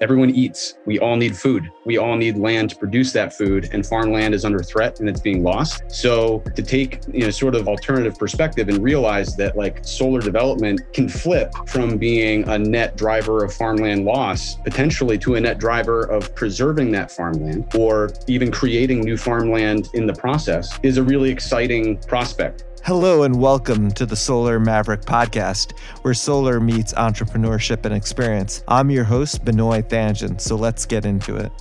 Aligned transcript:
everyone 0.00 0.30
eats. 0.30 0.74
We 0.84 0.98
all 0.98 1.16
need 1.16 1.36
food. 1.36 1.70
We 1.84 1.96
all 1.98 2.16
need 2.16 2.36
land 2.36 2.70
to 2.70 2.76
produce 2.76 3.12
that 3.12 3.32
food, 3.32 3.68
and 3.72 3.86
farmland 3.86 4.34
is 4.34 4.44
under 4.44 4.62
threat 4.62 5.00
and 5.00 5.08
it's 5.08 5.20
being 5.20 5.42
lost. 5.42 5.82
So 5.90 6.40
to 6.54 6.62
take 6.62 7.00
you 7.12 7.20
know 7.20 7.30
sort 7.30 7.54
of 7.54 7.68
alternative 7.68 8.18
perspective 8.18 8.68
and 8.68 8.82
realize 8.82 9.36
that 9.36 9.56
like 9.56 9.84
solar 9.84 10.20
development 10.20 10.80
can 10.92 11.08
flip 11.08 11.52
from 11.66 11.96
being 11.96 12.48
a 12.48 12.58
net 12.58 12.96
driver 12.96 13.44
of 13.44 13.54
farmland 13.54 14.04
loss 14.04 14.56
potentially 14.56 15.18
to 15.18 15.36
a 15.36 15.40
net 15.40 15.58
driver 15.58 16.02
of 16.02 16.34
preserving 16.34 16.90
that 16.92 17.10
farmland 17.10 17.66
or 17.76 18.10
even 18.26 18.50
creating 18.50 19.00
new 19.00 19.16
farmland 19.16 19.88
in 19.94 20.06
the 20.06 20.14
process 20.14 20.78
is 20.82 20.96
a 20.96 21.02
really 21.02 21.30
exciting 21.30 21.96
prospect. 21.98 22.64
Hello 22.84 23.22
and 23.22 23.40
welcome 23.40 23.92
to 23.92 24.04
the 24.04 24.16
Solar 24.16 24.58
Maverick 24.58 25.02
podcast, 25.02 25.78
where 26.02 26.14
solar 26.14 26.58
meets 26.58 26.92
entrepreneurship 26.94 27.84
and 27.84 27.94
experience. 27.94 28.64
I'm 28.66 28.90
your 28.90 29.04
host, 29.04 29.44
Benoit 29.44 29.88
Thanjan, 29.88 30.40
so 30.40 30.56
let's 30.56 30.84
get 30.84 31.06
into 31.06 31.36
it. 31.36 31.52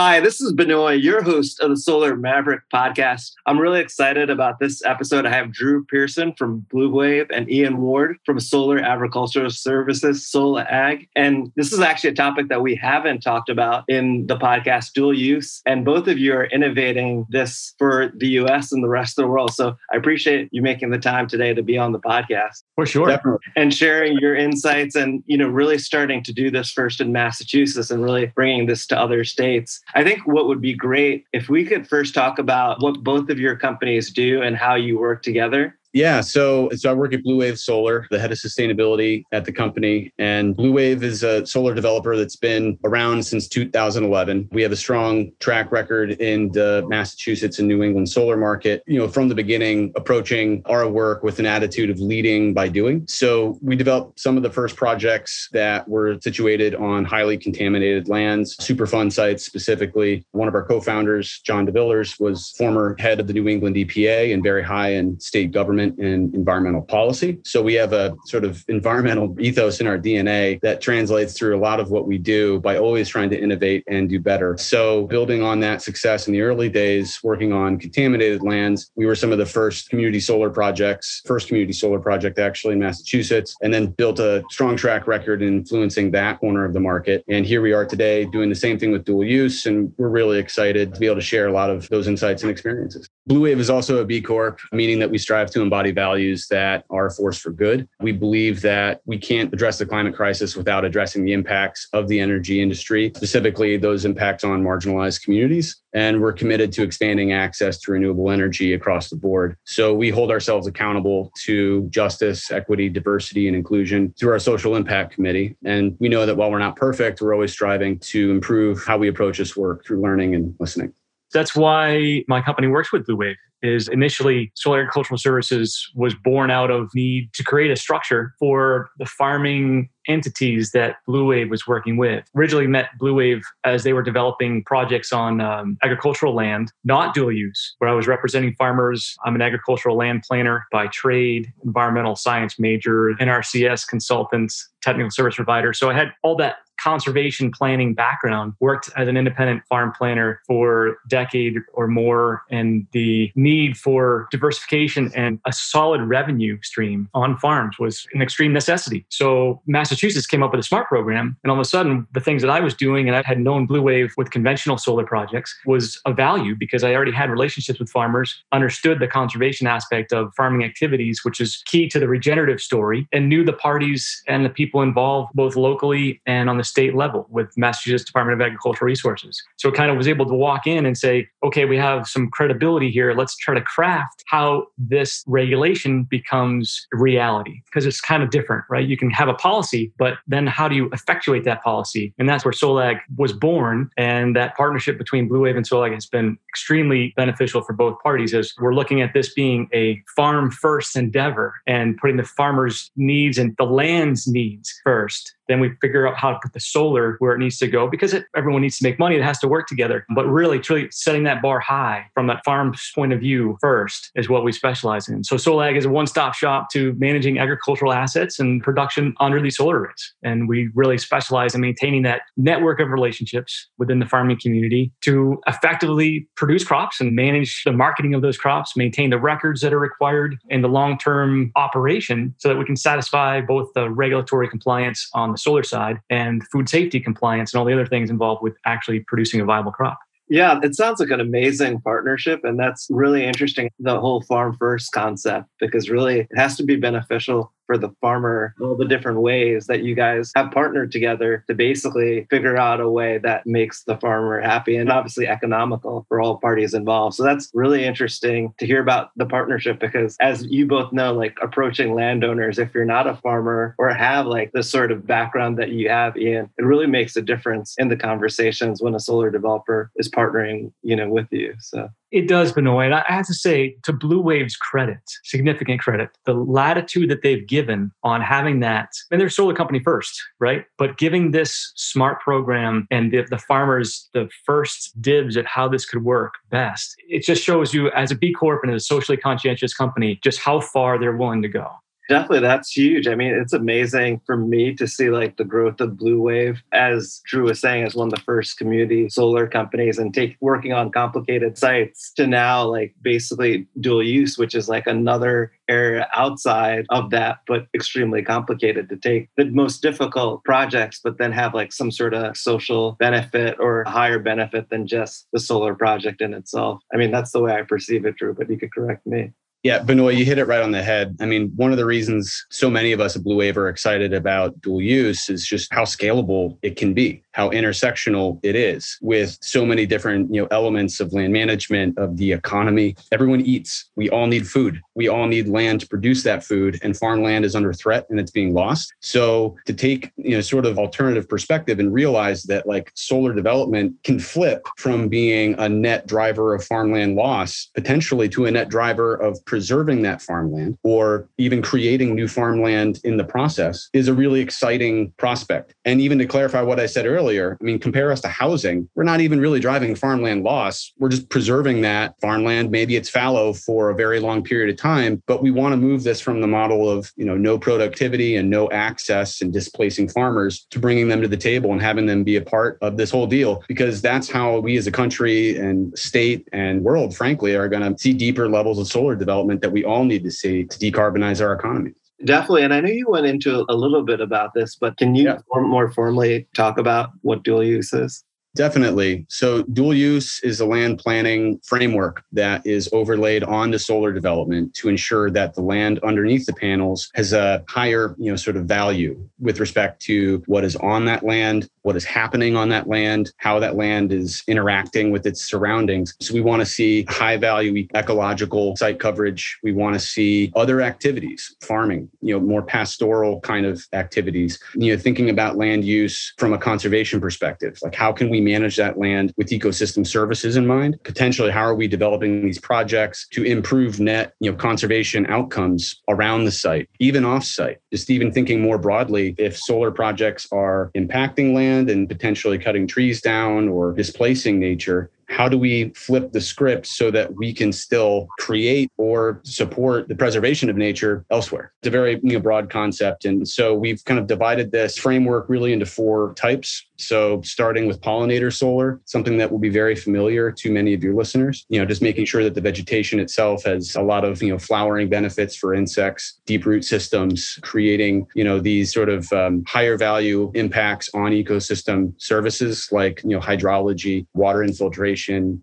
Hi, 0.00 0.20
this 0.20 0.40
is 0.40 0.52
Benoit, 0.52 1.00
your 1.00 1.24
host 1.24 1.58
of 1.58 1.70
the 1.70 1.76
Solar 1.76 2.14
Maverick 2.14 2.62
podcast. 2.72 3.32
I'm 3.46 3.58
really 3.58 3.80
excited 3.80 4.30
about 4.30 4.60
this 4.60 4.80
episode. 4.84 5.26
I 5.26 5.30
have 5.30 5.50
Drew 5.50 5.84
Pearson 5.86 6.34
from 6.38 6.60
Blue 6.70 6.88
Wave 6.88 7.26
and 7.34 7.50
Ian 7.50 7.78
Ward 7.78 8.16
from 8.24 8.38
Solar 8.38 8.78
Agricultural 8.78 9.50
Services, 9.50 10.24
Solar 10.24 10.64
Ag. 10.70 11.08
And 11.16 11.50
this 11.56 11.72
is 11.72 11.80
actually 11.80 12.10
a 12.10 12.14
topic 12.14 12.48
that 12.48 12.62
we 12.62 12.76
haven't 12.76 13.22
talked 13.22 13.48
about 13.48 13.82
in 13.88 14.28
the 14.28 14.36
podcast, 14.36 14.92
dual 14.92 15.12
use. 15.12 15.62
And 15.66 15.84
both 15.84 16.06
of 16.06 16.16
you 16.16 16.32
are 16.32 16.44
innovating 16.44 17.26
this 17.28 17.74
for 17.76 18.12
the 18.14 18.28
US 18.42 18.70
and 18.70 18.84
the 18.84 18.88
rest 18.88 19.18
of 19.18 19.24
the 19.24 19.28
world. 19.28 19.52
So 19.52 19.76
I 19.92 19.96
appreciate 19.96 20.48
you 20.52 20.62
making 20.62 20.90
the 20.90 20.98
time 20.98 21.26
today 21.26 21.54
to 21.54 21.62
be 21.64 21.76
on 21.76 21.90
the 21.90 21.98
podcast. 21.98 22.62
For 22.76 22.86
sure. 22.86 23.08
Definitely. 23.08 23.40
And 23.56 23.74
sharing 23.74 24.16
your 24.18 24.36
insights 24.36 24.94
and, 24.94 25.24
you 25.26 25.36
know, 25.36 25.48
really 25.48 25.76
starting 25.78 26.22
to 26.22 26.32
do 26.32 26.52
this 26.52 26.70
first 26.70 27.00
in 27.00 27.10
Massachusetts 27.10 27.90
and 27.90 28.00
really 28.00 28.26
bringing 28.36 28.66
this 28.66 28.86
to 28.86 28.96
other 28.96 29.24
states. 29.24 29.80
I 29.94 30.04
think 30.04 30.26
what 30.26 30.46
would 30.46 30.60
be 30.60 30.74
great 30.74 31.26
if 31.32 31.48
we 31.48 31.64
could 31.64 31.88
first 31.88 32.14
talk 32.14 32.38
about 32.38 32.80
what 32.82 33.02
both 33.02 33.30
of 33.30 33.38
your 33.38 33.56
companies 33.56 34.12
do 34.12 34.42
and 34.42 34.56
how 34.56 34.74
you 34.74 34.98
work 34.98 35.22
together. 35.22 35.78
Yeah, 35.98 36.20
so 36.20 36.70
so 36.76 36.92
I 36.92 36.94
work 36.94 37.12
at 37.12 37.24
Blue 37.24 37.38
Wave 37.38 37.58
Solar, 37.58 38.06
the 38.12 38.20
head 38.20 38.30
of 38.30 38.38
sustainability 38.38 39.24
at 39.32 39.44
the 39.44 39.50
company, 39.50 40.12
and 40.16 40.54
Blue 40.54 40.70
Wave 40.70 41.02
is 41.02 41.24
a 41.24 41.44
solar 41.44 41.74
developer 41.74 42.16
that's 42.16 42.36
been 42.36 42.78
around 42.84 43.24
since 43.24 43.48
2011. 43.48 44.48
We 44.52 44.62
have 44.62 44.70
a 44.70 44.76
strong 44.76 45.32
track 45.40 45.72
record 45.72 46.12
in 46.12 46.52
the 46.52 46.84
Massachusetts 46.86 47.58
and 47.58 47.66
New 47.66 47.82
England 47.82 48.08
solar 48.08 48.36
market. 48.36 48.84
You 48.86 49.00
know, 49.00 49.08
from 49.08 49.28
the 49.28 49.34
beginning, 49.34 49.92
approaching 49.96 50.62
our 50.66 50.88
work 50.88 51.24
with 51.24 51.40
an 51.40 51.46
attitude 51.46 51.90
of 51.90 51.98
leading 51.98 52.54
by 52.54 52.68
doing. 52.68 53.04
So 53.08 53.58
we 53.60 53.74
developed 53.74 54.20
some 54.20 54.36
of 54.36 54.44
the 54.44 54.50
first 54.50 54.76
projects 54.76 55.48
that 55.50 55.88
were 55.88 56.16
situated 56.20 56.76
on 56.76 57.06
highly 57.06 57.36
contaminated 57.36 58.08
lands, 58.08 58.56
Superfund 58.58 59.12
sites 59.12 59.44
specifically. 59.44 60.24
One 60.30 60.46
of 60.46 60.54
our 60.54 60.64
co-founders, 60.64 61.40
John 61.40 61.66
DeVillars, 61.66 62.20
was 62.20 62.50
former 62.56 62.94
head 63.00 63.18
of 63.18 63.26
the 63.26 63.32
New 63.32 63.48
England 63.48 63.74
EPA 63.74 64.32
and 64.32 64.44
very 64.44 64.62
high 64.62 64.92
in 64.92 65.18
state 65.18 65.50
government 65.50 65.87
government 65.88 66.14
and 66.14 66.34
environmental 66.34 66.82
policy. 66.82 67.38
So 67.44 67.62
we 67.62 67.74
have 67.74 67.92
a 67.92 68.14
sort 68.26 68.44
of 68.44 68.64
environmental 68.68 69.34
ethos 69.40 69.80
in 69.80 69.86
our 69.86 69.98
DNA 69.98 70.60
that 70.60 70.80
translates 70.80 71.36
through 71.36 71.56
a 71.56 71.60
lot 71.60 71.80
of 71.80 71.90
what 71.90 72.06
we 72.06 72.18
do 72.18 72.60
by 72.60 72.78
always 72.78 73.08
trying 73.08 73.30
to 73.30 73.40
innovate 73.40 73.84
and 73.88 74.08
do 74.08 74.20
better. 74.20 74.56
So 74.58 75.06
building 75.06 75.42
on 75.42 75.60
that 75.60 75.82
success 75.82 76.26
in 76.26 76.32
the 76.32 76.42
early 76.42 76.68
days, 76.68 77.20
working 77.22 77.52
on 77.52 77.78
contaminated 77.78 78.42
lands, 78.42 78.90
we 78.96 79.06
were 79.06 79.14
some 79.14 79.32
of 79.32 79.38
the 79.38 79.46
first 79.46 79.90
community 79.90 80.20
solar 80.20 80.50
projects, 80.50 81.22
first 81.26 81.48
community 81.48 81.72
solar 81.72 81.98
project 81.98 82.38
actually 82.38 82.74
in 82.74 82.80
Massachusetts, 82.80 83.56
and 83.62 83.72
then 83.72 83.86
built 83.86 84.18
a 84.18 84.42
strong 84.50 84.76
track 84.76 85.06
record 85.06 85.42
in 85.42 85.58
influencing 85.58 86.10
that 86.12 86.38
corner 86.40 86.64
of 86.64 86.72
the 86.72 86.80
market. 86.80 87.24
And 87.28 87.44
here 87.44 87.60
we 87.62 87.72
are 87.72 87.84
today 87.84 88.24
doing 88.26 88.48
the 88.48 88.54
same 88.54 88.78
thing 88.78 88.92
with 88.92 89.04
dual 89.04 89.24
use. 89.24 89.66
And 89.66 89.92
we're 89.98 90.08
really 90.08 90.38
excited 90.38 90.94
to 90.94 91.00
be 91.00 91.06
able 91.06 91.16
to 91.16 91.22
share 91.22 91.48
a 91.48 91.52
lot 91.52 91.70
of 91.70 91.88
those 91.88 92.06
insights 92.06 92.42
and 92.42 92.50
experiences. 92.50 93.08
Blue 93.26 93.42
Wave 93.42 93.60
is 93.60 93.70
also 93.70 93.98
a 93.98 94.04
B 94.04 94.20
Corp, 94.20 94.58
meaning 94.72 94.98
that 95.00 95.10
we 95.10 95.18
strive 95.18 95.50
to 95.50 95.60
embody 95.68 95.90
values 95.92 96.48
that 96.48 96.84
are 96.88 97.06
a 97.06 97.10
force 97.10 97.38
for 97.38 97.50
good. 97.50 97.86
We 98.00 98.12
believe 98.12 98.62
that 98.62 99.02
we 99.04 99.18
can't 99.18 99.52
address 99.52 99.76
the 99.78 99.84
climate 99.84 100.16
crisis 100.16 100.56
without 100.56 100.82
addressing 100.86 101.26
the 101.26 101.34
impacts 101.34 101.88
of 101.92 102.08
the 102.08 102.20
energy 102.20 102.62
industry, 102.62 103.12
specifically 103.14 103.76
those 103.76 104.06
impacts 104.06 104.44
on 104.44 104.62
marginalized 104.62 105.22
communities. 105.22 105.76
And 105.92 106.22
we're 106.22 106.32
committed 106.32 106.72
to 106.72 106.82
expanding 106.82 107.32
access 107.32 107.78
to 107.80 107.92
renewable 107.92 108.30
energy 108.30 108.72
across 108.72 109.10
the 109.10 109.16
board. 109.16 109.56
So 109.64 109.94
we 109.94 110.08
hold 110.08 110.30
ourselves 110.30 110.66
accountable 110.66 111.32
to 111.44 111.86
justice, 111.90 112.50
equity, 112.50 112.88
diversity, 112.88 113.46
and 113.46 113.56
inclusion 113.56 114.14
through 114.18 114.32
our 114.32 114.38
social 114.38 114.74
impact 114.74 115.14
committee. 115.14 115.56
And 115.64 115.96
we 115.98 116.08
know 116.08 116.24
that 116.24 116.36
while 116.36 116.50
we're 116.50 116.58
not 116.58 116.76
perfect, 116.76 117.20
we're 117.20 117.34
always 117.34 117.52
striving 117.52 117.98
to 118.00 118.30
improve 118.30 118.84
how 118.84 118.96
we 118.96 119.08
approach 119.08 119.38
this 119.38 119.56
work 119.56 119.84
through 119.84 120.00
learning 120.00 120.34
and 120.34 120.54
listening. 120.58 120.94
That's 121.32 121.54
why 121.54 122.24
my 122.28 122.40
company 122.40 122.68
works 122.68 122.92
with 122.92 123.06
Blue 123.06 123.16
Wave 123.16 123.36
is 123.62 123.88
initially 123.88 124.52
solar 124.54 124.80
agricultural 124.80 125.18
services 125.18 125.90
was 125.94 126.14
born 126.14 126.50
out 126.50 126.70
of 126.70 126.88
need 126.94 127.32
to 127.34 127.42
create 127.42 127.70
a 127.70 127.76
structure 127.76 128.34
for 128.38 128.90
the 128.98 129.06
farming 129.06 129.88
entities 130.06 130.70
that 130.72 130.96
Blue 131.06 131.26
Wave 131.26 131.50
was 131.50 131.66
working 131.66 131.96
with. 131.96 132.24
Originally 132.36 132.66
met 132.66 132.90
Blue 132.98 133.14
Wave 133.14 133.42
as 133.64 133.82
they 133.84 133.92
were 133.92 134.02
developing 134.02 134.64
projects 134.64 135.12
on 135.12 135.40
um, 135.40 135.76
agricultural 135.82 136.34
land, 136.34 136.72
not 136.84 137.14
dual 137.14 137.32
use, 137.32 137.74
where 137.78 137.90
I 137.90 137.94
was 137.94 138.06
representing 138.06 138.54
farmers. 138.54 139.16
I'm 139.24 139.34
an 139.34 139.42
agricultural 139.42 139.96
land 139.96 140.22
planner 140.26 140.66
by 140.72 140.86
trade, 140.86 141.52
environmental 141.64 142.16
science 142.16 142.58
major, 142.58 143.12
NRCS 143.20 143.86
consultant, 143.86 144.52
technical 144.82 145.10
service 145.10 145.34
provider. 145.34 145.72
So 145.72 145.90
I 145.90 145.94
had 145.94 146.12
all 146.22 146.36
that 146.36 146.56
conservation 146.78 147.50
planning 147.50 147.94
background, 147.94 148.54
worked 148.60 148.90
as 148.96 149.08
an 149.08 149.16
independent 149.16 149.62
farm 149.68 149.92
planner 149.92 150.40
for 150.46 150.88
a 150.88 150.94
decade 151.08 151.56
or 151.74 151.86
more, 151.86 152.42
and 152.50 152.86
the 152.92 153.30
need 153.34 153.76
for 153.76 154.28
diversification 154.30 155.10
and 155.14 155.40
a 155.46 155.52
solid 155.52 156.02
revenue 156.02 156.58
stream 156.62 157.08
on 157.14 157.36
farms 157.36 157.78
was 157.78 158.06
an 158.14 158.22
extreme 158.22 158.52
necessity. 158.52 159.04
So 159.08 159.60
Massachusetts 159.66 160.26
came 160.26 160.42
up 160.42 160.52
with 160.52 160.60
a 160.60 160.64
SMART 160.64 160.88
program, 160.88 161.36
and 161.42 161.50
all 161.50 161.56
of 161.56 161.60
a 161.60 161.64
sudden, 161.64 162.06
the 162.12 162.20
things 162.20 162.42
that 162.42 162.50
I 162.50 162.60
was 162.60 162.74
doing, 162.74 163.08
and 163.08 163.16
I 163.16 163.22
had 163.24 163.40
known 163.40 163.66
Blue 163.66 163.82
Wave 163.82 164.12
with 164.16 164.30
conventional 164.30 164.78
solar 164.78 165.04
projects, 165.04 165.56
was 165.66 166.00
of 166.04 166.16
value 166.16 166.54
because 166.58 166.84
I 166.84 166.94
already 166.94 167.12
had 167.12 167.30
relationships 167.30 167.78
with 167.78 167.90
farmers, 167.90 168.42
understood 168.52 169.00
the 169.00 169.08
conservation 169.08 169.66
aspect 169.66 170.12
of 170.12 170.32
farming 170.34 170.64
activities, 170.64 171.24
which 171.24 171.40
is 171.40 171.62
key 171.66 171.88
to 171.88 171.98
the 171.98 172.08
regenerative 172.08 172.60
story, 172.60 173.08
and 173.12 173.28
knew 173.28 173.44
the 173.44 173.52
parties 173.52 174.22
and 174.28 174.44
the 174.44 174.50
people 174.50 174.82
involved 174.82 175.32
both 175.34 175.56
locally 175.56 176.20
and 176.26 176.48
on 176.48 176.58
the 176.58 176.64
state 176.68 176.94
level 176.94 177.26
with 177.30 177.56
Massachusetts 177.56 178.04
Department 178.04 178.40
of 178.40 178.44
Agricultural 178.44 178.86
Resources. 178.86 179.42
So 179.56 179.68
it 179.68 179.74
kind 179.74 179.90
of 179.90 179.96
was 179.96 180.08
able 180.08 180.26
to 180.26 180.34
walk 180.34 180.66
in 180.66 180.86
and 180.86 180.96
say, 180.96 181.28
okay, 181.42 181.64
we 181.64 181.76
have 181.76 182.06
some 182.06 182.30
credibility 182.30 182.90
here. 182.90 183.14
Let's 183.14 183.36
try 183.36 183.54
to 183.54 183.60
craft 183.60 184.24
how 184.26 184.66
this 184.76 185.24
regulation 185.26 186.04
becomes 186.04 186.86
reality 186.92 187.62
because 187.66 187.86
it's 187.86 188.00
kind 188.00 188.22
of 188.22 188.30
different, 188.30 188.64
right? 188.68 188.86
You 188.86 188.96
can 188.96 189.10
have 189.10 189.28
a 189.28 189.34
policy, 189.34 189.92
but 189.98 190.14
then 190.26 190.46
how 190.46 190.68
do 190.68 190.74
you 190.74 190.88
effectuate 190.92 191.44
that 191.44 191.62
policy? 191.62 192.12
And 192.18 192.28
that's 192.28 192.44
where 192.44 192.52
Solag 192.52 192.98
was 193.16 193.32
born. 193.32 193.90
And 193.96 194.36
that 194.36 194.56
partnership 194.56 194.98
between 194.98 195.28
Blue 195.28 195.40
Wave 195.40 195.56
and 195.56 195.68
Solag 195.68 195.94
has 195.94 196.06
been 196.06 196.38
extremely 196.48 197.12
beneficial 197.16 197.62
for 197.62 197.72
both 197.72 197.98
parties 198.02 198.34
as 198.34 198.52
we're 198.58 198.74
looking 198.74 199.00
at 199.00 199.12
this 199.14 199.32
being 199.32 199.68
a 199.72 200.02
farm 200.16 200.50
first 200.50 200.96
endeavor 200.96 201.54
and 201.66 201.96
putting 201.98 202.16
the 202.16 202.24
farmer's 202.24 202.90
needs 202.96 203.38
and 203.38 203.56
the 203.56 203.64
land's 203.64 204.26
needs 204.26 204.80
first 204.84 205.34
then 205.48 205.60
we 205.60 205.70
figure 205.80 206.06
out 206.06 206.16
how 206.16 206.32
to 206.32 206.38
put 206.42 206.52
the 206.52 206.60
solar 206.60 207.16
where 207.18 207.34
it 207.34 207.38
needs 207.38 207.58
to 207.58 207.66
go 207.66 207.88
because 207.88 208.14
it, 208.14 208.26
everyone 208.36 208.62
needs 208.62 208.78
to 208.78 208.84
make 208.84 208.98
money. 208.98 209.16
It 209.16 209.22
has 209.22 209.38
to 209.40 209.48
work 209.48 209.66
together. 209.66 210.06
But 210.14 210.26
really, 210.26 210.58
truly 210.60 210.88
setting 210.90 211.24
that 211.24 211.42
bar 211.42 211.58
high 211.58 212.06
from 212.14 212.26
that 212.28 212.44
farm's 212.44 212.92
point 212.94 213.12
of 213.12 213.20
view 213.20 213.56
first 213.60 214.10
is 214.14 214.28
what 214.28 214.44
we 214.44 214.52
specialize 214.52 215.08
in. 215.08 215.24
So 215.24 215.36
Solag 215.36 215.76
is 215.76 215.84
a 215.84 215.88
one-stop 215.88 216.34
shop 216.34 216.68
to 216.72 216.94
managing 216.98 217.38
agricultural 217.38 217.92
assets 217.92 218.38
and 218.38 218.62
production 218.62 219.14
under 219.20 219.40
these 219.40 219.56
solar 219.56 219.80
arrays. 219.80 220.14
And 220.22 220.48
we 220.48 220.70
really 220.74 220.98
specialize 220.98 221.54
in 221.54 221.60
maintaining 221.60 222.02
that 222.02 222.22
network 222.36 222.80
of 222.80 222.90
relationships 222.90 223.68
within 223.78 223.98
the 223.98 224.06
farming 224.06 224.38
community 224.40 224.92
to 225.02 225.40
effectively 225.46 226.28
produce 226.36 226.64
crops 226.64 227.00
and 227.00 227.14
manage 227.14 227.62
the 227.64 227.72
marketing 227.72 228.14
of 228.14 228.22
those 228.22 228.36
crops, 228.36 228.76
maintain 228.76 229.10
the 229.10 229.18
records 229.18 229.60
that 229.62 229.72
are 229.72 229.78
required 229.78 230.36
in 230.50 230.62
the 230.62 230.68
long-term 230.68 231.50
operation 231.56 232.34
so 232.38 232.48
that 232.48 232.56
we 232.56 232.64
can 232.64 232.76
satisfy 232.76 233.40
both 233.40 233.72
the 233.74 233.90
regulatory 233.90 234.48
compliance 234.48 235.08
on 235.14 235.32
the 235.32 235.37
solar 235.38 235.62
side 235.62 235.98
and 236.10 236.42
food 236.48 236.68
safety 236.68 237.00
compliance 237.00 237.52
and 237.52 237.58
all 237.58 237.64
the 237.64 237.72
other 237.72 237.86
things 237.86 238.10
involved 238.10 238.42
with 238.42 238.54
actually 238.64 239.00
producing 239.00 239.40
a 239.40 239.44
viable 239.44 239.72
crop. 239.72 239.98
Yeah, 240.30 240.60
it 240.62 240.74
sounds 240.74 241.00
like 241.00 241.10
an 241.10 241.20
amazing 241.20 241.80
partnership. 241.80 242.40
And 242.44 242.58
that's 242.58 242.86
really 242.90 243.24
interesting, 243.24 243.70
the 243.78 243.98
whole 243.98 244.20
farm 244.22 244.56
first 244.58 244.92
concept, 244.92 245.46
because 245.58 245.88
really 245.88 246.20
it 246.20 246.36
has 246.36 246.56
to 246.58 246.64
be 246.64 246.76
beneficial 246.76 247.52
for 247.68 247.78
the 247.78 247.90
farmer, 248.00 248.54
all 248.62 248.74
the 248.74 248.86
different 248.86 249.20
ways 249.20 249.66
that 249.66 249.82
you 249.82 249.94
guys 249.94 250.32
have 250.34 250.50
partnered 250.50 250.90
together 250.90 251.44
to 251.46 251.54
basically 251.54 252.26
figure 252.30 252.56
out 252.56 252.80
a 252.80 252.88
way 252.88 253.18
that 253.18 253.46
makes 253.46 253.84
the 253.84 253.96
farmer 253.98 254.40
happy 254.40 254.74
and 254.76 254.90
obviously 254.90 255.28
economical 255.28 256.06
for 256.08 256.18
all 256.18 256.38
parties 256.38 256.72
involved. 256.72 257.14
So 257.14 257.22
that's 257.22 257.50
really 257.52 257.84
interesting 257.84 258.54
to 258.58 258.66
hear 258.66 258.80
about 258.80 259.10
the 259.16 259.26
partnership 259.26 259.78
because 259.78 260.16
as 260.18 260.46
you 260.46 260.66
both 260.66 260.94
know, 260.94 261.12
like 261.12 261.36
approaching 261.42 261.94
landowners, 261.94 262.58
if 262.58 262.72
you're 262.72 262.86
not 262.86 263.06
a 263.06 263.16
farmer 263.16 263.74
or 263.78 263.90
have 263.90 264.26
like 264.26 264.50
the 264.52 264.62
sort 264.62 264.90
of 264.90 265.06
background 265.06 265.58
that 265.58 265.68
you 265.68 265.90
have, 265.90 266.16
Ian, 266.16 266.48
it 266.56 266.64
really 266.64 266.86
makes 266.86 267.16
a 267.16 267.22
difference 267.22 267.74
in 267.76 267.88
the 267.88 267.96
conversations 267.96 268.80
when 268.80 268.94
a 268.94 269.00
solar 269.00 269.30
developer 269.30 269.90
is 269.96 270.08
partnering, 270.08 270.72
you 270.82 270.96
know, 270.96 271.10
with 271.10 271.28
you. 271.30 271.54
So 271.60 271.90
it 272.10 272.28
does, 272.28 272.52
Benoit. 272.52 272.86
And 272.86 272.94
I 272.94 273.04
have 273.08 273.26
to 273.26 273.34
say, 273.34 273.76
to 273.82 273.92
Blue 273.92 274.20
Wave's 274.20 274.56
credit, 274.56 275.00
significant 275.24 275.80
credit, 275.80 276.10
the 276.24 276.34
latitude 276.34 277.10
that 277.10 277.22
they've 277.22 277.46
given 277.46 277.90
on 278.02 278.20
having 278.20 278.60
that, 278.60 278.90
and 279.10 279.20
they're 279.20 279.28
solar 279.28 279.54
company 279.54 279.80
first, 279.80 280.20
right? 280.40 280.64
But 280.78 280.96
giving 280.96 281.32
this 281.32 281.72
smart 281.76 282.20
program 282.20 282.86
and 282.90 283.12
the, 283.12 283.26
the 283.28 283.38
farmers 283.38 284.08
the 284.14 284.28
first 284.44 285.00
dibs 285.02 285.36
at 285.36 285.46
how 285.46 285.68
this 285.68 285.84
could 285.84 286.04
work 286.04 286.34
best, 286.50 286.94
it 287.08 287.24
just 287.24 287.42
shows 287.42 287.74
you 287.74 287.90
as 287.90 288.10
a 288.10 288.14
B 288.14 288.32
Corp 288.32 288.62
and 288.62 288.72
as 288.72 288.82
a 288.82 288.84
socially 288.84 289.18
conscientious 289.18 289.74
company, 289.74 290.18
just 290.22 290.40
how 290.40 290.60
far 290.60 290.98
they're 290.98 291.16
willing 291.16 291.42
to 291.42 291.48
go. 291.48 291.70
Definitely, 292.08 292.40
that's 292.40 292.74
huge. 292.74 293.06
I 293.06 293.14
mean, 293.14 293.34
it's 293.34 293.52
amazing 293.52 294.22
for 294.24 294.34
me 294.38 294.74
to 294.76 294.86
see 294.86 295.10
like 295.10 295.36
the 295.36 295.44
growth 295.44 295.78
of 295.78 295.98
Blue 295.98 296.18
Wave, 296.18 296.62
as 296.72 297.20
Drew 297.26 297.44
was 297.44 297.60
saying, 297.60 297.84
as 297.84 297.94
one 297.94 298.08
of 298.08 298.14
the 298.14 298.22
first 298.22 298.56
community 298.56 299.10
solar 299.10 299.46
companies 299.46 299.98
and 299.98 300.14
take 300.14 300.38
working 300.40 300.72
on 300.72 300.90
complicated 300.90 301.58
sites 301.58 302.10
to 302.14 302.26
now 302.26 302.64
like 302.64 302.94
basically 303.02 303.66
dual 303.80 304.02
use, 304.02 304.38
which 304.38 304.54
is 304.54 304.70
like 304.70 304.86
another 304.86 305.52
area 305.68 306.08
outside 306.14 306.86
of 306.88 307.10
that, 307.10 307.40
but 307.46 307.66
extremely 307.74 308.22
complicated 308.22 308.88
to 308.88 308.96
take 308.96 309.28
the 309.36 309.44
most 309.44 309.82
difficult 309.82 310.42
projects, 310.44 311.00
but 311.04 311.18
then 311.18 311.30
have 311.30 311.52
like 311.52 311.74
some 311.74 311.90
sort 311.90 312.14
of 312.14 312.34
social 312.38 312.92
benefit 312.92 313.54
or 313.60 313.84
higher 313.84 314.18
benefit 314.18 314.70
than 314.70 314.86
just 314.86 315.26
the 315.34 315.38
solar 315.38 315.74
project 315.74 316.22
in 316.22 316.32
itself. 316.32 316.80
I 316.90 316.96
mean, 316.96 317.10
that's 317.10 317.32
the 317.32 317.40
way 317.40 317.54
I 317.54 317.62
perceive 317.62 318.06
it, 318.06 318.16
Drew, 318.16 318.32
but 318.32 318.48
you 318.48 318.56
could 318.58 318.72
correct 318.72 319.06
me. 319.06 319.32
Yeah, 319.64 319.80
Benoit, 319.80 320.14
you 320.14 320.24
hit 320.24 320.38
it 320.38 320.46
right 320.46 320.62
on 320.62 320.70
the 320.70 320.82
head. 320.82 321.16
I 321.20 321.26
mean, 321.26 321.50
one 321.56 321.72
of 321.72 321.78
the 321.78 321.84
reasons 321.84 322.46
so 322.50 322.70
many 322.70 322.92
of 322.92 323.00
us 323.00 323.16
at 323.16 323.24
Blue 323.24 323.36
Wave 323.36 323.58
are 323.58 323.68
excited 323.68 324.12
about 324.12 324.60
dual 324.60 324.80
use 324.80 325.28
is 325.28 325.44
just 325.44 325.72
how 325.72 325.82
scalable 325.82 326.58
it 326.62 326.76
can 326.76 326.94
be 326.94 327.22
how 327.38 327.50
intersectional 327.50 328.40
it 328.42 328.56
is 328.56 328.98
with 329.00 329.38
so 329.40 329.64
many 329.64 329.86
different 329.86 330.34
you 330.34 330.42
know 330.42 330.48
elements 330.50 330.98
of 330.98 331.12
land 331.12 331.32
management 331.32 331.96
of 331.96 332.16
the 332.16 332.32
economy. 332.32 332.96
Everyone 333.12 333.40
eats. 333.40 333.88
We 333.94 334.10
all 334.10 334.26
need 334.26 334.44
food. 334.44 334.80
We 334.96 335.06
all 335.06 335.28
need 335.28 335.46
land 335.46 335.80
to 335.82 335.86
produce 335.86 336.24
that 336.24 336.42
food 336.42 336.80
and 336.82 336.96
farmland 336.96 337.44
is 337.44 337.54
under 337.54 337.72
threat 337.72 338.06
and 338.10 338.18
it's 338.18 338.32
being 338.32 338.54
lost. 338.54 338.92
So 338.98 339.56
to 339.66 339.72
take 339.72 340.10
you 340.16 340.32
know 340.32 340.40
sort 340.40 340.66
of 340.66 340.80
alternative 340.80 341.28
perspective 341.28 341.78
and 341.78 341.94
realize 341.94 342.42
that 342.44 342.66
like 342.66 342.90
solar 342.94 343.32
development 343.32 343.94
can 344.02 344.18
flip 344.18 344.66
from 344.76 345.08
being 345.08 345.54
a 345.58 345.68
net 345.68 346.08
driver 346.08 346.56
of 346.56 346.64
farmland 346.64 347.14
loss 347.14 347.70
potentially 347.72 348.28
to 348.30 348.46
a 348.46 348.50
net 348.50 348.68
driver 348.68 349.14
of 349.14 349.38
preserving 349.48 350.02
that 350.02 350.22
farmland 350.22 350.78
or 350.84 351.28
even 351.38 351.60
creating 351.62 352.14
new 352.14 352.28
farmland 352.28 353.00
in 353.04 353.16
the 353.16 353.24
process 353.24 353.88
is 353.92 354.06
a 354.08 354.14
really 354.14 354.40
exciting 354.40 355.10
prospect 355.16 355.74
and 355.84 356.00
even 356.00 356.18
to 356.18 356.26
clarify 356.26 356.62
what 356.62 356.78
i 356.78 356.86
said 356.86 357.06
earlier 357.06 357.48
I 357.60 357.64
mean, 357.64 357.78
compare 357.78 358.12
us 358.12 358.20
to 358.22 358.28
housing. 358.28 358.88
We're 358.94 359.04
not 359.04 359.20
even 359.20 359.40
really 359.40 359.60
driving 359.60 359.94
farmland 359.94 360.44
loss. 360.44 360.92
We're 360.98 361.08
just 361.08 361.28
preserving 361.28 361.80
that 361.82 362.14
farmland. 362.20 362.70
Maybe 362.70 362.96
it's 362.96 363.08
fallow 363.08 363.52
for 363.52 363.90
a 363.90 363.94
very 363.94 364.20
long 364.20 364.42
period 364.42 364.70
of 364.70 364.76
time, 364.80 365.22
but 365.26 365.42
we 365.42 365.50
want 365.50 365.72
to 365.72 365.76
move 365.76 366.04
this 366.04 366.20
from 366.20 366.40
the 366.40 366.46
model 366.46 366.88
of, 366.88 367.10
you 367.16 367.24
know, 367.24 367.36
no 367.36 367.58
productivity 367.58 368.36
and 368.36 368.50
no 368.50 368.70
access 368.70 369.40
and 369.40 369.52
displacing 369.52 370.08
farmers 370.08 370.66
to 370.70 370.78
bringing 370.78 371.08
them 371.08 371.22
to 371.22 371.28
the 371.28 371.36
table 371.36 371.72
and 371.72 371.82
having 371.82 372.06
them 372.06 372.24
be 372.24 372.36
a 372.36 372.42
part 372.42 372.78
of 372.82 372.96
this 372.96 373.10
whole 373.10 373.26
deal 373.26 373.62
because 373.68 374.00
that's 374.00 374.28
how 374.28 374.58
we 374.58 374.76
as 374.76 374.86
a 374.86 374.92
country 374.92 375.56
and 375.56 375.96
state 375.98 376.48
and 376.52 376.82
world, 376.84 377.16
frankly, 377.16 377.54
are 377.54 377.68
going 377.68 377.82
to 377.82 377.98
see 377.98 378.12
deeper 378.12 378.48
levels 378.48 378.78
of 378.78 378.86
solar 378.86 379.16
development 379.16 379.37
that 379.46 379.72
we 379.72 379.84
all 379.84 380.04
need 380.04 380.24
to 380.24 380.30
see 380.30 380.64
to 380.64 380.78
decarbonize 380.78 381.40
our 381.40 381.52
economy. 381.52 381.92
Definitely. 382.24 382.64
And 382.64 382.74
I 382.74 382.80
know 382.80 382.88
you 382.88 383.06
went 383.08 383.26
into 383.26 383.64
a 383.68 383.74
little 383.74 384.02
bit 384.02 384.20
about 384.20 384.52
this, 384.54 384.74
but 384.74 384.96
can 384.96 385.14
you 385.14 385.24
yeah. 385.24 385.38
more 385.54 385.90
formally 385.92 386.48
talk 386.54 386.78
about 386.78 387.10
what 387.22 387.44
dual 387.44 387.62
use 387.62 387.92
is? 387.92 388.24
Definitely. 388.58 389.24
So, 389.28 389.62
dual 389.62 389.94
use 389.94 390.42
is 390.42 390.58
a 390.58 390.66
land 390.66 390.98
planning 390.98 391.60
framework 391.62 392.24
that 392.32 392.66
is 392.66 392.88
overlaid 392.92 393.44
onto 393.44 393.78
solar 393.78 394.12
development 394.12 394.74
to 394.74 394.88
ensure 394.88 395.30
that 395.30 395.54
the 395.54 395.60
land 395.62 396.00
underneath 396.00 396.44
the 396.44 396.52
panels 396.52 397.08
has 397.14 397.32
a 397.32 397.62
higher, 397.68 398.16
you 398.18 398.32
know, 398.32 398.34
sort 398.34 398.56
of 398.56 398.64
value 398.64 399.16
with 399.38 399.60
respect 399.60 400.02
to 400.02 400.42
what 400.46 400.64
is 400.64 400.74
on 400.74 401.04
that 401.04 401.22
land, 401.24 401.70
what 401.82 401.94
is 401.94 402.04
happening 402.04 402.56
on 402.56 402.68
that 402.70 402.88
land, 402.88 403.30
how 403.36 403.60
that 403.60 403.76
land 403.76 404.12
is 404.12 404.42
interacting 404.48 405.12
with 405.12 405.24
its 405.24 405.44
surroundings. 405.44 406.16
So, 406.18 406.34
we 406.34 406.40
want 406.40 406.58
to 406.58 406.66
see 406.66 407.04
high 407.04 407.36
value 407.36 407.86
ecological 407.94 408.74
site 408.74 408.98
coverage. 408.98 409.56
We 409.62 409.70
want 409.70 409.94
to 409.94 410.00
see 410.00 410.52
other 410.56 410.80
activities, 410.80 411.54
farming, 411.60 412.10
you 412.22 412.34
know, 412.34 412.44
more 412.44 412.62
pastoral 412.62 413.38
kind 413.40 413.66
of 413.66 413.86
activities. 413.92 414.58
You 414.74 414.96
know, 414.96 415.00
thinking 415.00 415.30
about 415.30 415.56
land 415.56 415.84
use 415.84 416.34
from 416.38 416.52
a 416.52 416.58
conservation 416.58 417.20
perspective, 417.20 417.78
like 417.82 417.94
how 417.94 418.12
can 418.12 418.28
we 418.28 418.47
manage 418.48 418.76
that 418.76 418.98
land 418.98 419.32
with 419.36 419.48
ecosystem 419.48 420.06
services 420.06 420.56
in 420.56 420.66
mind? 420.66 420.98
Potentially, 421.04 421.50
how 421.50 421.62
are 421.62 421.74
we 421.74 421.88
developing 421.88 422.44
these 422.44 422.58
projects 422.58 423.26
to 423.32 423.42
improve 423.42 424.00
net, 424.00 424.34
you 424.40 424.50
know, 424.50 424.56
conservation 424.56 425.26
outcomes 425.26 426.02
around 426.08 426.44
the 426.44 426.50
site, 426.50 426.88
even 426.98 427.24
off-site? 427.24 427.78
Just 427.92 428.10
even 428.10 428.32
thinking 428.32 428.60
more 428.60 428.78
broadly, 428.78 429.34
if 429.38 429.56
solar 429.56 429.90
projects 429.90 430.46
are 430.52 430.90
impacting 430.94 431.54
land 431.54 431.90
and 431.90 432.08
potentially 432.08 432.58
cutting 432.58 432.86
trees 432.86 433.20
down 433.20 433.68
or 433.68 433.92
displacing 433.92 434.58
nature, 434.58 435.10
how 435.28 435.48
do 435.48 435.58
we 435.58 435.90
flip 435.90 436.32
the 436.32 436.40
script 436.40 436.86
so 436.86 437.10
that 437.10 437.34
we 437.34 437.52
can 437.52 437.72
still 437.72 438.28
create 438.38 438.90
or 438.96 439.40
support 439.44 440.08
the 440.08 440.14
preservation 440.14 440.70
of 440.70 440.76
nature 440.76 441.24
elsewhere? 441.30 441.72
It's 441.80 441.88
a 441.88 441.90
very 441.90 442.18
you 442.22 442.34
know, 442.34 442.40
broad 442.40 442.70
concept. 442.70 443.24
And 443.24 443.46
so 443.46 443.74
we've 443.74 444.04
kind 444.04 444.18
of 444.18 444.26
divided 444.26 444.72
this 444.72 444.96
framework 444.96 445.48
really 445.48 445.72
into 445.72 445.86
four 445.86 446.34
types. 446.34 446.86
So 446.96 447.40
starting 447.42 447.86
with 447.86 448.00
pollinator 448.00 448.52
solar, 448.52 449.00
something 449.04 449.38
that 449.38 449.50
will 449.52 449.58
be 449.58 449.68
very 449.68 449.94
familiar 449.94 450.50
to 450.50 450.72
many 450.72 450.94
of 450.94 451.04
your 451.04 451.14
listeners, 451.14 451.66
you 451.68 451.78
know, 451.78 451.86
just 451.86 452.02
making 452.02 452.24
sure 452.24 452.42
that 452.42 452.54
the 452.54 452.60
vegetation 452.60 453.20
itself 453.20 453.64
has 453.64 453.94
a 453.94 454.02
lot 454.02 454.24
of, 454.24 454.42
you 454.42 454.50
know, 454.50 454.58
flowering 454.58 455.08
benefits 455.08 455.54
for 455.54 455.74
insects, 455.74 456.40
deep 456.46 456.66
root 456.66 456.84
systems, 456.84 457.58
creating, 457.62 458.26
you 458.34 458.44
know, 458.44 458.58
these 458.58 458.92
sort 458.92 459.08
of 459.08 459.32
um, 459.32 459.62
higher 459.66 459.96
value 459.96 460.50
impacts 460.54 461.10
on 461.14 461.32
ecosystem 461.32 462.12
services 462.20 462.88
like, 462.90 463.20
you 463.22 463.30
know, 463.30 463.40
hydrology, 463.40 464.26
water 464.34 464.62
infiltration, 464.64 465.17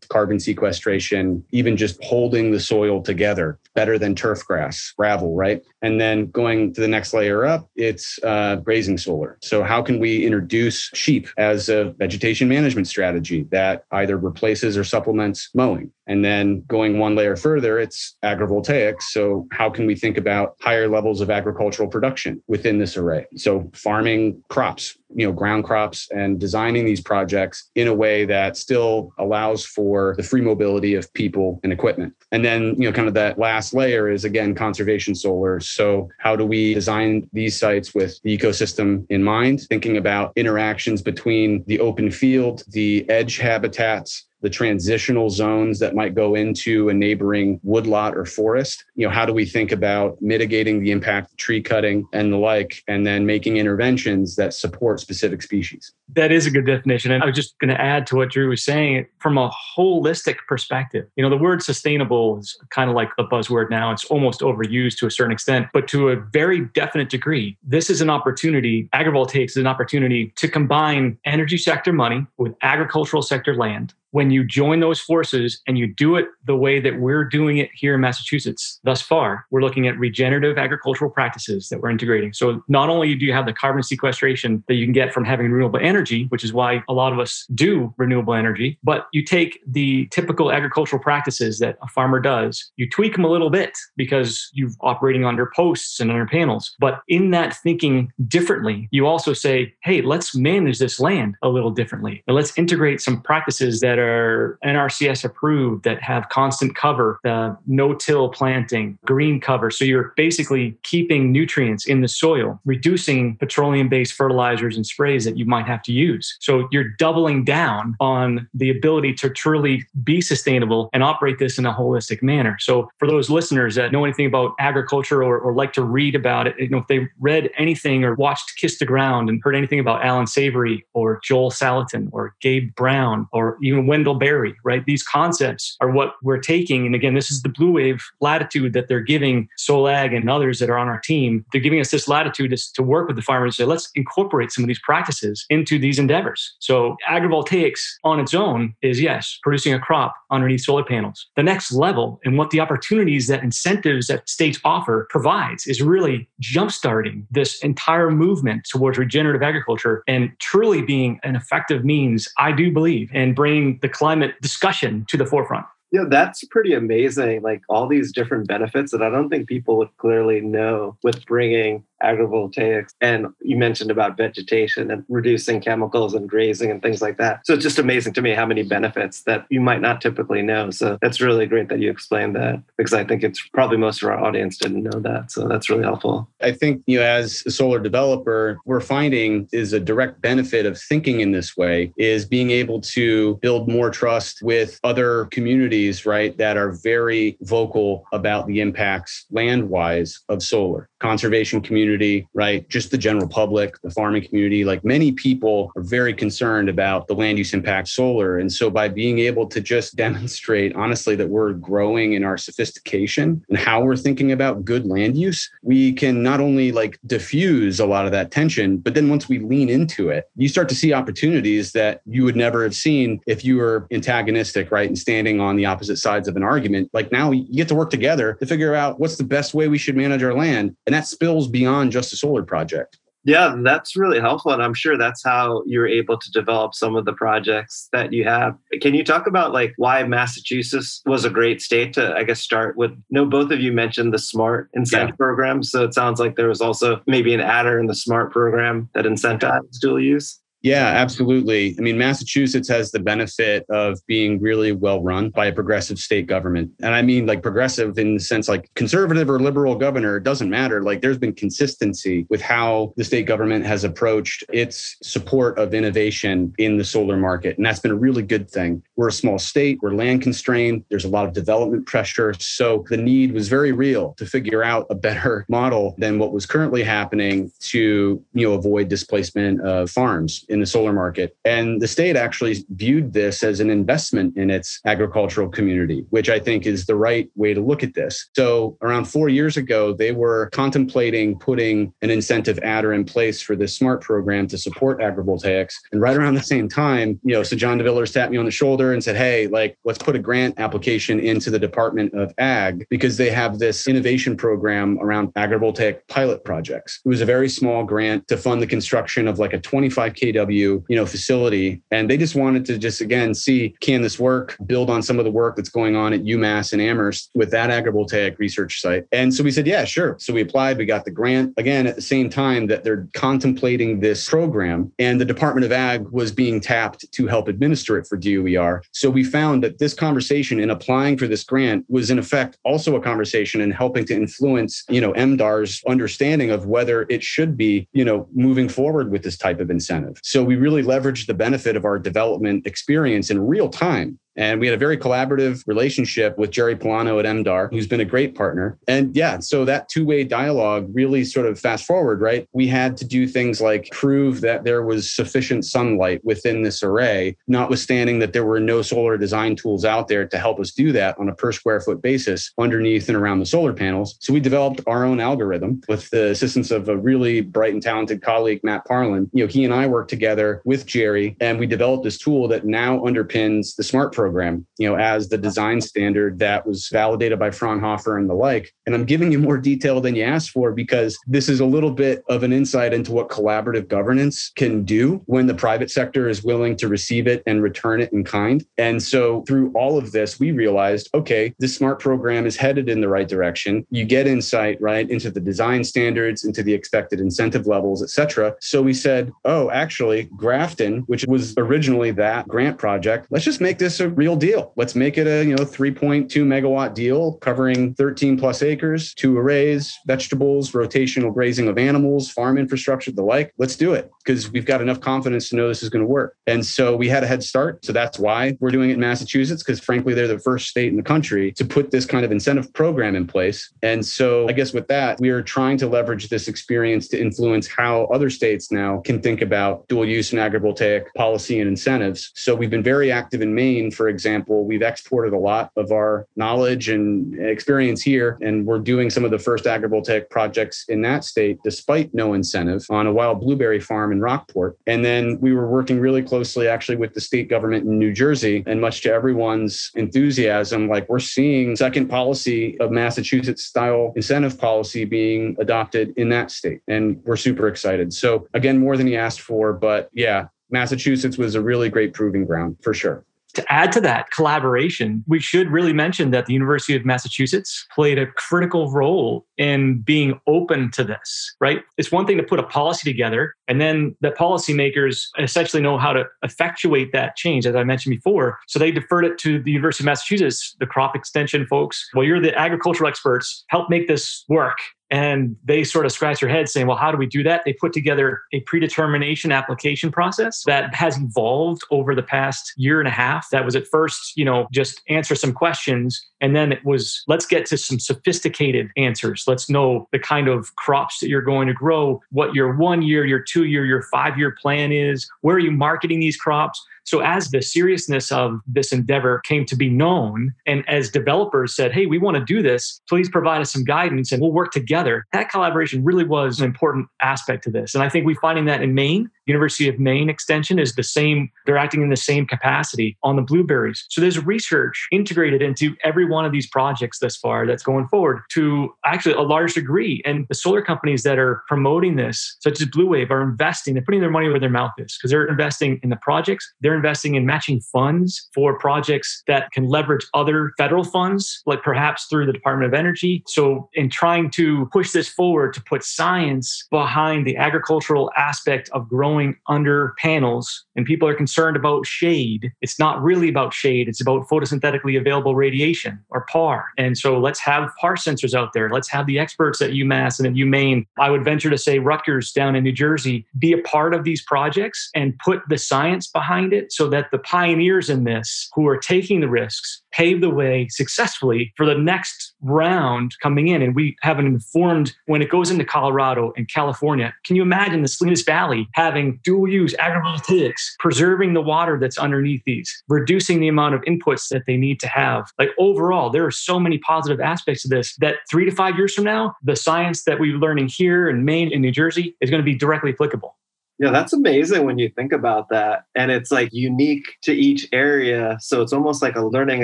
carbon 0.10 0.40
sequestration, 0.40 1.44
even 1.52 1.78
just 1.78 2.02
holding 2.04 2.52
the 2.52 2.60
soil 2.60 3.02
together 3.02 3.60
better 3.74 3.98
than 3.98 4.16
turf 4.16 4.46
grass, 4.46 4.94
gravel, 4.98 5.36
right? 5.36 5.62
And 5.82 6.00
then 6.00 6.32
going 6.32 6.74
to 6.74 6.82
the 6.82 6.88
next 6.88 7.14
layer 7.14 7.46
up, 7.46 7.70
it's 7.76 8.20
uh, 8.24 8.58
grazing 8.58 8.98
solar. 8.98 9.38
So, 9.42 9.64
how 9.64 9.82
can 9.82 10.00
we 10.00 10.26
introduce 10.26 10.90
sheep 10.94 11.28
as 11.38 11.70
a 11.70 11.94
vegetation 11.98 12.48
management 12.48 12.88
strategy 12.88 13.44
that 13.52 13.86
either 13.92 14.18
replaces 14.18 14.78
or 14.78 14.84
supplements 14.84 15.50
mowing? 15.54 15.92
And 16.08 16.24
then 16.24 16.64
going 16.68 17.00
one 17.00 17.16
layer 17.16 17.36
further, 17.36 17.80
it's 17.80 18.16
agrivoltaics. 18.24 19.04
So, 19.04 19.48
how 19.52 19.70
can 19.70 19.86
we 19.86 19.96
think 19.96 20.18
about 20.18 20.56
higher 20.62 20.88
levels 20.88 21.22
of 21.22 21.30
agricultural 21.30 21.90
production 21.90 22.42
within 22.48 22.78
this 22.78 22.98
array? 22.98 23.26
So, 23.36 23.70
farming 23.74 24.44
crops, 24.50 24.98
you 25.16 25.26
know, 25.26 25.34
ground 25.34 25.64
crops, 25.64 26.10
and 26.12 26.40
designing 26.40 26.86
these 26.86 27.02
projects 27.02 27.70
in 27.76 27.88
a 27.88 27.94
way 27.94 28.26
that 28.26 28.58
still 28.58 29.14
allows 29.18 29.66
for 29.66 30.16
the 30.18 30.24
free 30.24 30.42
mobility 30.42 30.94
of 30.94 31.12
people 31.14 31.60
and 31.64 31.74
equipment. 31.74 32.14
And 32.32 32.46
then, 32.46 32.76
you 32.78 32.88
know, 32.88 32.92
kind 32.92 33.08
of 33.08 33.14
that 33.16 33.40
last 33.40 33.74
layer 33.74 34.10
is 34.10 34.26
again 34.26 34.54
conservation 34.54 35.16
solar. 35.16 35.60
So, 35.60 36.10
how 36.20 36.36
do 36.36 36.46
we 36.46 36.74
design 36.74 37.28
these 37.34 37.58
sites 37.58 37.96
with 37.96 38.22
the 38.22 38.38
ecosystem 38.38 39.06
in 39.10 39.24
mind, 39.24 39.62
thinking 39.62 39.98
about 39.98 40.34
interactions 40.36 41.02
between 41.02 41.64
the 41.66 41.80
open 41.80 42.12
field, 42.12 42.64
the 42.68 43.10
edge 43.10 43.38
habitats, 43.38 44.28
the 44.46 44.50
transitional 44.52 45.28
zones 45.32 45.80
that 45.80 45.96
might 45.96 46.14
go 46.14 46.36
into 46.36 46.88
a 46.90 46.94
neighboring 46.94 47.60
woodlot 47.64 48.16
or 48.16 48.26
forest. 48.26 48.86
You 48.94 49.08
know, 49.08 49.12
how 49.12 49.26
do 49.26 49.34
we 49.34 49.44
think 49.44 49.72
about 49.72 50.22
mitigating 50.22 50.84
the 50.84 50.92
impact 50.92 51.32
of 51.32 51.38
tree 51.38 51.64
cutting 51.64 52.06
and 52.14 52.32
the 52.32 52.38
like, 52.38 52.84
and 52.88 53.08
then 53.08 53.26
making 53.26 53.58
interventions 53.58 54.36
that 54.36 54.54
support 54.54 55.00
specific 55.00 55.42
species? 55.42 55.92
That 56.14 56.32
is 56.32 56.46
a 56.46 56.52
good 56.52 56.68
definition. 56.68 57.12
And 57.12 57.24
I 57.24 57.26
was 57.26 57.36
just 57.36 57.58
going 57.58 57.74
to 57.74 57.82
add 57.82 58.06
to 58.06 58.18
what 58.18 58.30
Drew 58.30 58.50
was 58.50 58.64
saying 58.64 59.08
from 59.18 59.40
a 59.40 59.50
holistic 59.76 60.36
perspective. 60.48 61.08
You 61.16 61.24
know, 61.24 61.32
the 61.32 61.38
word 61.38 61.64
sustainable 61.64 62.38
is 62.38 62.56
kind 62.70 62.88
of 62.88 62.96
like 62.96 63.10
a 63.18 63.24
buzzword 63.24 63.72
now. 63.72 63.92
It's 63.92 64.06
almost 64.06 64.42
overused 64.42 65.00
to 65.00 65.08
a 65.08 65.12
certain 65.12 65.32
extent, 65.32 65.70
but 65.74 65.88
to 65.88 66.10
a 66.10 66.18
very 66.18 66.66
definite 66.76 67.10
degree, 67.10 67.58
this 67.64 67.90
is 67.90 68.00
an 68.00 68.12
opportunity. 68.12 68.90
Agrivoltaics 68.94 69.52
is 69.52 69.58
an 69.58 69.66
opportunity 69.66 70.32
to 70.36 70.48
combine 70.48 71.18
energy 71.26 71.58
sector 71.58 71.92
money 71.92 72.28
with 72.38 72.54
agricultural 72.62 73.24
sector 73.24 73.56
land 73.56 73.96
when 74.16 74.32
you 74.32 74.46
join 74.46 74.80
those 74.80 75.02
forces 75.02 75.62
and 75.68 75.78
you 75.78 75.94
do 75.94 76.16
it 76.16 76.28
the 76.46 76.56
way 76.56 76.80
that 76.80 77.02
we're 77.02 77.26
doing 77.26 77.58
it 77.58 77.70
here 77.74 77.96
in 77.96 78.00
Massachusetts 78.00 78.80
thus 78.86 79.02
far, 79.02 79.46
we're 79.52 79.60
looking 79.60 79.90
at 79.90 80.00
regenerative 80.00 80.58
agricultural 80.58 81.12
practices 81.12 81.68
that 81.68 81.82
we're 81.82 81.90
integrating. 81.90 82.32
So 82.32 82.64
not 82.70 82.88
only 82.88 83.14
do 83.16 83.26
you 83.26 83.34
have 83.34 83.46
the 83.46 83.52
carbon 83.52 83.84
sequestration 83.84 84.64
that 84.70 84.76
you 84.76 84.86
can 84.86 84.94
get 84.94 85.12
from 85.12 85.26
having 85.26 85.52
renewable 85.52 85.82
energy, 85.82 86.28
which 86.30 86.46
is 86.46 86.54
why 86.54 86.82
a 86.88 86.94
lot 86.94 87.12
of 87.12 87.20
us 87.20 87.46
do 87.54 87.94
renewable 87.98 88.34
energy, 88.34 88.80
but 88.86 89.08
you 89.12 89.22
take 89.22 89.60
the 89.68 90.08
typical 90.12 90.50
agricultural 90.50 91.04
practices 91.04 91.60
that 91.60 91.78
a 91.82 91.88
farmer 91.90 92.22
does, 92.22 92.72
you 92.78 92.90
tweak 92.90 93.16
them 93.18 93.26
a 93.26 93.30
little 93.30 93.50
bit 93.50 93.78
because 93.98 94.50
you're 94.54 94.72
operating 94.80 95.26
under 95.26 95.52
posts 95.54 96.00
and 96.00 96.10
under 96.10 96.26
panels. 96.26 96.74
But 96.80 97.02
in 97.10 97.32
that 97.32 97.58
thinking 97.58 98.14
differently, 98.30 98.88
you 98.92 99.08
also 99.08 99.34
say, 99.34 99.74
hey, 99.84 100.02
let's 100.02 100.34
manage 100.34 100.80
this 100.80 101.02
land 101.02 101.36
a 101.42 101.50
little 101.50 101.72
differently. 101.72 102.24
And 102.28 102.36
let's 102.36 102.58
integrate 102.58 103.02
some 103.02 103.22
practices 103.22 103.82
that 103.82 104.00
are 104.00 104.05
are 104.06 104.60
NRCS 104.64 105.24
approved 105.24 105.84
that 105.84 106.02
have 106.02 106.30
constant 106.30 106.76
cover, 106.76 107.20
the 107.24 107.58
no-till 107.68 108.30
planting, 108.30 108.98
green 109.06 109.40
cover. 109.40 109.72
So 109.72 109.86
you're 109.86 110.14
basically 110.16 110.78
keeping 110.84 111.32
nutrients 111.32 111.86
in 111.86 112.02
the 112.02 112.08
soil, 112.08 112.60
reducing 112.66 113.38
petroleum-based 113.38 114.14
fertilizers 114.14 114.76
and 114.76 114.86
sprays 114.86 115.26
that 115.26 115.38
you 115.38 115.46
might 115.46 115.66
have 115.66 115.82
to 115.84 115.92
use. 115.92 116.38
So 116.40 116.68
you're 116.72 116.90
doubling 116.98 117.44
down 117.44 117.96
on 118.00 118.48
the 118.54 118.70
ability 118.70 119.14
to 119.16 119.30
truly 119.30 119.86
be 120.04 120.22
sustainable 120.22 120.90
and 120.94 121.04
operate 121.04 121.40
this 121.40 121.58
in 121.58 121.66
a 121.66 121.74
holistic 121.74 122.22
manner. 122.22 122.58
So 122.60 122.90
for 122.98 123.08
those 123.08 123.30
listeners 123.30 123.76
that 123.76 123.92
know 123.92 124.06
anything 124.06 124.26
about 124.26 124.54
agriculture 124.60 125.24
or, 125.24 125.38
or 125.40 125.54
like 125.54 125.74
to 125.74 125.84
read 125.84 126.16
about 126.16 126.48
it, 126.48 126.56
you 126.60 126.70
know, 126.70 126.80
if 126.80 126.88
they 126.88 127.08
read 127.20 127.50
anything 127.58 128.04
or 128.04 128.16
watched 128.16 128.56
Kiss 128.58 128.80
the 128.80 128.86
Ground 128.86 129.30
and 129.30 129.42
heard 129.44 129.56
anything 129.56 129.80
about 129.80 130.04
Allan 130.04 130.28
Savory 130.28 130.86
or 130.94 131.20
Joel 131.24 131.52
Salatin 131.52 132.10
or 132.12 132.36
Gabe 132.42 132.74
Brown 132.76 133.28
or 133.32 133.58
even 133.62 133.88
Wendell 133.96 134.16
Berry, 134.16 134.54
right? 134.66 134.86
These 134.86 135.04
concepts 135.04 135.78
are 135.80 135.90
what 135.90 136.16
we're 136.22 136.38
taking. 136.38 136.86
And 136.86 136.94
again, 136.94 137.14
this 137.14 137.32
is 137.32 137.44
the 137.44 137.50
blue 137.50 137.72
wave 137.72 138.04
latitude 138.20 138.74
that 138.74 138.90
they're 138.90 139.00
giving 139.00 139.48
Solag 139.58 140.14
and 140.14 140.30
others 140.30 140.60
that 140.60 140.70
are 140.70 140.78
on 140.78 140.90
our 140.90 141.00
team. 141.00 141.46
They're 141.54 141.62
giving 141.62 141.80
us 141.80 141.92
this 141.92 142.10
latitude 142.10 142.54
to, 142.74 142.84
work 142.84 143.08
with 143.08 143.16
the 143.16 143.22
farmers. 143.22 143.58
and 143.58 143.64
say, 143.64 143.64
let's 143.64 143.90
incorporate 143.96 144.52
some 144.52 144.66
of 144.66 144.68
these 144.68 144.82
practices 144.82 145.46
into 145.50 145.80
these 145.80 145.98
endeavors. 145.98 146.56
So 146.60 146.98
agrivoltaics 147.10 147.80
on 148.04 148.20
its 148.20 148.34
own 148.34 148.76
is 148.82 149.00
yes, 149.00 149.40
producing 149.42 149.74
a 149.74 149.80
crop 149.80 150.14
underneath 150.36 150.62
solar 150.62 150.84
panels. 150.84 151.28
The 151.36 151.44
next 151.44 151.72
level 151.72 152.20
and 152.26 152.38
what 152.38 152.50
the 152.52 152.60
opportunities 152.60 153.28
that 153.28 153.44
incentives 153.44 154.08
that 154.08 154.28
states 154.30 154.60
offer 154.64 155.08
provides 155.10 155.66
is 155.66 155.82
really 155.82 156.30
jumpstarting 156.42 157.26
this 157.32 157.60
entire 157.64 158.12
movement 158.12 158.68
towards 158.70 158.98
regenerative 158.98 159.42
agriculture 159.42 160.04
and 160.08 160.32
truly 160.40 160.82
being 160.82 161.20
an 161.24 161.36
effective 161.36 161.86
means, 161.86 162.28
I 162.38 162.52
do 162.52 162.72
believe, 162.72 163.10
in 163.14 163.34
bringing 163.34 163.80
the 163.82 163.90
climate 163.90 164.36
discussion 164.42 165.06
to 165.10 165.18
the 165.18 165.26
forefront. 165.26 165.66
Yeah, 165.92 166.06
that's 166.10 166.44
pretty 166.46 166.74
amazing. 166.74 167.42
Like 167.42 167.62
all 167.70 167.88
these 167.88 168.12
different 168.12 168.48
benefits 168.48 168.92
that 168.92 169.02
I 169.02 169.10
don't 169.10 169.30
think 169.30 169.48
people 169.48 169.78
would 169.78 169.96
clearly 169.98 170.42
know 170.42 170.98
with 171.04 171.26
bringing 171.26 171.86
agrivoltaics. 172.04 172.90
And 173.02 173.28
you 173.42 173.58
mentioned 173.58 173.92
about 173.92 174.18
vegetation 174.18 174.92
and 174.92 175.04
reducing 175.10 175.62
chemicals 175.62 176.14
and 176.14 176.30
grazing 176.30 176.72
and 176.72 176.82
things 176.82 177.02
like 177.02 177.18
that. 177.18 177.42
So 177.46 177.54
it's 177.54 177.64
just 177.64 177.80
amazing 177.80 178.14
to 178.14 178.22
me 178.22 178.32
how 178.32 178.46
many 178.46 178.64
benefits 178.64 179.24
that 179.24 179.46
you 179.50 179.62
might 179.62 179.82
not 179.82 180.02
typically 180.02 180.42
know. 180.42 180.72
So 180.72 180.98
that's 181.02 181.22
really 181.22 181.46
great 181.46 181.70
that 181.70 181.80
you 181.80 181.90
explained 181.90 182.36
that 182.36 182.62
because 182.78 182.94
I 182.94 183.04
think 183.04 183.24
it's 183.24 183.48
probably 183.54 183.78
most 183.78 184.04
of 184.04 184.10
our 184.10 184.24
audience 184.24 184.58
didn't 184.58 184.84
know 184.84 185.00
that. 185.00 185.32
So 185.32 185.48
that's 185.48 185.70
really 185.70 185.84
helpful. 185.84 186.30
I 186.42 186.52
think, 186.52 186.84
you 186.86 187.00
know, 187.00 187.06
as 187.06 187.44
a 187.46 187.52
solar 187.52 187.80
developer, 187.80 188.58
we're 188.66 188.82
finding 188.82 189.48
is 189.52 189.74
a 189.74 189.80
direct 189.80 190.22
benefit 190.22 190.66
of 190.66 190.80
thinking 190.80 191.22
in 191.22 191.32
this 191.32 191.58
way 191.58 191.94
is 191.98 192.26
being 192.26 192.52
able 192.52 192.82
to 192.82 193.36
build 193.42 193.68
more 193.70 193.90
trust 193.90 194.40
with 194.42 194.80
other 194.84 195.26
communities, 195.26 196.06
right, 196.06 196.38
that 196.38 196.58
are 196.58 196.72
very 196.72 197.38
vocal 197.42 198.06
about 198.12 198.48
the 198.48 198.60
impacts 198.60 199.26
land 199.32 199.70
wise 199.70 200.22
of 200.30 200.44
solar, 200.44 200.90
conservation 201.00 201.62
communities 201.62 201.86
community, 201.96 202.28
right? 202.34 202.68
Just 202.70 202.92
the 202.92 202.98
general 202.98 203.28
public, 203.28 203.82
the 203.82 203.90
farming 203.90 204.28
community, 204.28 204.66
like 204.66 204.84
many 204.84 205.12
people 205.12 205.72
are 205.76 205.82
very 205.82 206.14
concerned 206.14 206.70
about 206.70 207.08
the 207.08 207.14
land 207.14 207.38
use 207.38 207.54
impact 207.54 207.88
solar. 207.88 208.38
And 208.38 208.52
so 208.52 208.70
by 208.70 208.90
being 208.90 209.20
able 209.20 209.48
to 209.48 209.62
just 209.62 209.96
demonstrate 210.06 210.76
honestly 210.76 211.16
that 211.16 211.30
we're 211.30 211.54
growing 211.54 212.14
in 212.14 212.24
our 212.24 212.38
sophistication 212.38 213.44
and 213.50 213.58
how 213.58 213.82
we're 213.82 213.96
thinking 213.96 214.32
about 214.32 214.66
good 214.66 214.86
land 214.86 215.18
use, 215.18 215.50
we 215.62 215.94
can 215.94 216.22
not 216.22 216.40
only 216.40 216.72
like 216.72 217.00
diffuse 217.06 217.80
a 217.80 217.86
lot 217.86 218.06
of 218.06 218.12
that 218.12 218.32
tension, 218.32 218.78
but 218.78 218.94
then 218.94 219.10
once 219.10 219.30
we 219.30 219.40
lean 219.40 219.70
into 219.70 220.10
it, 220.10 220.30
you 220.36 220.50
start 220.50 220.68
to 220.70 220.76
see 220.76 220.94
opportunities 220.94 221.72
that 221.72 222.02
you 222.06 222.24
would 222.24 222.36
never 222.36 222.64
have 222.64 222.76
seen 222.76 223.22
if 223.26 223.46
you 223.46 223.58
were 223.58 223.88
antagonistic, 223.92 224.72
right? 224.72 224.88
And 224.88 224.98
standing 224.98 225.40
on 225.40 225.56
the 225.56 225.66
opposite 225.66 225.98
sides 225.98 226.28
of 226.28 226.36
an 226.36 226.44
argument. 226.44 226.90
Like 226.94 227.12
now 227.12 227.32
you 227.32 227.46
get 227.54 227.68
to 227.70 227.76
work 227.76 227.90
together 227.90 228.34
to 228.36 228.46
figure 228.46 228.76
out 228.76 229.00
what's 229.00 229.18
the 229.18 229.24
best 229.24 229.54
way 229.54 229.68
we 229.68 229.78
should 229.78 229.96
manage 229.96 230.24
our 230.24 230.34
land. 230.34 230.76
And 230.86 230.94
that 230.94 231.08
spills 231.08 231.48
beyond 231.48 231.75
just 231.84 232.14
a 232.14 232.18
solar 232.18 232.44
project. 232.44 233.00
Yeah, 233.26 233.56
that's 233.64 233.96
really 233.96 234.20
helpful. 234.20 234.52
And 234.52 234.62
I'm 234.62 234.76
sure 234.76 234.98
that's 234.98 235.24
how 235.24 235.64
you're 235.66 235.88
able 235.88 236.18
to 236.18 236.32
develop 236.32 236.76
some 236.76 236.96
of 236.96 237.06
the 237.06 237.14
projects 237.14 237.90
that 237.92 238.14
you 238.14 238.24
have. 238.24 238.56
Can 238.82 238.94
you 238.94 239.04
talk 239.04 239.26
about 239.26 239.52
like 239.52 239.74
why 239.78 240.04
Massachusetts 240.04 241.02
was 241.08 241.26
a 241.26 241.30
great 241.32 241.60
state 241.60 241.94
to, 241.94 242.16
I 242.16 242.24
guess, 242.24 242.40
start 242.40 242.78
with? 242.78 242.92
No, 243.10 243.26
both 243.26 243.52
of 243.52 243.60
you 243.60 243.72
mentioned 243.72 244.14
the 244.14 244.20
SMART 244.20 244.70
incentive 244.76 245.10
yeah. 245.10 245.16
program. 245.16 245.64
So 245.64 245.84
it 245.84 245.96
sounds 245.96 246.20
like 246.20 246.36
there 246.36 246.50
was 246.50 246.62
also 246.62 247.02
maybe 247.08 247.34
an 247.34 247.40
adder 247.40 247.80
in 247.80 247.88
the 247.88 247.96
SMART 247.96 248.32
program 248.32 248.90
that 248.94 249.06
incentivized 249.06 249.80
dual 249.82 250.00
use. 250.00 250.40
Yeah, 250.66 250.88
absolutely. 250.88 251.76
I 251.78 251.82
mean, 251.82 251.96
Massachusetts 251.96 252.68
has 252.70 252.90
the 252.90 252.98
benefit 253.00 253.68
of 253.70 254.00
being 254.08 254.42
really 254.42 254.72
well 254.72 255.00
run 255.04 255.30
by 255.30 255.46
a 255.46 255.54
progressive 255.54 256.00
state 256.00 256.26
government. 256.26 256.72
And 256.82 256.96
I 256.96 257.04
mean, 257.04 257.28
like 257.28 257.44
progressive 257.44 258.00
in 258.00 258.16
the 258.16 258.20
sense 258.20 258.50
like 258.50 258.74
conservative 258.74 259.30
or 259.30 259.40
liberal 259.40 259.76
governor, 259.76 260.18
it 260.18 260.24
doesn't 260.24 260.50
matter. 260.50 260.82
Like 260.82 261.02
there's 261.02 261.20
been 261.20 261.34
consistency 261.34 262.26
with 262.32 262.42
how 262.42 262.96
the 262.98 263.04
state 263.04 263.28
government 263.28 263.64
has 263.68 263.84
approached 263.84 264.44
its 264.52 264.98
support 265.04 265.60
of 265.60 265.76
innovation 265.76 266.52
in 266.58 266.78
the 266.78 266.84
solar 266.84 267.16
market. 267.16 267.58
And 267.58 267.66
that's 267.68 267.80
been 267.80 267.92
a 267.92 267.96
really 267.96 268.24
good 268.24 268.50
thing. 268.50 268.82
We're 268.96 269.10
a 269.10 269.14
small 269.14 269.38
state, 269.38 269.78
we're 269.84 269.94
land 269.94 270.24
constrained, 270.24 270.84
there's 270.90 271.06
a 271.06 271.10
lot 271.10 271.28
of 271.28 271.34
development 271.34 271.86
pressure. 271.86 272.34
So 272.40 272.86
the 272.90 272.98
need 272.98 273.34
was 273.34 273.50
very 273.50 273.72
real 273.72 274.16
to 274.18 274.26
figure 274.26 274.64
out 274.64 274.88
a 274.90 274.96
better 274.96 275.46
model 275.50 275.94
than 276.00 276.18
what 276.18 276.32
was 276.34 276.48
currently 276.48 276.82
happening 276.82 277.52
to, 277.60 278.20
you 278.34 278.50
know, 278.50 278.56
avoid 278.56 278.88
displacement 278.90 279.62
of 279.62 279.92
farms 279.92 280.44
in 280.56 280.62
the 280.62 280.66
solar 280.66 280.94
market. 280.94 281.36
And 281.46 281.82
the 281.82 281.88
state 281.88 282.16
actually 282.16 282.66
viewed 282.70 283.14
this 283.14 283.44
as 283.44 283.60
an 283.60 283.70
investment 283.70 284.36
in 284.38 284.50
its 284.50 284.80
agricultural 284.86 285.50
community, 285.50 286.06
which 286.10 286.30
I 286.30 286.40
think 286.40 286.66
is 286.66 286.86
the 286.86 286.96
right 286.96 287.30
way 287.36 287.54
to 287.54 287.62
look 287.62 287.84
at 287.84 287.94
this. 287.94 288.30
So 288.36 288.78
around 288.82 289.06
four 289.06 289.28
years 289.28 289.58
ago, 289.58 289.94
they 289.94 290.14
were 290.14 290.50
contemplating 290.52 291.38
putting 291.38 291.94
an 292.02 292.10
incentive 292.10 292.58
adder 292.60 292.94
in 292.94 293.04
place 293.04 293.42
for 293.42 293.56
this 293.56 293.76
SMART 293.76 294.02
program 294.02 294.48
to 294.48 294.58
support 294.58 295.02
agrivoltaics. 295.02 295.74
And 295.92 296.02
right 296.02 296.16
around 296.16 296.36
the 296.36 296.44
same 296.44 296.70
time, 296.70 297.20
you 297.24 297.34
know, 297.34 297.44
so 297.44 297.58
John 297.58 297.78
DeVillars 297.78 298.14
tapped 298.14 298.32
me 298.32 298.38
on 298.38 298.46
the 298.46 298.52
shoulder 298.52 298.94
and 298.94 299.04
said, 299.04 299.18
Hey, 299.18 299.48
like, 299.48 299.78
let's 299.84 300.00
put 300.00 300.16
a 300.16 300.20
grant 300.20 300.58
application 300.58 301.20
into 301.20 301.52
the 301.52 301.60
Department 301.60 302.14
of 302.14 302.34
Ag 302.38 302.88
because 302.90 303.18
they 303.18 303.30
have 303.30 303.60
this 303.60 303.88
innovation 303.88 304.38
program 304.38 304.98
around 305.02 305.34
agrivoltaic 305.34 306.00
pilot 306.08 306.46
projects. 306.46 307.02
It 307.04 307.10
was 307.10 307.20
a 307.20 307.26
very 307.26 307.50
small 307.50 307.84
grant 307.84 308.28
to 308.30 308.38
fund 308.38 308.62
the 308.62 308.68
construction 308.68 309.28
of 309.28 309.38
like 309.38 309.52
a 309.52 309.60
25 309.60 310.14
kW 310.14 310.45
you 310.50 310.84
know, 310.90 311.06
facility. 311.06 311.82
And 311.92 312.10
they 312.10 312.18
just 312.18 312.36
wanted 312.36 312.66
to 312.66 312.78
just 312.78 313.02
again 313.02 313.34
see 313.34 313.76
can 313.82 314.02
this 314.02 314.20
work, 314.20 314.58
build 314.66 314.90
on 314.90 315.02
some 315.02 315.20
of 315.20 315.26
the 315.26 315.32
work 315.32 315.56
that's 315.56 315.70
going 315.70 315.96
on 315.96 316.14
at 316.14 316.24
UMass 316.24 316.74
and 316.74 316.82
Amherst 316.82 317.32
with 317.36 317.52
that 317.52 317.70
agrivoltaic 317.70 318.38
research 318.40 318.82
site. 318.82 319.06
And 319.12 319.34
so 319.34 319.44
we 319.44 319.52
said, 319.52 319.68
yeah, 319.68 319.86
sure. 319.86 320.16
So 320.20 320.34
we 320.34 320.42
applied, 320.42 320.78
we 320.78 320.86
got 320.86 321.06
the 321.06 321.12
grant 321.12 321.54
again 321.58 321.88
at 321.88 321.96
the 321.96 322.02
same 322.02 322.30
time 322.30 322.68
that 322.68 322.84
they're 322.84 323.08
contemplating 323.14 324.00
this 324.00 324.28
program. 324.28 324.92
And 325.00 325.20
the 325.20 325.26
Department 325.26 325.66
of 325.66 325.72
Ag 325.72 326.10
was 326.10 326.32
being 326.32 326.60
tapped 326.60 327.12
to 327.12 327.28
help 327.28 327.48
administer 327.48 327.98
it 327.98 328.08
for 328.08 328.18
DOER. 328.18 328.84
So 328.92 329.10
we 329.10 329.24
found 329.24 329.64
that 329.64 329.80
this 329.80 329.94
conversation 329.94 330.60
in 330.60 330.70
applying 330.70 331.18
for 331.18 331.28
this 331.28 331.44
grant 331.44 331.86
was 331.90 332.10
in 332.10 332.20
effect 332.20 332.58
also 332.64 332.96
a 332.96 333.02
conversation 333.02 333.62
in 333.62 333.72
helping 333.72 334.06
to 334.06 334.16
influence, 334.16 334.84
you 334.90 335.02
know, 335.02 335.14
MDAR's 335.14 335.84
understanding 335.88 336.52
of 336.52 336.66
whether 336.66 337.06
it 337.10 337.24
should 337.24 337.56
be, 337.58 337.88
you 337.94 338.04
know, 338.04 338.28
moving 338.34 338.68
forward 338.68 339.12
with 339.12 339.24
this 339.24 339.38
type 339.38 339.60
of 339.60 339.70
incentive. 339.70 340.20
So 340.24 340.35
we 340.44 340.56
really 340.56 340.84
leveraged 340.84 341.28
the 341.28 341.34
benefit 341.34 341.76
of 341.76 341.86
our 341.86 342.00
development 342.00 342.66
experience 342.68 343.30
in 343.30 343.40
real 343.40 343.70
time 343.70 344.20
and 344.36 344.60
we 344.60 344.68
had 344.68 344.74
a 344.74 344.78
very 344.78 344.98
collaborative 344.98 345.64
relationship 345.68 346.38
with 346.38 346.52
Gerry 346.52 346.76
Palano 346.76 347.20
at 347.20 347.26
MDAR, 347.26 347.70
who's 347.72 347.88
been 347.88 348.00
a 348.00 348.06
great 348.06 348.36
partner. 348.36 348.78
And 348.88 349.16
yeah, 349.16 349.40
so 349.40 349.66
that 349.66 349.90
two 349.90 350.06
way 350.06 350.24
dialogue 350.24 350.90
really 350.94 351.24
sort 351.24 351.46
of 351.46 351.60
fast 351.60 351.86
forward, 351.86 352.22
right? 352.22 352.48
We 352.54 352.68
had 352.68 352.98
to 352.98 353.06
do 353.06 353.28
things 353.28 353.62
like 353.62 353.90
prove 353.92 354.42
that 354.42 354.64
there 354.64 354.84
was 354.84 355.12
sufficient 355.12 355.66
sunlight 355.66 356.24
within 356.24 356.64
this 356.64 356.84
array, 356.84 357.38
notwithstanding 357.48 358.20
that 358.20 358.34
there 358.34 358.46
were 358.46 358.60
no 358.60 358.82
solar 358.82 359.18
design 359.18 359.56
tools 359.56 359.86
out 359.86 360.08
there 360.08 360.28
to 360.28 360.38
help 360.38 360.60
us 360.60 360.72
do 360.72 360.92
that 360.92 361.18
on 361.20 361.30
a 361.30 361.36
per 361.36 361.52
square 361.52 361.80
foot 361.80 362.02
basis 362.02 362.52
underneath 362.58 363.08
and 363.08 363.18
around 363.18 363.40
the 363.40 363.46
solar 363.46 363.74
panels. 363.74 364.18
So 364.20 364.34
we 364.34 364.40
developed 364.40 364.82
our 364.88 365.06
own 365.06 365.20
algorithm 365.20 365.82
with 365.88 366.10
the 366.10 366.32
assistance 366.32 366.72
of 366.72 366.90
a 366.90 366.98
really 366.98 367.42
bright 367.42 367.74
and 367.74 367.82
talented 367.82 368.22
colleague, 368.22 368.62
Matt 368.64 368.86
Parlin. 368.86 369.30
You 369.34 369.46
know, 369.46 369.48
he 369.48 369.64
and 369.64 369.74
I 369.74 369.88
worked 369.88 370.10
together 370.10 370.62
with 370.66 370.86
Jerry 370.86 371.36
and 371.40 371.60
we 371.60 371.68
developed 371.68 372.04
this 372.04 372.18
tool 372.18 372.48
that 372.50 372.66
now 372.66 373.00
underpins 373.00 373.76
the 373.76 373.84
smart 373.84 374.12
program 374.12 374.25
program, 374.26 374.66
you 374.80 374.90
know, 374.90 374.98
as 374.98 375.30
the 375.30 375.38
design 375.38 375.80
standard 375.80 376.40
that 376.40 376.66
was 376.66 376.90
validated 376.92 377.38
by 377.38 377.52
Fraunhofer 377.52 378.18
and 378.18 378.28
the 378.28 378.34
like. 378.34 378.74
And 378.88 378.96
I'm 378.96 379.06
giving 379.06 379.32
you 379.32 379.38
more 379.38 379.60
detail 379.60 380.02
than 380.02 380.16
you 380.16 380.24
asked 380.24 380.50
for 380.50 380.72
because 380.72 381.16
this 381.28 381.48
is 381.48 381.60
a 381.60 381.66
little 381.66 381.92
bit 381.92 382.24
of 382.28 382.42
an 382.42 382.52
insight 382.52 382.92
into 382.92 383.12
what 383.12 383.30
collaborative 383.30 383.88
governance 383.88 384.52
can 384.56 384.84
do 384.84 385.22
when 385.28 385.46
the 385.46 385.54
private 385.54 385.92
sector 385.92 386.28
is 386.28 386.44
willing 386.44 386.76
to 386.78 386.88
receive 386.88 387.28
it 387.28 387.44
and 387.46 387.62
return 387.62 388.02
it 388.02 388.12
in 388.14 388.24
kind. 388.24 388.66
And 388.80 389.02
so 389.02 389.44
through 389.44 389.72
all 389.76 389.96
of 389.96 390.12
this, 390.12 390.40
we 390.40 390.52
realized, 390.52 391.08
okay, 391.14 391.54
this 391.60 391.76
smart 391.76 392.00
program 392.00 392.48
is 392.48 392.56
headed 392.56 392.90
in 392.90 393.02
the 393.02 393.08
right 393.08 393.28
direction. 393.28 393.86
You 393.92 394.06
get 394.06 394.26
insight, 394.26 394.82
right, 394.82 395.08
into 395.08 395.30
the 395.30 395.40
design 395.40 395.84
standards, 395.84 396.46
into 396.46 396.64
the 396.64 396.74
expected 396.74 397.20
incentive 397.20 397.68
levels, 397.68 398.02
et 398.02 398.10
cetera. 398.10 398.56
So 398.60 398.82
we 398.82 398.96
said, 398.96 399.32
oh, 399.44 399.70
actually, 399.70 400.30
Grafton, 400.36 401.02
which 401.02 401.26
was 401.28 401.54
originally 401.58 402.10
that 402.12 402.48
grant 402.48 402.80
project, 402.80 403.28
let's 403.30 403.46
just 403.46 403.62
make 403.62 403.78
this 403.78 404.00
a 404.00 404.10
real 404.16 404.36
deal. 404.36 404.74
Let's 404.76 404.96
make 404.96 405.18
it 405.18 405.28
a, 405.28 405.44
you 405.44 405.56
know, 405.56 405.64
3.2 405.64 406.28
megawatt 406.30 406.94
deal 406.94 407.34
covering 407.34 407.94
13 407.96 408.38
plus 408.38 408.64
acres, 408.64 409.14
two 409.14 409.38
arrays, 409.38 409.98
vegetables, 410.08 410.72
rotational 410.72 411.34
grazing 411.34 411.68
of 411.68 411.78
animals, 411.78 412.32
farm 412.32 412.58
infrastructure, 412.58 413.12
the 413.12 413.24
like. 413.24 413.54
Let's 413.58 413.76
do 413.76 413.94
it 413.94 414.12
because 414.24 414.52
we've 414.52 414.66
got 414.66 414.82
enough 414.82 415.02
confidence 415.02 415.50
to 415.50 415.56
know 415.56 415.68
this 415.68 415.84
is 415.84 415.90
going 415.90 416.04
to 416.04 416.08
work. 416.08 416.38
And 416.48 416.66
so 416.66 416.96
we 416.96 417.10
had 417.10 417.24
a 417.24 417.28
head 417.28 417.44
start. 417.44 417.86
So 417.86 417.92
that's 417.92 418.18
why 418.18 418.58
we're 418.60 418.72
doing 418.72 418.90
it 418.90 418.94
in 418.94 419.00
Massachusetts 419.00 419.62
because 419.62 419.80
frankly, 419.80 420.14
they're 420.14 420.28
the 420.28 420.40
first 420.40 420.70
state 420.70 420.90
in 420.90 420.98
the 420.98 421.04
country 421.04 421.52
to 421.54 421.66
put 421.66 421.92
this 421.92 422.06
kind 422.06 422.26
of 422.26 422.32
incentive 422.32 422.74
program 422.74 423.16
in 423.16 423.28
place. 423.28 423.72
And 423.84 424.06
so 424.06 424.48
I 424.48 424.54
guess 424.54 424.74
with 424.74 424.88
that, 424.88 425.20
we 425.20 425.30
are 425.30 425.42
trying 425.42 425.78
to 425.80 425.88
leverage 425.88 426.30
this 426.30 426.48
experience 426.48 427.08
to 427.10 427.20
influence 427.20 427.68
how 427.68 428.06
other 428.06 428.30
states 428.30 428.72
now 428.72 429.02
can 429.02 429.22
think 429.22 429.42
about 429.42 429.88
dual 429.88 430.06
use 430.06 430.32
and 430.32 430.40
agrivoltaic 430.40 431.06
policy 431.16 431.60
and 431.60 431.68
incentives. 431.68 432.32
So 432.36 432.56
we've 432.56 432.70
been 432.70 432.84
very 432.84 433.12
active 433.12 433.42
in 433.42 433.54
Maine 433.54 433.92
for 433.92 434.05
for 434.06 434.10
example, 434.10 434.66
we've 434.66 434.84
exported 434.84 435.34
a 435.34 435.40
lot 435.40 435.72
of 435.76 435.92
our 435.92 436.28
knowledge 436.36 436.90
and 436.90 437.34
experience 437.40 438.04
here, 438.04 438.38
and 438.40 438.64
we're 438.64 438.78
doing 438.78 439.10
some 439.10 439.26
of 439.26 439.32
the 439.32 439.40
first 439.40 439.66
agrivoltaic 439.66 440.30
projects 440.30 440.86
in 440.90 441.02
that 441.02 441.24
state 441.24 441.58
despite 441.64 442.14
no 442.14 442.36
incentive 442.36 442.86
on 442.92 443.08
a 443.08 443.12
wild 443.12 443.40
blueberry 443.40 443.80
farm 443.80 444.12
in 444.12 444.22
Rockport. 444.22 444.78
And 444.86 445.04
then 445.04 445.40
we 445.42 445.54
were 445.54 445.68
working 445.68 446.00
really 446.00 446.22
closely 446.22 446.68
actually 446.68 446.98
with 446.98 447.16
the 447.16 447.20
state 447.20 447.50
government 447.50 447.88
in 447.88 447.98
New 447.98 448.14
Jersey, 448.14 448.64
and 448.68 448.80
much 448.80 449.02
to 449.02 449.12
everyone's 449.12 449.90
enthusiasm, 449.96 450.88
like 450.88 451.10
we're 451.10 451.18
seeing 451.18 451.76
second 451.76 452.08
policy 452.08 452.80
of 452.80 452.92
Massachusetts 452.92 453.66
style 453.66 454.14
incentive 454.16 454.60
policy 454.60 455.04
being 455.04 455.56
adopted 455.58 456.14
in 456.16 456.30
that 456.30 456.52
state. 456.52 456.82
And 456.88 457.24
we're 457.26 457.38
super 457.38 457.68
excited. 457.68 458.14
So, 458.14 458.48
again, 458.54 458.78
more 458.78 458.98
than 458.98 459.08
he 459.08 459.18
asked 459.18 459.42
for, 459.42 459.74
but 459.74 460.12
yeah, 460.14 460.50
Massachusetts 460.70 461.40
was 461.40 461.56
a 461.56 461.62
really 461.62 461.90
great 461.90 462.14
proving 462.14 462.46
ground 462.46 462.78
for 462.84 462.94
sure 462.94 463.26
to 463.56 463.72
add 463.72 463.92
to 463.94 464.02
that 464.02 464.32
collaboration, 464.32 465.24
we 465.28 465.40
should 465.40 465.70
really 465.70 465.94
mention 465.94 466.32
that 466.32 466.46
the 466.46 466.54
University 466.54 466.96
of 466.96 467.06
Massachusetts 467.06 467.86
played 467.94 468.18
a 468.18 468.28
critical 468.28 468.92
role 468.92 469.46
in 469.58 470.02
being 470.02 470.40
open 470.48 470.92
to 470.92 471.04
this, 471.04 471.56
right? 471.60 471.82
It's 471.98 472.12
one 472.12 472.26
thing 472.26 472.38
to 472.38 472.44
put 472.44 472.60
a 472.60 472.64
policy 472.64 473.10
together 473.10 473.56
and 473.68 473.82
then 473.82 474.16
the 474.22 474.32
policymakers 474.32 475.28
essentially 475.40 475.82
know 475.82 475.98
how 475.98 476.14
to 476.14 476.26
effectuate 476.44 477.12
that 477.14 477.36
change, 477.36 477.66
as 477.66 477.76
I 477.76 477.84
mentioned 477.84 478.16
before. 478.16 478.60
So 478.68 478.80
they 478.80 478.92
deferred 478.92 479.26
it 479.26 479.38
to 479.40 479.62
the 479.62 479.72
University 479.72 480.04
of 480.04 480.06
Massachusetts, 480.06 480.76
the 480.80 480.86
crop 480.86 481.16
extension 481.16 481.66
folks. 481.68 482.08
Well, 482.14 482.26
you're 482.26 482.42
the 482.42 482.58
agricultural 482.58 483.08
experts, 483.10 483.64
help 483.70 483.90
make 483.90 484.08
this 484.08 484.46
work. 484.50 484.78
And 485.12 485.56
they 485.64 485.84
sort 485.84 486.06
of 486.06 486.12
scratch 486.12 486.40
their 486.40 486.50
head 486.50 486.68
saying, 486.68 486.88
well, 486.88 486.98
how 486.98 487.12
do 487.12 487.18
we 487.18 487.28
do 487.28 487.44
that? 487.44 487.62
They 487.64 487.74
put 487.74 487.94
together 487.94 488.42
a 488.54 488.62
predetermination 488.62 489.52
application 489.52 490.12
process 490.12 490.64
that 490.66 490.94
has 490.96 491.18
evolved 491.18 491.84
over 491.92 492.16
the 492.16 492.24
past 492.24 492.74
year 492.76 493.00
and 493.00 493.08
a 493.08 493.12
half. 493.12 493.48
That 493.52 493.66
was 493.66 493.76
at 493.76 493.88
first, 493.88 494.36
you 494.36 494.44
know, 494.44 494.68
just 494.72 495.02
answer 495.08 495.36
some 495.36 495.54
questions. 495.54 496.26
And 496.42 496.56
then 496.56 496.72
it 496.72 496.84
was, 496.84 497.24
let's 497.28 497.46
get 497.46 497.66
to 497.68 497.78
some 497.78 498.00
sophisticated 498.00 498.90
answers. 498.98 499.44
Let's 499.48 499.70
know 499.70 500.08
the 500.12 500.20
kind 500.20 500.48
of 500.48 500.76
crops 500.76 501.20
that 501.20 501.30
you're 501.30 501.42
going 501.42 501.68
to 501.68 501.74
grow, 501.74 502.20
what 502.32 502.56
your 502.56 502.76
one 502.76 503.02
year, 503.02 503.26
your 503.26 503.40
two 503.40 503.66
year, 503.66 503.86
your 503.86 504.04
five 504.12 504.38
year 504.38 504.56
plan 504.60 504.92
is, 504.92 505.30
where 505.42 505.56
are 505.56 505.60
you 505.60 505.72
marketing 505.72 506.20
these 506.20 506.38
crops? 506.38 506.84
So, 507.06 507.22
as 507.22 507.50
the 507.52 507.62
seriousness 507.62 508.32
of 508.32 508.60
this 508.68 508.92
endeavor 508.92 509.40
came 509.46 509.66
to 509.66 509.76
be 509.76 509.90
known, 509.90 510.54
and 510.66 510.84
as 510.88 511.10
developers 511.10 511.76
said, 511.76 511.94
hey, 511.94 512.06
we 512.06 512.18
want 512.18 512.36
to 512.36 512.44
do 512.44 512.62
this, 512.62 513.02
please 513.08 513.30
provide 513.30 513.62
us 513.62 513.72
some 513.72 513.84
guidance 513.84 514.32
and 514.32 514.42
we'll 514.42 514.52
work 514.52 514.72
together, 514.72 515.26
that 515.32 515.50
collaboration 515.50 516.04
really 516.04 516.24
was 516.24 516.60
an 516.60 516.66
important 516.66 517.08
aspect 517.22 517.64
to 517.66 517.72
this. 517.72 517.94
And 517.94 518.04
I 518.04 518.10
think 518.10 518.26
we're 518.26 518.40
finding 518.42 518.66
that 518.66 518.82
in 518.82 518.94
Maine. 518.94 519.30
University 519.46 519.88
of 519.88 520.00
Maine 520.00 520.30
Extension 520.30 520.80
is 520.80 520.96
the 520.96 521.04
same, 521.04 521.50
they're 521.66 521.78
acting 521.78 522.02
in 522.02 522.10
the 522.10 522.18
same 522.18 522.46
capacity 522.46 523.18
on 523.24 523.36
the 523.36 523.42
blueberries. 523.42 524.06
So 524.10 524.22
there's 524.22 524.44
research 524.44 525.08
integrated 525.12 525.62
into 525.62 525.96
every 526.04 526.26
one 526.26 526.46
of 526.46 526.52
these 526.52 526.68
projects 526.68 527.20
thus 527.20 527.36
far 527.36 527.68
that's 527.68 527.84
going 527.84 528.08
forward 528.08 528.42
to 528.52 528.94
actually 529.06 529.36
a 529.36 529.42
large 529.42 529.74
degree. 529.74 530.22
And 530.26 530.46
the 530.50 530.56
solar 530.56 530.82
companies 530.82 531.24
that 531.24 531.38
are 531.38 531.64
promoting 531.68 532.16
this, 532.16 532.58
such 532.60 532.82
as 532.82 532.88
Blue 532.88 533.08
Wave, 533.08 533.32
are 533.32 533.42
investing, 533.42 533.94
they're 533.94 534.04
putting 534.04 534.22
their 534.22 534.32
money 534.32 534.50
where 534.50 534.60
their 534.60 534.70
mouth 534.70 534.92
is 534.98 535.18
because 535.18 535.32
they're 535.32 535.46
investing 535.46 536.00
in 536.04 536.10
the 536.10 536.18
projects, 536.18 536.72
they're 536.82 536.96
investing 536.96 537.36
in 537.36 537.46
matching 537.46 537.80
funds 537.82 538.50
for 538.54 538.78
projects 538.78 539.44
that 539.48 539.72
can 539.72 539.88
leverage 539.88 540.26
other 540.34 540.74
federal 540.78 541.04
funds, 541.04 541.62
like 541.66 541.84
perhaps 541.84 542.26
through 542.26 542.46
the 542.46 542.54
Department 542.54 542.92
of 542.92 542.98
Energy. 542.98 543.44
So, 543.48 543.90
in 543.94 544.10
trying 544.10 544.50
to 544.52 544.88
push 544.92 545.12
this 545.12 545.28
forward 545.28 545.74
to 545.74 545.82
put 545.84 546.04
science 546.04 546.88
behind 546.90 547.46
the 547.46 547.58
agricultural 547.58 548.32
aspect 548.38 548.90
of 548.94 549.08
growing 549.10 549.35
under 549.68 550.14
panels, 550.18 550.86
and 550.96 551.06
people 551.06 551.28
are 551.28 551.34
concerned 551.34 551.76
about 551.76 552.06
shade, 552.06 552.72
it's 552.82 553.00
not 553.00 553.22
really 553.22 553.50
about 553.50 553.74
shade, 553.74 554.08
it's 554.08 554.22
about 554.22 554.48
photosynthetically 554.48 555.20
available 555.20 555.56
radiation 555.56 556.20
or 556.30 556.46
PAR. 556.50 556.86
And 556.98 557.18
so, 557.18 557.40
let's 557.40 557.60
have 557.60 557.92
PAR 558.00 558.16
sensors 558.16 558.54
out 558.54 558.74
there. 558.74 558.90
Let's 558.90 559.10
have 559.10 559.28
the 559.28 559.40
experts 559.40 559.82
at 559.82 559.92
UMass 559.92 560.40
and 560.40 560.48
at 560.48 560.54
UMaine. 560.54 561.06
I 561.18 561.30
would 561.30 561.44
venture 561.44 561.70
to 561.70 561.78
say 561.78 562.00
Rutgers 562.00 562.52
down 562.52 562.76
in 562.76 562.84
New 562.84 562.92
Jersey 562.92 563.46
be 563.58 563.74
a 563.74 563.80
part 563.80 564.14
of 564.14 564.24
these 564.24 564.44
projects 564.44 565.10
and 565.14 565.38
put 565.40 565.62
the 565.70 565.78
science 565.78 566.28
behind 566.28 566.74
it 566.74 566.92
so 566.92 567.08
that 567.10 567.32
the 567.32 567.40
pioneers 567.40 568.10
in 568.10 568.24
this 568.24 568.70
who 568.74 568.88
are 568.88 568.98
taking 568.98 569.42
the 569.42 569.50
risks 569.50 570.02
pave 570.12 570.42
the 570.42 570.50
way 570.50 570.88
successfully 570.90 571.74
for 571.76 571.86
the 571.86 571.96
next 571.96 572.54
round 572.62 573.36
coming 573.42 573.68
in. 573.68 573.82
And 573.82 573.96
we 573.96 574.16
have 574.22 574.40
an 574.40 574.46
informed 574.46 575.14
when 575.26 575.42
it 575.42 575.50
goes 575.50 575.70
into 575.70 575.84
Colorado 575.84 576.54
and 576.56 576.70
California. 576.70 577.34
Can 577.46 577.56
you 577.56 577.62
imagine 577.62 578.02
the 578.02 578.08
Salinas 578.08 578.44
Valley 578.44 578.88
having 578.94 579.25
dual 579.44 579.70
use 579.70 579.94
agrivoltaics, 579.96 580.82
preserving 581.00 581.54
the 581.54 581.62
water 581.62 581.98
that's 582.00 582.18
underneath 582.18 582.62
these, 582.66 583.04
reducing 583.08 583.60
the 583.60 583.68
amount 583.68 583.96
of 583.96 584.02
inputs 584.02 584.48
that 584.50 584.64
they 584.68 584.78
need 584.78 585.00
to 585.02 585.08
have? 585.08 585.52
Like 585.60 585.70
overall, 585.80 586.30
there 586.30 586.46
are 586.46 586.52
so 586.52 586.80
many 586.80 586.98
positive 587.00 587.40
aspects 587.40 587.86
of 587.86 587.92
this 587.92 588.16
that 588.18 588.36
three 588.50 588.66
to 588.66 588.72
five 588.72 588.98
years 588.98 589.14
from 589.14 589.24
now, 589.24 589.56
the 589.64 589.76
science 589.76 590.24
that 590.24 590.40
we're 590.40 590.58
learning 590.58 590.90
here 590.90 591.30
in 591.30 591.46
Maine 591.46 591.72
and 591.72 591.82
New 591.82 591.92
Jersey 591.92 592.36
is 592.42 592.50
going 592.50 592.62
to 592.62 592.66
be 592.66 592.76
directly 592.76 593.12
applicable. 593.12 593.56
Yeah, 593.98 594.12
that's 594.12 594.34
amazing 594.34 594.86
when 594.86 595.00
you 595.00 595.10
think 595.10 595.32
about 595.32 595.70
that. 595.70 596.04
And 596.16 596.30
it's 596.30 596.52
like 596.52 596.70
unique 596.74 597.38
to 597.44 597.54
each 597.54 597.88
area. 597.94 598.58
So 598.60 598.82
it's 598.82 598.92
almost 598.92 599.22
like 599.22 599.38
a 599.38 599.46
learning 599.46 599.84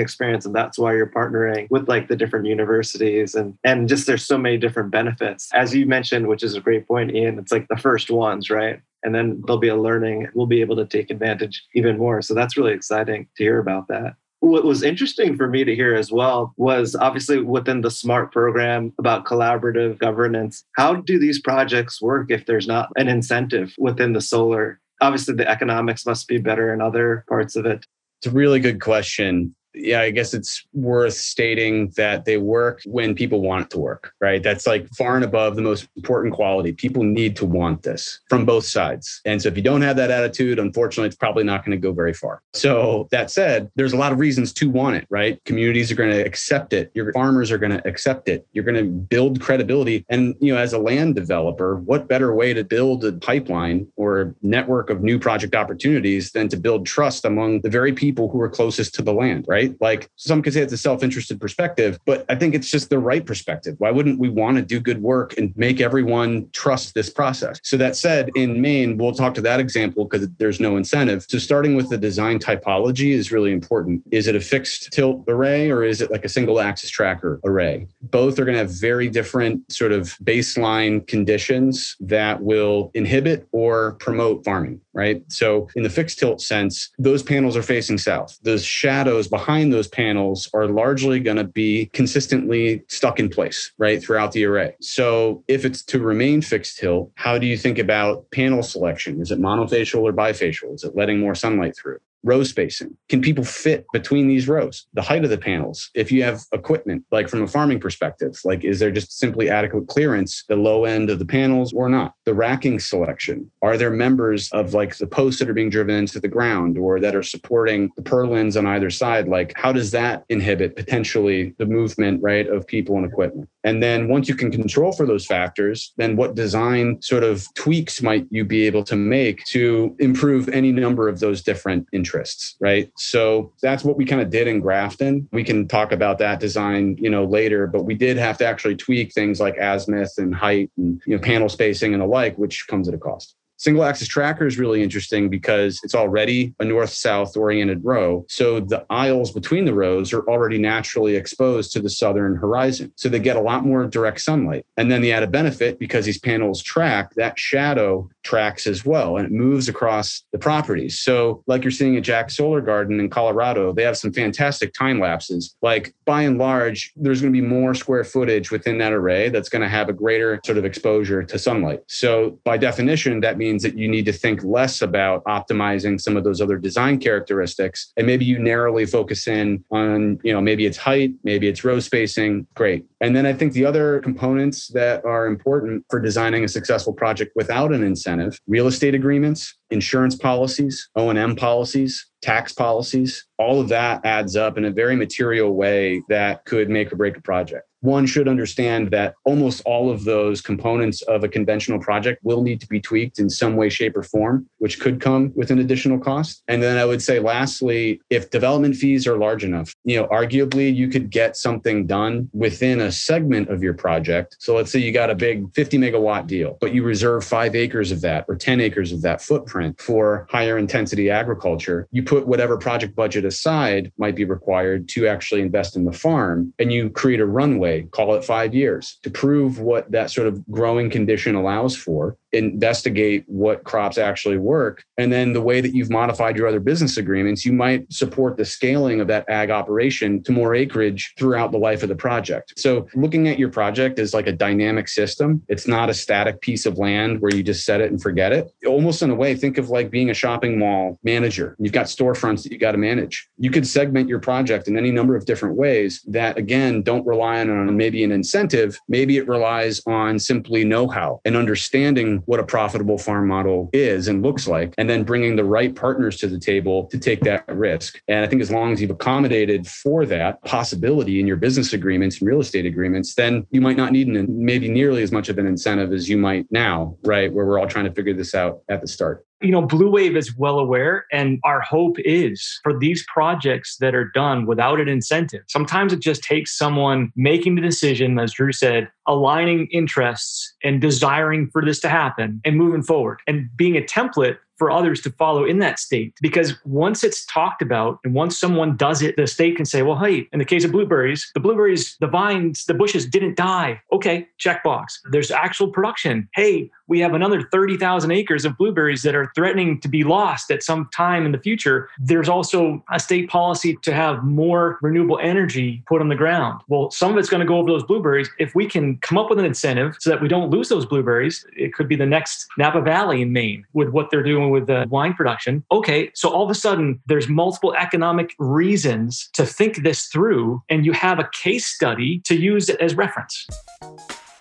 experience. 0.00 0.44
And 0.44 0.54
that's 0.54 0.78
why 0.78 0.94
you're 0.94 1.10
partnering 1.10 1.66
with 1.70 1.88
like 1.88 2.08
the 2.08 2.16
different 2.16 2.44
universities 2.46 3.34
and 3.34 3.54
and 3.64 3.88
just 3.88 4.06
there's 4.06 4.26
so 4.26 4.36
many 4.36 4.58
different 4.58 4.90
benefits. 4.90 5.48
As 5.54 5.74
you 5.74 5.86
mentioned, 5.86 6.26
which 6.26 6.42
is 6.42 6.54
a 6.54 6.60
great 6.60 6.86
point, 6.86 7.14
Ian, 7.14 7.38
it's 7.38 7.52
like 7.52 7.68
the 7.68 7.76
first 7.76 8.10
ones, 8.10 8.50
right? 8.50 8.80
And 9.02 9.14
then 9.14 9.42
there'll 9.46 9.58
be 9.58 9.68
a 9.68 9.76
learning, 9.76 10.28
we'll 10.34 10.46
be 10.46 10.60
able 10.60 10.76
to 10.76 10.86
take 10.86 11.10
advantage 11.10 11.64
even 11.74 11.98
more. 11.98 12.20
So 12.20 12.34
that's 12.34 12.56
really 12.56 12.72
exciting 12.74 13.26
to 13.36 13.42
hear 13.44 13.58
about 13.58 13.88
that 13.88 14.14
what 14.42 14.64
was 14.64 14.82
interesting 14.82 15.36
for 15.36 15.48
me 15.48 15.62
to 15.62 15.74
hear 15.74 15.94
as 15.94 16.10
well 16.10 16.52
was 16.56 16.96
obviously 16.96 17.40
within 17.40 17.80
the 17.80 17.92
SMART 17.92 18.32
program 18.32 18.92
about 18.98 19.24
collaborative 19.24 19.98
governance. 19.98 20.64
How 20.76 20.96
do 20.96 21.16
these 21.16 21.40
projects 21.40 22.02
work 22.02 22.28
if 22.28 22.44
there's 22.44 22.66
not 22.66 22.88
an 22.96 23.06
incentive 23.06 23.72
within 23.78 24.14
the 24.14 24.20
solar? 24.20 24.80
Obviously, 25.00 25.36
the 25.36 25.48
economics 25.48 26.04
must 26.04 26.26
be 26.26 26.38
better 26.38 26.74
in 26.74 26.80
other 26.80 27.24
parts 27.28 27.54
of 27.54 27.66
it. 27.66 27.86
It's 28.18 28.26
a 28.26 28.36
really 28.36 28.58
good 28.58 28.80
question 28.80 29.54
yeah, 29.74 30.00
I 30.00 30.10
guess 30.10 30.34
it's 30.34 30.66
worth 30.72 31.14
stating 31.14 31.92
that 31.96 32.24
they 32.24 32.36
work 32.36 32.82
when 32.84 33.14
people 33.14 33.40
want 33.40 33.66
it 33.66 33.70
to 33.70 33.78
work, 33.78 34.12
right? 34.20 34.42
That's 34.42 34.66
like 34.66 34.88
far 34.90 35.16
and 35.16 35.24
above 35.24 35.56
the 35.56 35.62
most 35.62 35.88
important 35.96 36.34
quality. 36.34 36.72
People 36.72 37.02
need 37.02 37.36
to 37.36 37.46
want 37.46 37.82
this 37.82 38.20
from 38.28 38.44
both 38.44 38.64
sides. 38.64 39.20
And 39.24 39.40
so 39.40 39.48
if 39.48 39.56
you 39.56 39.62
don't 39.62 39.82
have 39.82 39.96
that 39.96 40.10
attitude, 40.10 40.58
unfortunately, 40.58 41.08
it's 41.08 41.16
probably 41.16 41.44
not 41.44 41.64
going 41.64 41.76
to 41.76 41.82
go 41.82 41.92
very 41.92 42.12
far. 42.12 42.42
So 42.52 43.08
that 43.10 43.30
said, 43.30 43.70
there's 43.76 43.92
a 43.92 43.96
lot 43.96 44.12
of 44.12 44.18
reasons 44.18 44.52
to 44.54 44.70
want 44.70 44.96
it, 44.96 45.06
right? 45.10 45.42
Communities 45.44 45.90
are 45.90 45.94
going 45.94 46.10
to 46.10 46.24
accept 46.24 46.72
it. 46.72 46.90
Your 46.94 47.12
farmers 47.12 47.50
are 47.50 47.58
going 47.58 47.72
to 47.72 47.86
accept 47.86 48.28
it. 48.28 48.46
You're 48.52 48.64
going 48.64 48.76
to 48.76 48.84
build 48.84 49.40
credibility. 49.40 50.04
And, 50.08 50.34
you 50.40 50.52
know, 50.52 50.60
as 50.60 50.72
a 50.72 50.78
land 50.78 51.14
developer, 51.14 51.76
what 51.76 52.08
better 52.08 52.34
way 52.34 52.52
to 52.54 52.64
build 52.64 53.04
a 53.04 53.12
pipeline 53.12 53.86
or 53.96 54.34
network 54.42 54.90
of 54.90 55.02
new 55.02 55.18
project 55.18 55.54
opportunities 55.54 56.32
than 56.32 56.48
to 56.48 56.56
build 56.56 56.86
trust 56.86 57.24
among 57.24 57.60
the 57.62 57.70
very 57.70 57.92
people 57.92 58.28
who 58.30 58.40
are 58.40 58.48
closest 58.48 58.94
to 58.94 59.02
the 59.02 59.12
land, 59.12 59.44
right? 59.48 59.61
Right? 59.62 59.76
Like 59.80 60.10
some 60.16 60.42
could 60.42 60.52
say 60.52 60.60
it's 60.60 60.72
a 60.72 60.78
self 60.78 61.02
interested 61.02 61.40
perspective, 61.40 61.98
but 62.04 62.24
I 62.28 62.34
think 62.34 62.54
it's 62.54 62.70
just 62.70 62.90
the 62.90 62.98
right 62.98 63.24
perspective. 63.24 63.76
Why 63.78 63.90
wouldn't 63.90 64.18
we 64.18 64.28
want 64.28 64.56
to 64.56 64.62
do 64.62 64.80
good 64.80 65.02
work 65.02 65.36
and 65.38 65.52
make 65.56 65.80
everyone 65.80 66.48
trust 66.52 66.94
this 66.94 67.10
process? 67.10 67.60
So, 67.62 67.76
that 67.76 67.96
said, 67.96 68.30
in 68.34 68.60
Maine, 68.60 68.98
we'll 68.98 69.12
talk 69.12 69.34
to 69.34 69.40
that 69.42 69.60
example 69.60 70.04
because 70.04 70.28
there's 70.38 70.60
no 70.60 70.76
incentive. 70.76 71.24
So, 71.28 71.38
starting 71.38 71.76
with 71.76 71.88
the 71.90 71.98
design 71.98 72.38
typology 72.38 73.12
is 73.12 73.32
really 73.32 73.52
important. 73.52 74.02
Is 74.10 74.26
it 74.26 74.36
a 74.36 74.40
fixed 74.40 74.92
tilt 74.92 75.24
array 75.28 75.70
or 75.70 75.84
is 75.84 76.00
it 76.00 76.10
like 76.10 76.24
a 76.24 76.28
single 76.28 76.60
axis 76.60 76.90
tracker 76.90 77.40
array? 77.44 77.86
Both 78.02 78.38
are 78.38 78.44
going 78.44 78.54
to 78.54 78.60
have 78.60 78.70
very 78.70 79.08
different 79.08 79.70
sort 79.72 79.92
of 79.92 80.16
baseline 80.24 81.06
conditions 81.06 81.96
that 82.00 82.42
will 82.42 82.90
inhibit 82.94 83.46
or 83.52 83.92
promote 83.92 84.44
farming, 84.44 84.80
right? 84.94 85.22
So, 85.28 85.68
in 85.76 85.82
the 85.82 85.90
fixed 85.90 86.18
tilt 86.18 86.40
sense, 86.40 86.90
those 86.98 87.22
panels 87.22 87.56
are 87.56 87.62
facing 87.62 87.98
south. 87.98 88.38
The 88.42 88.58
shadows 88.58 89.28
behind 89.28 89.52
behind 89.52 89.72
those 89.72 89.88
panels 89.88 90.48
are 90.54 90.66
largely 90.66 91.20
going 91.20 91.36
to 91.36 91.44
be 91.44 91.86
consistently 91.92 92.82
stuck 92.88 93.20
in 93.20 93.28
place, 93.28 93.72
right, 93.76 94.02
throughout 94.02 94.32
the 94.32 94.44
array. 94.44 94.74
So 94.80 95.44
if 95.48 95.64
it's 95.64 95.82
to 95.84 95.98
remain 95.98 96.42
fixed 96.42 96.78
tilt, 96.78 97.10
how 97.16 97.38
do 97.38 97.46
you 97.46 97.56
think 97.56 97.78
about 97.78 98.30
panel 98.30 98.62
selection? 98.62 99.20
Is 99.20 99.30
it 99.30 99.40
monofacial 99.40 100.02
or 100.02 100.12
bifacial? 100.12 100.74
Is 100.74 100.84
it 100.84 100.96
letting 100.96 101.20
more 101.20 101.34
sunlight 101.34 101.76
through? 101.76 101.98
Row 102.22 102.42
spacing. 102.42 102.96
Can 103.08 103.20
people 103.20 103.44
fit 103.44 103.84
between 103.92 104.28
these 104.28 104.48
rows? 104.48 104.86
The 104.94 105.02
height 105.02 105.24
of 105.24 105.30
the 105.30 105.38
panels. 105.38 105.90
If 105.94 106.12
you 106.12 106.22
have 106.22 106.42
equipment, 106.52 107.04
like 107.10 107.28
from 107.28 107.42
a 107.42 107.46
farming 107.46 107.80
perspective, 107.80 108.38
like 108.44 108.64
is 108.64 108.78
there 108.78 108.90
just 108.90 109.18
simply 109.18 109.50
adequate 109.50 109.88
clearance, 109.88 110.44
the 110.48 110.56
low 110.56 110.84
end 110.84 111.10
of 111.10 111.18
the 111.18 111.24
panels 111.24 111.72
or 111.72 111.88
not? 111.88 112.14
The 112.24 112.34
racking 112.34 112.80
selection. 112.80 113.50
Are 113.62 113.76
there 113.76 113.90
members 113.90 114.50
of 114.52 114.74
like 114.74 114.96
the 114.96 115.06
posts 115.06 115.40
that 115.40 115.50
are 115.50 115.54
being 115.54 115.70
driven 115.70 115.94
into 115.94 116.20
the 116.20 116.28
ground 116.28 116.78
or 116.78 117.00
that 117.00 117.16
are 117.16 117.22
supporting 117.22 117.90
the 117.96 118.02
purlins 118.02 118.56
on 118.56 118.66
either 118.66 118.90
side? 118.90 119.28
Like 119.28 119.52
how 119.56 119.72
does 119.72 119.90
that 119.92 120.24
inhibit 120.28 120.76
potentially 120.76 121.54
the 121.58 121.66
movement, 121.66 122.22
right, 122.22 122.46
of 122.46 122.66
people 122.66 122.96
and 122.96 123.06
equipment? 123.06 123.48
And 123.64 123.82
then 123.82 124.08
once 124.08 124.28
you 124.28 124.34
can 124.34 124.50
control 124.50 124.92
for 124.92 125.06
those 125.06 125.26
factors, 125.26 125.92
then 125.96 126.16
what 126.16 126.34
design 126.34 127.00
sort 127.00 127.22
of 127.22 127.46
tweaks 127.54 128.02
might 128.02 128.26
you 128.30 128.44
be 128.44 128.66
able 128.66 128.84
to 128.84 128.96
make 128.96 129.44
to 129.44 129.94
improve 129.98 130.48
any 130.48 130.72
number 130.72 131.08
of 131.08 131.20
those 131.20 131.42
different 131.42 131.86
interests, 131.92 132.56
right? 132.60 132.90
So 132.96 133.52
that's 133.62 133.84
what 133.84 133.96
we 133.96 134.04
kind 134.04 134.20
of 134.20 134.30
did 134.30 134.48
in 134.48 134.60
Grafton. 134.60 135.28
We 135.32 135.44
can 135.44 135.68
talk 135.68 135.92
about 135.92 136.18
that 136.18 136.40
design, 136.40 136.96
you 136.98 137.10
know, 137.10 137.24
later, 137.24 137.66
but 137.66 137.84
we 137.84 137.94
did 137.94 138.16
have 138.16 138.38
to 138.38 138.46
actually 138.46 138.76
tweak 138.76 139.12
things 139.12 139.40
like 139.40 139.56
azimuth 139.58 140.18
and 140.18 140.34
height 140.34 140.70
and 140.76 141.00
you 141.06 141.16
know 141.16 141.22
panel 141.22 141.48
spacing 141.48 141.92
and 141.92 142.02
the 142.02 142.06
like, 142.06 142.36
which 142.36 142.66
comes 142.66 142.88
at 142.88 142.94
a 142.94 142.98
cost. 142.98 143.36
Single 143.62 143.84
axis 143.84 144.08
tracker 144.08 144.44
is 144.44 144.58
really 144.58 144.82
interesting 144.82 145.28
because 145.28 145.78
it's 145.84 145.94
already 145.94 146.52
a 146.58 146.64
north 146.64 146.90
south 146.90 147.36
oriented 147.36 147.84
row. 147.84 148.26
So 148.28 148.58
the 148.58 148.84
aisles 148.90 149.30
between 149.30 149.66
the 149.66 149.72
rows 149.72 150.12
are 150.12 150.22
already 150.22 150.58
naturally 150.58 151.14
exposed 151.14 151.70
to 151.72 151.80
the 151.80 151.88
southern 151.88 152.34
horizon. 152.34 152.92
So 152.96 153.08
they 153.08 153.20
get 153.20 153.36
a 153.36 153.40
lot 153.40 153.64
more 153.64 153.86
direct 153.86 154.20
sunlight. 154.20 154.66
And 154.76 154.90
then 154.90 155.00
the 155.00 155.12
added 155.12 155.30
benefit, 155.30 155.78
because 155.78 156.06
these 156.06 156.18
panels 156.18 156.60
track, 156.60 157.14
that 157.14 157.38
shadow 157.38 158.10
tracks 158.24 158.66
as 158.66 158.84
well 158.84 159.16
and 159.16 159.26
it 159.26 159.32
moves 159.32 159.68
across 159.68 160.24
the 160.32 160.38
properties. 160.38 160.98
So, 160.98 161.44
like 161.46 161.62
you're 161.62 161.70
seeing 161.70 161.96
at 161.96 162.02
Jack 162.02 162.32
Solar 162.32 162.62
Garden 162.62 162.98
in 162.98 163.10
Colorado, 163.10 163.72
they 163.72 163.84
have 163.84 163.96
some 163.96 164.12
fantastic 164.12 164.74
time 164.74 164.98
lapses. 164.98 165.54
Like 165.62 165.94
by 166.04 166.22
and 166.22 166.36
large, 166.36 166.92
there's 166.96 167.20
going 167.20 167.32
to 167.32 167.40
be 167.40 167.46
more 167.46 167.74
square 167.74 168.02
footage 168.02 168.50
within 168.50 168.78
that 168.78 168.92
array 168.92 169.28
that's 169.28 169.48
going 169.48 169.62
to 169.62 169.68
have 169.68 169.88
a 169.88 169.92
greater 169.92 170.40
sort 170.44 170.58
of 170.58 170.64
exposure 170.64 171.22
to 171.22 171.38
sunlight. 171.38 171.82
So, 171.86 172.40
by 172.42 172.56
definition, 172.56 173.20
that 173.20 173.38
means 173.38 173.51
means 173.52 173.62
that 173.62 173.76
you 173.76 173.86
need 173.86 174.06
to 174.06 174.12
think 174.12 174.42
less 174.42 174.80
about 174.80 175.22
optimizing 175.24 176.00
some 176.00 176.16
of 176.16 176.24
those 176.24 176.40
other 176.40 176.56
design 176.56 176.98
characteristics. 176.98 177.92
And 177.98 178.06
maybe 178.06 178.24
you 178.24 178.38
narrowly 178.38 178.86
focus 178.86 179.28
in 179.28 179.62
on, 179.70 180.18
you 180.24 180.32
know, 180.32 180.40
maybe 180.40 180.64
it's 180.64 180.78
height, 180.78 181.12
maybe 181.22 181.48
it's 181.48 181.62
row 181.62 181.78
spacing. 181.80 182.46
Great. 182.54 182.86
And 183.02 183.14
then 183.14 183.26
I 183.26 183.34
think 183.34 183.52
the 183.52 183.66
other 183.66 184.00
components 184.00 184.68
that 184.68 185.04
are 185.04 185.26
important 185.26 185.84
for 185.90 186.00
designing 186.00 186.44
a 186.44 186.48
successful 186.48 186.94
project 186.94 187.32
without 187.36 187.72
an 187.72 187.82
incentive, 187.82 188.38
real 188.46 188.66
estate 188.66 188.94
agreements, 188.94 189.54
insurance 189.70 190.16
policies, 190.16 190.88
O&M 190.96 191.36
policies, 191.36 192.06
tax 192.22 192.52
policies, 192.52 193.26
all 193.38 193.60
of 193.60 193.68
that 193.68 194.04
adds 194.04 194.36
up 194.36 194.56
in 194.56 194.64
a 194.64 194.70
very 194.70 194.96
material 194.96 195.54
way 195.54 196.02
that 196.08 196.44
could 196.44 196.70
make 196.70 196.92
or 196.92 196.96
break 196.96 197.16
a 197.16 197.20
project 197.20 197.66
one 197.82 198.06
should 198.06 198.28
understand 198.28 198.90
that 198.92 199.14
almost 199.24 199.60
all 199.66 199.90
of 199.90 200.04
those 200.04 200.40
components 200.40 201.02
of 201.02 201.24
a 201.24 201.28
conventional 201.28 201.80
project 201.80 202.20
will 202.22 202.42
need 202.42 202.60
to 202.60 202.66
be 202.68 202.80
tweaked 202.80 203.18
in 203.18 203.28
some 203.28 203.56
way, 203.56 203.68
shape, 203.68 203.96
or 203.96 204.04
form, 204.04 204.48
which 204.58 204.80
could 204.80 205.00
come 205.00 205.32
with 205.34 205.50
an 205.50 205.58
additional 205.58 205.98
cost. 205.98 206.42
And 206.48 206.62
then 206.62 206.78
I 206.78 206.84
would 206.84 207.02
say, 207.02 207.18
lastly, 207.18 208.00
if 208.08 208.30
development 208.30 208.76
fees 208.76 209.06
are 209.06 209.18
large 209.18 209.44
enough, 209.44 209.74
you 209.84 209.96
know, 209.96 210.06
arguably 210.06 210.74
you 210.74 210.88
could 210.88 211.10
get 211.10 211.36
something 211.36 211.86
done 211.86 212.30
within 212.32 212.80
a 212.80 212.92
segment 212.92 213.48
of 213.48 213.62
your 213.62 213.74
project. 213.74 214.36
So 214.38 214.54
let's 214.54 214.70
say 214.70 214.78
you 214.78 214.92
got 214.92 215.10
a 215.10 215.14
big 215.14 215.52
50 215.54 215.78
megawatt 215.78 216.28
deal, 216.28 216.58
but 216.60 216.72
you 216.72 216.84
reserve 216.84 217.24
five 217.24 217.56
acres 217.56 217.90
of 217.90 218.00
that 218.02 218.24
or 218.28 218.36
10 218.36 218.60
acres 218.60 218.92
of 218.92 219.02
that 219.02 219.20
footprint 219.20 219.80
for 219.80 220.28
higher 220.30 220.56
intensity 220.56 221.10
agriculture. 221.10 221.88
You 221.90 222.04
put 222.12 222.26
whatever 222.26 222.58
project 222.58 222.94
budget 222.94 223.24
aside 223.24 223.90
might 223.96 224.14
be 224.14 224.26
required 224.26 224.86
to 224.86 225.08
actually 225.08 225.40
invest 225.40 225.76
in 225.76 225.86
the 225.86 225.92
farm 225.92 226.52
and 226.58 226.70
you 226.70 226.90
create 226.90 227.20
a 227.20 227.24
runway 227.24 227.84
call 227.84 228.14
it 228.14 228.22
five 228.22 228.54
years, 228.54 228.98
to 229.02 229.08
prove 229.08 229.60
what 229.60 229.90
that 229.90 230.10
sort 230.10 230.26
of 230.26 230.46
growing 230.50 230.90
condition 230.90 231.34
allows 231.34 231.74
for 231.74 232.18
investigate 232.32 233.24
what 233.26 233.64
crops 233.64 233.98
actually 233.98 234.38
work. 234.38 234.84
And 234.96 235.12
then 235.12 235.32
the 235.32 235.40
way 235.40 235.60
that 235.60 235.74
you've 235.74 235.90
modified 235.90 236.36
your 236.36 236.46
other 236.46 236.60
business 236.60 236.96
agreements, 236.96 237.44
you 237.44 237.52
might 237.52 237.90
support 237.92 238.36
the 238.36 238.44
scaling 238.44 239.00
of 239.00 239.08
that 239.08 239.28
ag 239.28 239.50
operation 239.50 240.22
to 240.24 240.32
more 240.32 240.54
acreage 240.54 241.12
throughout 241.18 241.52
the 241.52 241.58
life 241.58 241.82
of 241.82 241.88
the 241.88 241.94
project. 241.94 242.54
So 242.56 242.88
looking 242.94 243.28
at 243.28 243.38
your 243.38 243.50
project 243.50 243.98
as 243.98 244.14
like 244.14 244.26
a 244.26 244.32
dynamic 244.32 244.88
system, 244.88 245.42
it's 245.48 245.66
not 245.66 245.90
a 245.90 245.94
static 245.94 246.40
piece 246.40 246.66
of 246.66 246.78
land 246.78 247.20
where 247.20 247.34
you 247.34 247.42
just 247.42 247.64
set 247.64 247.80
it 247.80 247.90
and 247.90 248.00
forget 248.00 248.32
it. 248.32 248.50
Almost 248.66 249.02
in 249.02 249.10
a 249.10 249.14
way, 249.14 249.34
think 249.34 249.58
of 249.58 249.70
like 249.70 249.90
being 249.90 250.10
a 250.10 250.14
shopping 250.14 250.58
mall 250.58 250.98
manager. 251.04 251.56
You've 251.58 251.72
got 251.72 251.88
storefronts 252.02 252.42
that 252.42 252.52
you 252.52 252.58
got 252.58 252.72
to 252.72 252.78
manage. 252.78 253.28
You 253.38 253.50
could 253.50 253.66
segment 253.66 254.08
your 254.08 254.18
project 254.18 254.68
in 254.68 254.76
any 254.76 254.90
number 254.90 255.16
of 255.16 255.24
different 255.24 255.56
ways 255.56 256.02
that 256.08 256.36
again 256.36 256.82
don't 256.82 257.06
rely 257.06 257.40
on 257.40 257.76
maybe 257.76 258.02
an 258.04 258.12
incentive. 258.12 258.78
Maybe 258.88 259.16
it 259.16 259.28
relies 259.28 259.82
on 259.86 260.18
simply 260.18 260.64
know-how 260.64 261.20
and 261.24 261.36
understanding 261.36 262.22
what 262.26 262.40
a 262.40 262.44
profitable 262.44 262.98
farm 262.98 263.28
model 263.28 263.70
is 263.72 264.08
and 264.08 264.22
looks 264.22 264.46
like, 264.46 264.74
and 264.78 264.88
then 264.88 265.04
bringing 265.04 265.36
the 265.36 265.44
right 265.44 265.74
partners 265.74 266.16
to 266.18 266.26
the 266.26 266.38
table 266.38 266.86
to 266.86 266.98
take 266.98 267.20
that 267.20 267.44
risk. 267.48 268.00
And 268.08 268.24
I 268.24 268.28
think 268.28 268.42
as 268.42 268.50
long 268.50 268.72
as 268.72 268.80
you've 268.80 268.90
accommodated 268.90 269.66
for 269.66 270.04
that 270.06 270.42
possibility 270.44 271.20
in 271.20 271.26
your 271.26 271.36
business 271.36 271.72
agreements 271.72 272.20
and 272.20 272.28
real 272.28 272.40
estate 272.40 272.66
agreements, 272.66 273.14
then 273.14 273.46
you 273.50 273.60
might 273.60 273.76
not 273.76 273.92
need 273.92 274.08
an, 274.08 274.26
maybe 274.28 274.68
nearly 274.68 275.02
as 275.02 275.12
much 275.12 275.28
of 275.28 275.38
an 275.38 275.46
incentive 275.46 275.92
as 275.92 276.08
you 276.08 276.16
might 276.16 276.46
now, 276.50 276.96
right? 277.04 277.32
Where 277.32 277.46
we're 277.46 277.58
all 277.58 277.68
trying 277.68 277.86
to 277.86 277.92
figure 277.92 278.14
this 278.14 278.34
out 278.34 278.60
at 278.68 278.80
the 278.80 278.88
start 278.88 279.24
you 279.42 279.50
know, 279.50 279.62
Blue 279.62 279.90
Wave 279.90 280.16
is 280.16 280.36
well 280.36 280.58
aware, 280.58 281.06
and 281.12 281.40
our 281.44 281.60
hope 281.60 281.96
is 281.98 282.60
for 282.62 282.78
these 282.78 283.04
projects 283.12 283.76
that 283.78 283.94
are 283.94 284.10
done 284.14 284.46
without 284.46 284.80
an 284.80 284.88
incentive. 284.88 285.42
Sometimes 285.48 285.92
it 285.92 286.00
just 286.00 286.22
takes 286.22 286.56
someone 286.56 287.12
making 287.16 287.56
the 287.56 287.60
decision, 287.60 288.18
as 288.18 288.32
Drew 288.32 288.52
said, 288.52 288.88
aligning 289.06 289.66
interests 289.72 290.54
and 290.62 290.80
desiring 290.80 291.50
for 291.50 291.64
this 291.64 291.80
to 291.80 291.88
happen 291.88 292.40
and 292.44 292.56
moving 292.56 292.82
forward 292.82 293.20
and 293.26 293.48
being 293.56 293.76
a 293.76 293.82
template 293.82 294.38
for 294.56 294.70
others 294.70 295.00
to 295.02 295.10
follow 295.10 295.44
in 295.44 295.58
that 295.58 295.78
state. 295.78 296.14
Because 296.20 296.54
once 296.64 297.02
it's 297.04 297.24
talked 297.26 297.62
about 297.62 297.98
and 298.04 298.14
once 298.14 298.38
someone 298.38 298.76
does 298.76 299.02
it, 299.02 299.16
the 299.16 299.26
state 299.26 299.56
can 299.56 299.64
say, 299.64 299.82
well, 299.82 299.98
hey, 299.98 300.28
in 300.32 300.38
the 300.38 300.44
case 300.44 300.64
of 300.64 300.72
blueberries, 300.72 301.30
the 301.34 301.40
blueberries, 301.40 301.96
the 302.00 302.06
vines, 302.06 302.64
the 302.66 302.74
bushes 302.74 303.06
didn't 303.06 303.36
die. 303.36 303.80
Okay, 303.92 304.28
checkbox. 304.38 304.98
There's 305.10 305.30
actual 305.30 305.68
production. 305.68 306.28
Hey, 306.34 306.70
we 306.88 307.00
have 307.00 307.14
another 307.14 307.48
30,000 307.50 308.10
acres 308.10 308.44
of 308.44 308.56
blueberries 308.58 309.02
that 309.02 309.14
are 309.14 309.32
threatening 309.34 309.80
to 309.80 309.88
be 309.88 310.04
lost 310.04 310.50
at 310.50 310.62
some 310.62 310.88
time 310.92 311.24
in 311.24 311.32
the 311.32 311.38
future. 311.38 311.88
There's 311.98 312.28
also 312.28 312.84
a 312.92 313.00
state 313.00 313.30
policy 313.30 313.78
to 313.82 313.94
have 313.94 314.22
more 314.24 314.78
renewable 314.82 315.18
energy 315.22 315.82
put 315.86 316.00
on 316.00 316.08
the 316.08 316.14
ground. 316.14 316.60
Well, 316.68 316.90
some 316.90 317.12
of 317.12 317.18
it's 317.18 317.30
going 317.30 317.40
to 317.40 317.46
go 317.46 317.56
over 317.56 317.70
those 317.70 317.84
blueberries. 317.84 318.28
If 318.38 318.54
we 318.54 318.66
can 318.66 318.98
come 318.98 319.16
up 319.16 319.30
with 319.30 319.38
an 319.38 319.44
incentive 319.44 319.96
so 320.00 320.10
that 320.10 320.20
we 320.20 320.28
don't 320.28 320.50
lose 320.50 320.68
those 320.68 320.84
blueberries, 320.84 321.46
it 321.56 321.72
could 321.72 321.88
be 321.88 321.96
the 321.96 322.06
next 322.06 322.46
Napa 322.58 322.82
Valley 322.82 323.22
in 323.22 323.32
Maine 323.32 323.64
with 323.72 323.88
what 323.88 324.10
they're 324.10 324.22
doing 324.22 324.50
with 324.52 324.66
the 324.68 324.86
wine 324.88 325.14
production. 325.14 325.64
Okay, 325.72 326.10
so 326.14 326.28
all 326.28 326.44
of 326.44 326.50
a 326.50 326.54
sudden 326.54 327.00
there's 327.06 327.28
multiple 327.28 327.74
economic 327.74 328.34
reasons 328.38 329.28
to 329.32 329.44
think 329.44 329.82
this 329.82 330.06
through, 330.06 330.62
and 330.68 330.86
you 330.86 330.92
have 330.92 331.18
a 331.18 331.28
case 331.32 331.66
study 331.66 332.20
to 332.26 332.36
use 332.36 332.68
it 332.68 332.80
as 332.80 332.94
reference. 332.94 333.46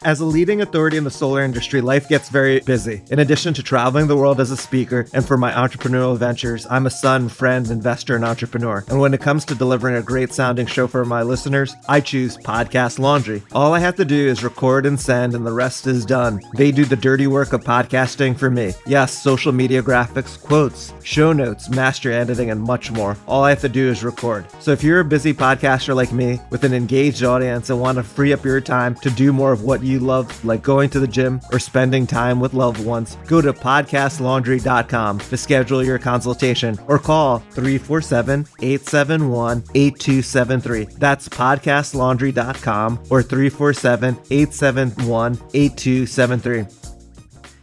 As 0.03 0.19
a 0.19 0.25
leading 0.25 0.61
authority 0.61 0.97
in 0.97 1.03
the 1.03 1.11
solar 1.11 1.43
industry, 1.43 1.79
life 1.79 2.09
gets 2.09 2.29
very 2.29 2.59
busy. 2.61 3.03
In 3.11 3.19
addition 3.19 3.53
to 3.53 3.61
traveling 3.61 4.07
the 4.07 4.17
world 4.17 4.39
as 4.39 4.49
a 4.49 4.57
speaker 4.57 5.05
and 5.13 5.23
for 5.23 5.37
my 5.37 5.51
entrepreneurial 5.51 6.17
ventures, 6.17 6.65
I'm 6.71 6.87
a 6.87 6.89
son, 6.89 7.29
friend, 7.29 7.69
investor, 7.69 8.15
and 8.15 8.25
entrepreneur. 8.25 8.83
And 8.87 8.99
when 8.99 9.13
it 9.13 9.21
comes 9.21 9.45
to 9.45 9.53
delivering 9.53 9.97
a 9.97 10.01
great 10.01 10.33
sounding 10.33 10.65
show 10.65 10.87
for 10.87 11.05
my 11.05 11.21
listeners, 11.21 11.75
I 11.87 11.99
choose 12.01 12.35
Podcast 12.35 12.97
Laundry. 12.97 13.43
All 13.51 13.75
I 13.75 13.79
have 13.79 13.95
to 13.97 14.05
do 14.05 14.27
is 14.27 14.43
record 14.43 14.87
and 14.87 14.99
send, 14.99 15.35
and 15.35 15.45
the 15.45 15.53
rest 15.53 15.85
is 15.85 16.03
done. 16.03 16.41
They 16.55 16.71
do 16.71 16.83
the 16.83 16.95
dirty 16.95 17.27
work 17.27 17.53
of 17.53 17.63
podcasting 17.63 18.35
for 18.39 18.49
me. 18.49 18.73
Yes, 18.87 19.15
social 19.15 19.51
media 19.51 19.83
graphics, 19.83 20.41
quotes, 20.41 20.95
show 21.03 21.31
notes, 21.31 21.69
master 21.69 22.11
editing, 22.11 22.49
and 22.49 22.59
much 22.59 22.89
more. 22.89 23.17
All 23.27 23.43
I 23.43 23.51
have 23.51 23.61
to 23.61 23.69
do 23.69 23.87
is 23.89 24.03
record. 24.03 24.47
So 24.61 24.71
if 24.71 24.83
you're 24.83 25.01
a 25.01 25.05
busy 25.05 25.31
podcaster 25.31 25.95
like 25.95 26.11
me 26.11 26.39
with 26.49 26.63
an 26.63 26.73
engaged 26.73 27.23
audience 27.23 27.69
and 27.69 27.79
want 27.79 27.97
to 27.97 28.03
free 28.03 28.33
up 28.33 28.43
your 28.43 28.61
time 28.61 28.95
to 28.95 29.11
do 29.11 29.31
more 29.31 29.51
of 29.51 29.61
what 29.61 29.83
you 29.83 29.90
you 29.91 29.99
love, 29.99 30.43
like 30.43 30.63
going 30.63 30.89
to 30.91 30.99
the 30.99 31.07
gym 31.07 31.41
or 31.51 31.59
spending 31.59 32.07
time 32.07 32.39
with 32.39 32.53
loved 32.53 32.83
ones, 32.83 33.17
go 33.27 33.41
to 33.41 33.53
podcastlaundry.com 33.53 35.19
to 35.19 35.37
schedule 35.37 35.83
your 35.83 35.99
consultation 35.99 36.79
or 36.87 36.97
call 36.97 37.39
347 37.51 38.47
871 38.61 39.63
8273. 39.75 40.85
That's 40.97 41.29
podcastlaundry.com 41.29 43.03
or 43.09 43.21
347 43.21 44.17
871 44.31 45.39
8273. 45.53 46.80